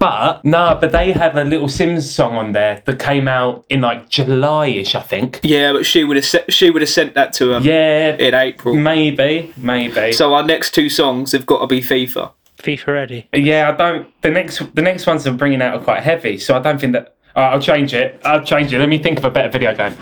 But 0.04 0.44
no, 0.44 0.78
but 0.82 0.92
they 0.92 1.14
have 1.14 1.38
a 1.38 1.46
Little 1.46 1.68
Simz 1.70 2.02
song 2.04 2.36
on 2.36 2.52
there 2.52 2.82
that 2.84 3.00
came 3.00 3.30
out 3.30 3.64
in 3.70 3.80
like 3.80 4.10
July-ish, 4.10 4.96
I 4.96 5.02
think. 5.02 5.40
Yeah, 5.44 5.72
but 5.72 5.86
she 5.86 6.04
would 6.04 6.18
have 6.18 6.26
se- 6.26 6.44
she 6.50 6.70
would 6.70 6.82
have 6.82 6.90
sent 6.90 7.14
that 7.14 7.32
to 7.34 7.54
him 7.54 7.64
Yeah, 7.64 8.16
in 8.18 8.34
April. 8.34 8.76
maybe, 8.76 9.54
maybe. 9.56 10.12
So 10.12 10.34
our 10.34 10.44
next 10.44 10.74
two 10.74 10.90
songs 10.90 11.32
have 11.32 11.46
got 11.46 11.60
to 11.62 11.68
be 11.68 11.80
FIFA. 11.80 12.34
FIFA 12.58 12.88
ready. 12.88 13.30
Yeah, 13.34 13.70
I 13.70 13.78
don't. 13.78 14.22
The 14.22 14.30
next, 14.30 14.76
the 14.76 14.82
next 14.82 15.08
ones 15.08 15.26
I'm 15.26 15.38
bringing 15.38 15.62
out 15.62 15.74
are 15.80 15.84
quite 15.84 16.04
heavy, 16.04 16.38
so 16.38 16.54
I 16.56 16.60
don't 16.60 16.80
think 16.82 16.92
that. 16.94 17.16
Uh, 17.36 17.40
I'll 17.40 17.62
change 17.62 17.94
it. 17.94 18.20
I'll 18.26 18.44
change 18.44 18.74
it. 18.74 18.80
Let 18.80 18.90
me 18.90 18.98
think 19.00 19.18
of 19.20 19.24
a 19.26 19.32
better 19.32 19.50
video 19.50 19.74
game. 19.74 19.96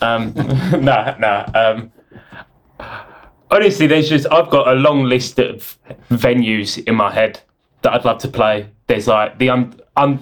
Um, 0.00 0.32
nah, 0.84 1.16
nah. 1.18 1.46
Um, 1.54 1.92
honestly, 3.50 3.88
there's 3.88 4.08
just 4.08 4.26
I've 4.30 4.50
got 4.50 4.68
a 4.68 4.74
long 4.74 5.04
list 5.04 5.38
of 5.40 5.76
venues 6.10 6.82
in 6.86 6.94
my 6.94 7.12
head 7.12 7.40
that 7.82 7.92
I'd 7.92 8.04
love 8.04 8.18
to 8.18 8.28
play. 8.28 8.68
There's 8.88 9.06
like 9.06 9.38
the 9.38 9.50
un, 9.50 9.80
un, 9.96 10.18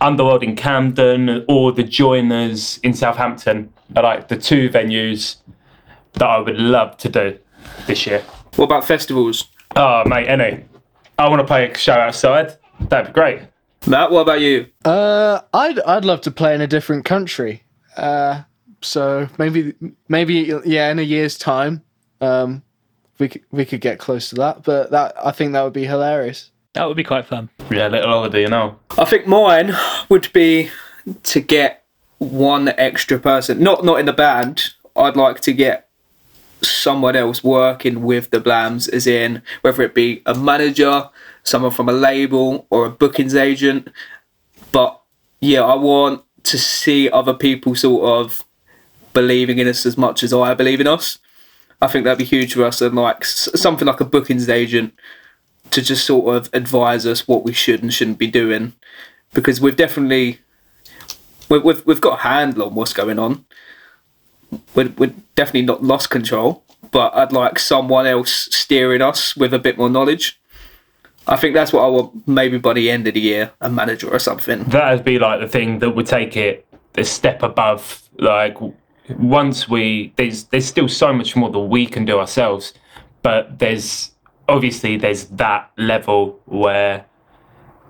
Underworld 0.00 0.44
in 0.44 0.54
Camden 0.54 1.44
or 1.48 1.72
the 1.72 1.82
Joiners 1.82 2.78
in 2.82 2.94
Southampton. 2.94 3.72
Are 3.96 4.02
like 4.02 4.28
the 4.28 4.36
two 4.36 4.68
venues 4.68 5.36
that 6.12 6.24
I 6.28 6.38
would 6.38 6.56
love 6.56 6.96
to 6.98 7.08
do 7.08 7.38
this 7.86 8.06
year. 8.06 8.20
What 8.56 8.66
about 8.66 8.84
festivals? 8.84 9.48
Oh, 9.76 10.02
mate, 10.06 10.28
any. 10.28 10.64
I 11.18 11.28
want 11.28 11.40
to 11.40 11.46
play 11.46 11.70
a 11.70 11.76
show 11.76 11.94
outside. 11.94 12.56
That'd 12.80 13.08
be 13.08 13.12
great. 13.12 13.40
Matt, 13.86 14.10
what 14.10 14.20
about 14.20 14.40
you? 14.40 14.66
Uh, 14.84 15.40
I'd 15.54 15.80
I'd 15.80 16.04
love 16.04 16.20
to 16.22 16.30
play 16.30 16.54
in 16.54 16.60
a 16.60 16.66
different 16.66 17.04
country. 17.04 17.62
Uh, 17.96 18.42
so 18.82 19.28
maybe 19.38 19.74
maybe 20.08 20.52
yeah, 20.64 20.90
in 20.90 20.98
a 20.98 21.02
year's 21.02 21.38
time, 21.38 21.82
um, 22.20 22.62
we 23.18 23.28
could, 23.28 23.42
we 23.50 23.64
could 23.64 23.80
get 23.80 23.98
close 23.98 24.28
to 24.30 24.34
that. 24.36 24.62
But 24.62 24.90
that 24.90 25.14
I 25.24 25.30
think 25.32 25.52
that 25.52 25.62
would 25.62 25.72
be 25.72 25.86
hilarious. 25.86 26.50
That 26.74 26.86
would 26.86 26.96
be 26.96 27.04
quite 27.04 27.26
fun. 27.26 27.48
Yeah, 27.70 27.88
little 27.88 28.08
holiday, 28.08 28.42
you 28.42 28.48
know. 28.48 28.78
I 28.96 29.04
think 29.04 29.26
mine 29.26 29.74
would 30.08 30.32
be 30.32 30.70
to 31.24 31.40
get 31.40 31.84
one 32.18 32.68
extra 32.68 33.18
person. 33.18 33.60
Not 33.60 33.84
not 33.84 34.00
in 34.00 34.06
the 34.06 34.12
band. 34.12 34.74
I'd 34.94 35.16
like 35.16 35.40
to 35.42 35.52
get 35.52 35.88
someone 36.60 37.14
else 37.16 37.44
working 37.44 38.02
with 38.02 38.30
the 38.30 38.40
Blams, 38.40 38.88
as 38.92 39.06
in 39.06 39.42
whether 39.62 39.82
it 39.82 39.94
be 39.94 40.22
a 40.26 40.34
manager, 40.34 41.08
someone 41.44 41.70
from 41.70 41.88
a 41.88 41.92
label, 41.92 42.66
or 42.70 42.86
a 42.86 42.90
bookings 42.90 43.34
agent. 43.34 43.88
But 44.72 45.00
yeah, 45.40 45.62
I 45.62 45.76
want 45.76 46.24
to 46.44 46.58
see 46.58 47.10
other 47.10 47.34
people 47.34 47.74
sort 47.74 48.04
of 48.04 48.44
believing 49.12 49.58
in 49.58 49.68
us 49.68 49.86
as 49.86 49.96
much 49.96 50.22
as 50.22 50.32
I 50.32 50.54
believe 50.54 50.80
in 50.80 50.86
us. 50.86 51.18
I 51.80 51.86
think 51.86 52.04
that'd 52.04 52.18
be 52.18 52.24
huge 52.24 52.54
for 52.54 52.64
us, 52.64 52.82
and 52.82 52.94
like 52.94 53.24
something 53.24 53.86
like 53.86 54.00
a 54.00 54.04
bookings 54.04 54.48
agent 54.48 54.94
to 55.70 55.82
just 55.82 56.04
sort 56.04 56.36
of 56.36 56.50
advise 56.52 57.06
us 57.06 57.28
what 57.28 57.44
we 57.44 57.52
should 57.52 57.82
and 57.82 57.92
shouldn't 57.92 58.18
be 58.18 58.26
doing, 58.26 58.72
because 59.34 59.60
we've 59.60 59.76
definitely 59.76 60.40
we've 61.48 61.64
we've, 61.64 61.86
we've 61.86 62.00
got 62.00 62.20
a 62.20 62.22
handle 62.22 62.64
on 62.64 62.74
what's 62.74 62.92
going 62.92 63.18
on. 63.18 63.44
We're, 64.74 64.92
we're 64.96 65.14
definitely 65.34 65.62
not 65.62 65.82
lost 65.82 66.08
control, 66.10 66.62
but 66.90 67.14
I'd 67.14 67.32
like 67.32 67.58
someone 67.58 68.06
else 68.06 68.48
steering 68.50 69.02
us 69.02 69.36
with 69.36 69.52
a 69.52 69.58
bit 69.58 69.76
more 69.76 69.90
knowledge. 69.90 70.40
I 71.26 71.36
think 71.36 71.54
that's 71.54 71.72
what 71.72 71.84
I 71.84 71.88
want. 71.88 72.26
Maybe 72.26 72.56
by 72.56 72.72
the 72.72 72.90
end 72.90 73.06
of 73.06 73.14
the 73.14 73.20
year, 73.20 73.52
a 73.60 73.68
manager 73.68 74.08
or 74.08 74.18
something. 74.18 74.64
That'd 74.64 75.04
be 75.04 75.18
like 75.18 75.40
the 75.40 75.48
thing 75.48 75.80
that 75.80 75.90
would 75.90 76.06
take 76.06 76.36
it 76.36 76.66
a 76.96 77.04
step 77.04 77.42
above. 77.42 78.02
Like 78.18 78.56
once 79.18 79.68
we 79.68 80.12
there's 80.16 80.44
there's 80.44 80.66
still 80.66 80.88
so 80.88 81.12
much 81.12 81.36
more 81.36 81.50
that 81.50 81.58
we 81.58 81.86
can 81.86 82.06
do 82.06 82.18
ourselves, 82.18 82.72
but 83.22 83.58
there's 83.58 84.12
obviously 84.48 84.96
there's 84.96 85.26
that 85.26 85.70
level 85.76 86.40
where 86.46 87.04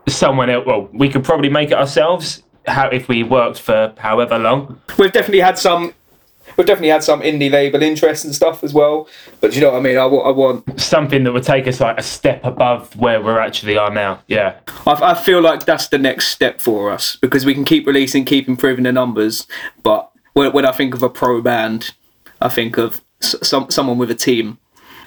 someone 0.09 0.51
else. 0.51 0.67
Well, 0.67 0.89
we 0.93 1.09
could 1.09 1.25
probably 1.25 1.49
make 1.49 1.71
it 1.71 1.79
ourselves. 1.79 2.43
How 2.67 2.89
if 2.89 3.09
we 3.09 3.23
worked 3.23 3.61
for 3.61 3.95
however 3.99 4.39
long? 4.39 4.81
We've 4.99 5.13
definitely 5.13 5.41
had 5.41 5.59
some. 5.59 5.95
We've 6.57 6.67
definitely 6.67 6.89
had 6.89 7.05
some 7.05 7.21
indie 7.21 7.51
label 7.51 7.83
interest 7.83 8.25
and 8.25 8.35
stuff 8.35 8.65
as 8.65 8.73
well. 8.73 9.07
But 9.41 9.55
you 9.55 9.61
know 9.61 9.71
what 9.71 9.79
I 9.79 9.81
mean. 9.81 9.99
I, 9.99 10.07
want. 10.07 10.81
Something 10.81 11.25
that 11.25 11.33
would 11.33 11.45
take 11.45 11.67
us 11.67 11.79
like 11.79 11.99
a 11.99 12.03
step 12.03 12.43
above 12.45 12.97
where 12.97 13.23
we're 13.23 13.39
actually 13.39 13.77
are 13.77 13.91
now. 13.91 14.23
Yeah. 14.29 14.59
I, 14.87 14.93
I 14.93 15.15
feel 15.15 15.41
like 15.41 15.67
that's 15.67 15.89
the 15.89 15.99
next 15.99 16.29
step 16.29 16.61
for 16.61 16.91
us 16.91 17.17
because 17.17 17.45
we 17.45 17.55
can 17.55 17.65
keep 17.65 17.87
releasing, 17.87 18.25
keep 18.25 18.49
improving 18.49 18.85
the 18.85 18.93
numbers. 18.93 19.47
But 19.83 20.11
when, 20.33 20.53
when 20.53 20.65
I 20.65 20.73
think 20.73 20.95
of 20.95 21.03
a 21.03 21.11
pro 21.11 21.43
band, 21.43 21.93
I 22.41 22.49
think 22.49 22.79
of 22.79 23.03
s- 23.23 23.37
some 23.43 23.71
someone 23.71 23.99
with 23.99 24.11
a 24.11 24.15
team. 24.15 24.59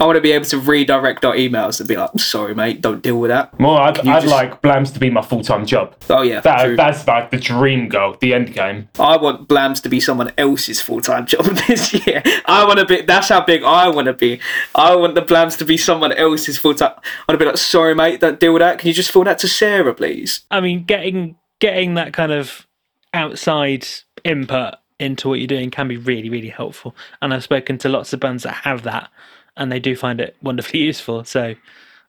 I 0.02 0.06
want 0.06 0.16
to 0.16 0.22
be 0.22 0.32
able 0.32 0.46
to 0.46 0.58
redirect 0.58 1.24
our 1.24 1.36
emails 1.36 1.80
and 1.80 1.88
be 1.88 1.96
like, 1.96 2.10
"Sorry, 2.20 2.56
mate, 2.56 2.82
don't 2.82 3.04
deal 3.04 3.18
with 3.20 3.30
that." 3.30 3.58
More, 3.60 3.80
I'd, 3.80 4.00
I'd 4.00 4.22
just- 4.24 4.28
like 4.28 4.62
Blams 4.62 4.92
to 4.94 5.00
be 5.00 5.12
my 5.12 5.22
full 5.22 5.44
time 5.44 5.66
job. 5.66 5.96
Oh 6.10 6.24
yeah, 6.24 6.40
That, 6.42 6.66
true. 6.66 6.76
that's 6.76 7.08
like 7.08 7.30
the 7.30 7.38
dream 7.38 7.88
goal, 7.88 8.18
the 8.20 8.34
end 8.34 8.52
game. 8.54 8.90
I 9.00 9.16
want 9.18 9.48
Blams 9.48 9.80
to 9.84 9.90
be 9.90 10.00
someone 10.00 10.34
else's 10.38 10.82
full 10.82 11.02
time 11.02 11.26
job 11.34 11.46
this 11.68 11.94
year. 12.08 12.24
I 12.46 12.66
want 12.66 12.80
to 12.80 12.86
be. 12.86 13.02
That's 13.02 13.30
how 13.30 13.46
big 13.46 13.64
I 13.64 13.88
want 13.90 14.08
to 14.08 14.14
be. 14.14 14.40
I 14.74 14.96
want 14.96 15.14
the 15.16 15.22
Blams 15.22 15.56
to 15.60 15.66
be 15.66 15.78
someone 15.78 16.12
else's 16.14 16.58
full 16.58 16.74
time. 16.74 16.94
I 16.98 17.32
want 17.32 17.40
to 17.40 17.46
be 17.46 17.46
like, 17.46 17.58
"Sorry, 17.58 17.94
mate, 17.94 18.20
don't 18.22 18.40
deal 18.40 18.54
with 18.54 18.62
that. 18.62 18.80
Can 18.80 18.88
you 18.88 18.94
just 18.96 19.12
forward 19.12 19.28
that 19.28 19.38
to 19.40 19.48
Sarah, 19.48 19.94
please?" 19.94 20.42
I 20.50 20.62
mean, 20.62 20.84
getting 20.84 21.36
getting 21.60 21.94
that 21.94 22.12
kind 22.12 22.32
of 22.32 22.66
outside 23.14 23.88
input 24.24 24.76
into 25.00 25.28
what 25.30 25.40
you're 25.40 25.48
doing 25.48 25.70
can 25.72 25.88
be 25.88 25.98
really, 25.98 26.30
really 26.30 26.50
helpful. 26.50 26.96
And 27.22 27.34
I've 27.34 27.44
spoken 27.44 27.78
to 27.80 27.90
lots 27.90 28.14
of 28.14 28.20
bands 28.20 28.44
that 28.44 28.54
have 28.64 28.84
that, 28.84 29.10
and 29.58 29.72
they 29.72 29.80
do 29.80 29.96
find 29.96 30.20
it 30.22 30.36
wonderfully 30.42 30.80
useful. 30.84 31.24
So 31.24 31.56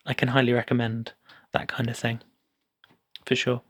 I 0.07 0.15
can 0.15 0.29
highly 0.29 0.53
recommend 0.53 1.13
that 1.53 1.69
kind 1.69 1.89
of 1.89 1.97
thing 1.97 2.21
for 3.27 3.37
sure. 3.37 3.63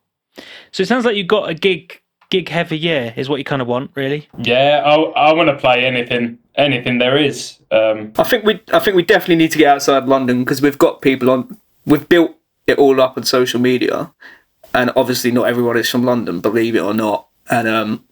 So 0.70 0.82
it 0.82 0.86
sounds 0.86 1.04
like 1.04 1.16
you've 1.16 1.28
got 1.28 1.50
a 1.50 1.54
gig 1.54 2.00
gig 2.32 2.48
heavy 2.48 2.78
year 2.78 3.12
is 3.16 3.28
what 3.28 3.36
you 3.36 3.44
kind 3.44 3.60
of 3.60 3.68
want, 3.68 3.90
really. 3.94 4.26
Yeah, 4.38 4.82
I, 4.84 4.94
I 4.94 5.32
want 5.34 5.50
to 5.50 5.56
play 5.56 5.84
anything, 5.84 6.38
anything 6.54 6.96
there 6.96 7.18
is. 7.18 7.58
Um, 7.70 8.12
I 8.18 8.24
think 8.24 8.44
we. 8.44 8.60
I 8.72 8.78
think 8.78 8.96
we 8.96 9.02
definitely 9.02 9.36
need 9.36 9.52
to 9.52 9.58
get 9.58 9.74
outside 9.74 10.06
London 10.06 10.42
because 10.42 10.62
we've 10.62 10.78
got 10.78 11.02
people 11.02 11.30
on. 11.30 11.58
We've 11.84 12.08
built 12.08 12.34
it 12.66 12.78
all 12.78 13.00
up 13.00 13.18
on 13.18 13.24
social 13.24 13.60
media, 13.60 14.12
and 14.74 14.90
obviously 14.96 15.30
not 15.30 15.46
everyone 15.46 15.76
is 15.76 15.90
from 15.90 16.04
London, 16.04 16.40
believe 16.40 16.74
it 16.74 16.80
or 16.80 16.94
not. 16.94 17.28
And 17.50 17.68
um, 17.68 18.04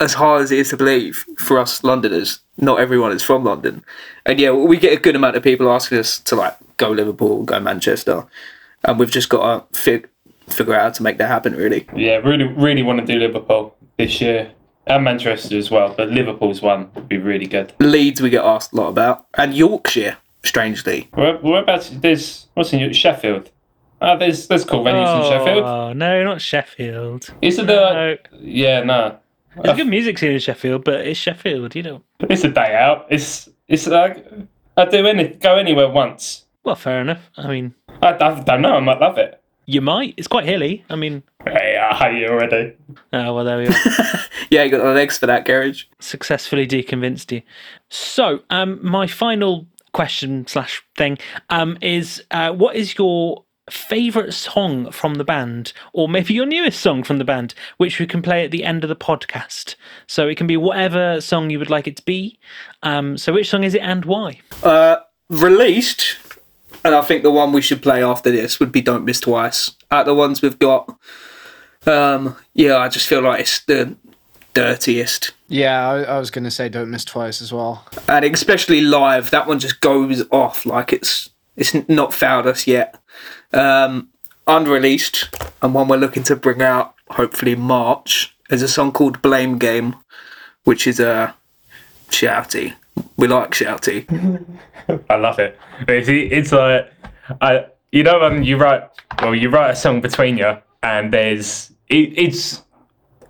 as 0.00 0.14
hard 0.14 0.42
as 0.42 0.50
it 0.50 0.58
is 0.58 0.70
to 0.70 0.76
believe 0.76 1.24
for 1.38 1.58
us 1.58 1.84
Londoners, 1.84 2.40
not 2.58 2.80
everyone 2.80 3.12
is 3.12 3.22
from 3.22 3.44
London. 3.44 3.84
And 4.26 4.40
yeah, 4.40 4.50
we 4.50 4.76
get 4.76 4.92
a 4.96 5.00
good 5.00 5.16
amount 5.16 5.36
of 5.36 5.42
people 5.42 5.70
asking 5.70 5.98
us 5.98 6.18
to 6.20 6.34
like 6.36 6.56
go 6.76 6.90
Liverpool, 6.90 7.44
go 7.44 7.60
Manchester, 7.60 8.24
and 8.84 8.98
we've 8.98 9.10
just 9.10 9.28
got 9.28 9.70
to 9.72 9.78
fig- 9.78 10.08
figure 10.48 10.74
out 10.74 10.82
how 10.82 10.90
to 10.90 11.02
make 11.02 11.18
that 11.18 11.28
happen. 11.28 11.54
Really, 11.54 11.86
Yeah, 11.94 12.16
really, 12.16 12.44
really 12.44 12.82
want 12.82 13.00
to 13.00 13.06
do 13.06 13.18
Liverpool 13.18 13.76
this 13.96 14.20
year 14.20 14.50
and 14.86 15.04
Manchester 15.04 15.56
as 15.56 15.70
well. 15.70 15.94
But 15.96 16.10
Liverpool's 16.10 16.60
one 16.62 16.90
would 16.94 17.08
be 17.08 17.18
really 17.18 17.46
good. 17.46 17.72
Leeds 17.78 18.20
we 18.20 18.30
get 18.30 18.44
asked 18.44 18.72
a 18.72 18.76
lot 18.76 18.88
about, 18.88 19.26
and 19.34 19.54
Yorkshire, 19.54 20.16
strangely. 20.42 21.08
Where, 21.14 21.36
whereabouts? 21.38 21.90
There's 21.90 22.46
what's 22.54 22.72
in 22.72 22.80
your- 22.80 22.92
Sheffield. 22.92 23.50
Ah, 24.00 24.16
there's 24.16 24.48
there's 24.48 24.64
cool 24.64 24.82
venues 24.84 25.22
in 25.24 25.30
Sheffield. 25.30 25.62
Oh 25.64 25.92
no, 25.92 26.24
not 26.24 26.40
Sheffield. 26.40 27.32
Is 27.40 27.60
it 27.60 27.68
the? 27.68 27.74
No. 27.76 28.16
Yeah, 28.40 28.82
no. 28.82 29.16
There's 29.62 29.76
good 29.76 29.86
music 29.88 30.18
scene 30.18 30.32
in 30.32 30.38
Sheffield, 30.38 30.84
but 30.84 31.06
it's 31.06 31.18
Sheffield, 31.18 31.74
you 31.74 31.82
know. 31.82 32.02
It's 32.20 32.44
a 32.44 32.48
day 32.50 32.74
out. 32.76 33.06
It's 33.10 33.48
it's 33.68 33.86
like 33.86 34.26
I 34.76 34.84
do 34.86 35.06
any 35.06 35.28
go 35.28 35.56
anywhere 35.56 35.88
once. 35.88 36.44
Well, 36.64 36.74
fair 36.76 37.00
enough. 37.00 37.30
I 37.36 37.48
mean, 37.48 37.74
I, 38.02 38.14
I 38.14 38.40
don't 38.40 38.62
know. 38.62 38.76
I 38.76 38.80
might 38.80 39.00
love 39.00 39.18
it. 39.18 39.40
you 39.66 39.80
might. 39.80 40.14
It's 40.16 40.28
quite 40.28 40.44
hilly. 40.44 40.84
I 40.88 40.96
mean, 40.96 41.22
Hey, 41.44 41.76
I 41.76 41.94
hate 41.96 42.20
you 42.20 42.28
already. 42.28 42.72
oh 43.12 43.34
well, 43.34 43.44
there 43.44 43.58
we 43.58 43.66
are. 43.68 43.74
Yeah, 44.50 44.62
you 44.62 44.70
got 44.70 44.82
the 44.82 44.92
legs 44.92 45.18
for 45.18 45.26
that 45.26 45.44
garage. 45.44 45.84
Successfully 45.98 46.66
deconvinced 46.66 47.32
you. 47.32 47.42
So, 47.90 48.40
um, 48.50 48.78
my 48.82 49.06
final 49.06 49.66
question 49.92 50.46
slash 50.46 50.82
thing 50.96 51.18
um 51.50 51.76
is, 51.82 52.22
uh, 52.30 52.52
what 52.52 52.76
is 52.76 52.96
your 52.96 53.44
favorite 53.70 54.32
song 54.34 54.90
from 54.90 55.14
the 55.14 55.24
band, 55.24 55.72
or 55.92 56.08
maybe 56.08 56.34
your 56.34 56.46
newest 56.46 56.80
song 56.80 57.02
from 57.02 57.18
the 57.18 57.24
band, 57.24 57.54
which 57.76 57.98
we 58.00 58.06
can 58.06 58.22
play 58.22 58.44
at 58.44 58.50
the 58.50 58.64
end 58.64 58.84
of 58.84 58.88
the 58.88 58.96
podcast? 58.96 59.74
So 60.06 60.28
it 60.28 60.36
can 60.36 60.46
be 60.46 60.56
whatever 60.56 61.20
song 61.20 61.50
you 61.50 61.58
would 61.58 61.70
like 61.70 61.86
it 61.86 61.96
to 61.96 62.04
be. 62.04 62.38
Um, 62.82 63.16
so 63.16 63.32
which 63.32 63.48
song 63.48 63.64
is 63.64 63.74
it 63.74 63.82
and 63.82 64.04
why? 64.04 64.40
Uh, 64.62 64.96
released, 65.28 66.16
and 66.84 66.94
I 66.94 67.02
think 67.02 67.22
the 67.22 67.30
one 67.30 67.52
we 67.52 67.62
should 67.62 67.82
play 67.82 68.02
after 68.02 68.30
this 68.30 68.58
would 68.60 68.72
be 68.72 68.80
"Don't 68.82 69.04
Miss 69.04 69.20
Twice." 69.20 69.70
Out 69.90 70.06
the 70.06 70.14
ones 70.14 70.40
we've 70.42 70.58
got, 70.58 70.96
um, 71.86 72.36
yeah, 72.54 72.78
I 72.78 72.88
just 72.88 73.06
feel 73.06 73.20
like 73.20 73.40
it's 73.40 73.60
the 73.64 73.94
dirtiest, 74.54 75.32
Yeah, 75.48 75.88
I, 75.88 76.02
I 76.02 76.18
was 76.18 76.30
going 76.30 76.44
to 76.44 76.50
say 76.50 76.68
don't 76.68 76.90
miss 76.90 77.04
twice 77.06 77.40
as 77.40 77.52
well. 77.52 77.86
and 78.06 78.22
especially 78.24 78.82
live, 78.82 79.30
that 79.30 79.46
one 79.46 79.58
just 79.58 79.80
goes 79.80 80.22
off 80.30 80.66
like 80.66 80.92
it's 80.92 81.30
it's 81.56 81.74
not 81.88 82.12
fouled 82.14 82.46
us 82.46 82.66
yet. 82.66 82.98
Um, 83.52 84.08
unreleased, 84.46 85.28
and 85.60 85.74
one 85.74 85.88
we're 85.88 85.96
looking 85.96 86.22
to 86.24 86.36
bring 86.36 86.62
out 86.62 86.94
hopefully 87.10 87.54
March 87.54 88.36
is 88.50 88.62
a 88.62 88.68
song 88.68 88.92
called 88.92 89.22
"Blame 89.22 89.58
Game," 89.58 89.96
which 90.64 90.86
is 90.86 91.00
a 91.00 91.12
uh, 91.12 91.32
shouty. 92.08 92.74
We 93.16 93.28
like 93.28 93.52
shouty. 93.52 94.06
I 95.10 95.16
love 95.16 95.38
it. 95.38 95.58
It's, 95.88 96.08
it's 96.08 96.52
like 96.52 96.92
I, 97.40 97.66
you 97.90 98.02
know, 98.02 98.20
when 98.20 98.42
you 98.42 98.56
write, 98.56 98.82
well, 99.20 99.34
you 99.34 99.48
write 99.50 99.70
a 99.70 99.76
song 99.76 100.00
between 100.00 100.38
you, 100.38 100.56
and 100.82 101.12
there's 101.12 101.70
it, 101.88 102.12
it's 102.16 102.62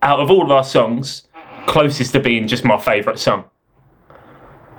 out 0.03 0.21
of 0.21 0.31
all 0.31 0.45
of 0.45 0.51
our 0.51 0.65
songs, 0.65 1.29
closest 1.67 2.13
to 2.13 2.21
being 2.21 2.47
just 2.47 2.65
my 2.65 2.79
favourite 2.79 3.19
song. 3.19 3.45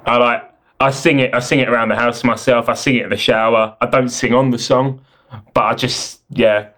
I 0.05 0.17
like. 0.17 0.52
I 0.79 0.91
sing 0.91 1.19
it. 1.19 1.33
I 1.33 1.39
sing 1.39 1.59
it 1.59 1.69
around 1.69 1.89
the 1.89 1.95
house 1.95 2.23
myself. 2.23 2.67
I 2.69 2.73
sing 2.73 2.95
it 2.95 3.03
in 3.03 3.09
the 3.09 3.17
shower. 3.17 3.75
I 3.81 3.85
don't 3.85 4.09
sing 4.09 4.33
on 4.33 4.49
the 4.51 4.59
song, 4.59 5.01
but 5.53 5.61
I 5.63 5.73
just 5.75 6.21
yeah, 6.29 6.69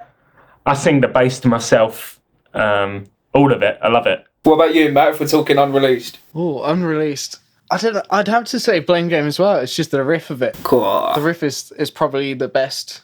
I 0.65 0.73
sing 0.73 1.01
the 1.01 1.07
bass 1.07 1.39
to 1.41 1.47
myself. 1.47 2.19
Um, 2.53 3.05
all 3.33 3.51
of 3.51 3.61
it. 3.63 3.77
I 3.81 3.89
love 3.89 4.07
it. 4.07 4.25
What 4.43 4.53
about 4.55 4.75
you, 4.75 4.91
Matt? 4.91 5.09
If 5.15 5.19
we're 5.19 5.27
talking 5.27 5.57
unreleased, 5.57 6.19
Oh, 6.35 6.63
unreleased. 6.63 7.39
I 7.71 7.77
don't. 7.77 7.95
know, 7.95 8.03
I'd 8.11 8.27
have 8.27 8.43
to 8.45 8.59
say 8.59 8.79
Blame 8.79 9.07
Game 9.09 9.25
as 9.25 9.39
well. 9.39 9.57
It's 9.59 9.75
just 9.75 9.89
the 9.91 10.03
riff 10.03 10.29
of 10.29 10.41
it. 10.43 10.55
cool. 10.63 11.11
The 11.15 11.21
riff 11.21 11.41
is 11.41 11.71
is 11.73 11.89
probably 11.89 12.35
the 12.35 12.47
best, 12.47 13.01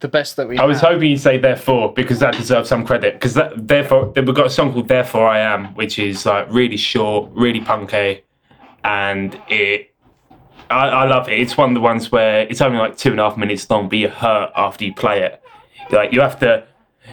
the 0.00 0.08
best 0.08 0.36
that 0.36 0.48
we. 0.48 0.56
I 0.58 0.64
was 0.64 0.80
have. 0.80 0.92
hoping 0.94 1.10
you'd 1.10 1.20
say 1.20 1.36
therefore 1.36 1.92
because 1.92 2.18
that 2.20 2.34
deserves 2.34 2.70
some 2.70 2.86
credit 2.86 3.14
because 3.14 3.34
that 3.34 3.68
therefore 3.68 4.06
we've 4.16 4.34
got 4.34 4.46
a 4.46 4.50
song 4.50 4.72
called 4.72 4.88
Therefore 4.88 5.28
I 5.28 5.40
Am 5.40 5.74
which 5.74 5.98
is 5.98 6.24
like 6.24 6.46
really 6.50 6.78
short, 6.78 7.30
really 7.34 7.60
punky, 7.60 8.24
and 8.82 9.38
it. 9.48 9.91
I, 10.72 10.88
I 10.88 11.08
love 11.08 11.28
it. 11.28 11.38
It's 11.38 11.56
one 11.56 11.70
of 11.70 11.74
the 11.74 11.80
ones 11.80 12.10
where 12.10 12.40
it's 12.42 12.60
only 12.60 12.78
like 12.78 12.96
two 12.96 13.10
and 13.10 13.20
a 13.20 13.28
half 13.28 13.36
minutes 13.36 13.68
long, 13.70 13.88
but 13.88 13.98
you 13.98 14.08
hurt 14.08 14.50
after 14.56 14.84
you 14.84 14.94
play 14.94 15.22
it. 15.22 15.42
Like 15.90 16.12
you 16.12 16.20
have 16.20 16.38
to, 16.40 16.66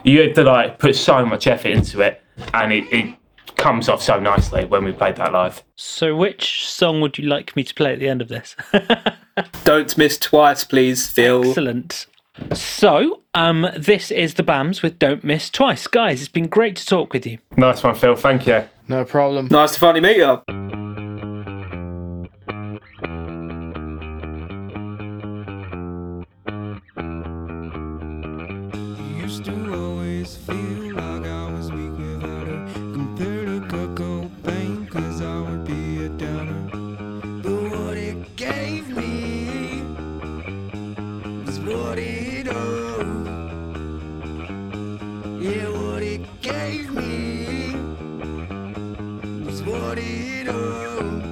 you 0.03 0.21
have 0.21 0.33
to 0.35 0.43
like 0.43 0.79
put 0.79 0.95
so 0.95 1.25
much 1.25 1.47
effort 1.47 1.69
into 1.69 2.01
it, 2.01 2.21
and 2.53 2.71
it, 2.71 2.85
it 2.91 3.15
comes 3.55 3.89
off 3.89 4.01
so 4.01 4.19
nicely 4.19 4.65
when 4.65 4.83
we 4.83 4.91
played 4.91 5.17
that 5.17 5.33
live. 5.33 5.63
So, 5.75 6.15
which 6.15 6.67
song 6.67 7.01
would 7.01 7.17
you 7.17 7.27
like 7.27 7.55
me 7.55 7.63
to 7.63 7.73
play 7.73 7.93
at 7.93 7.99
the 7.99 8.07
end 8.07 8.21
of 8.21 8.29
this? 8.29 8.55
Don't 9.63 9.95
miss 9.97 10.17
twice, 10.17 10.63
please, 10.63 11.09
Phil. 11.09 11.49
Excellent. 11.49 12.07
So, 12.53 13.21
um, 13.33 13.67
this 13.77 14.11
is 14.11 14.35
the 14.35 14.43
Blams 14.43 14.81
with 14.81 14.97
Don't 14.97 15.23
Miss 15.23 15.49
Twice. 15.49 15.87
Guys, 15.87 16.21
it's 16.21 16.31
been 16.31 16.47
great 16.47 16.77
to 16.77 16.85
talk 16.85 17.11
with 17.11 17.25
you. 17.25 17.37
Nice 17.57 17.83
one, 17.83 17.95
Phil. 17.95 18.15
Thank 18.15 18.47
you. 18.47 18.63
No 18.87 19.03
problem. 19.03 19.49
Nice 19.51 19.73
to 19.73 19.79
finally 19.79 20.01
meet 20.01 20.17
you. 20.17 20.78
It 50.61 51.28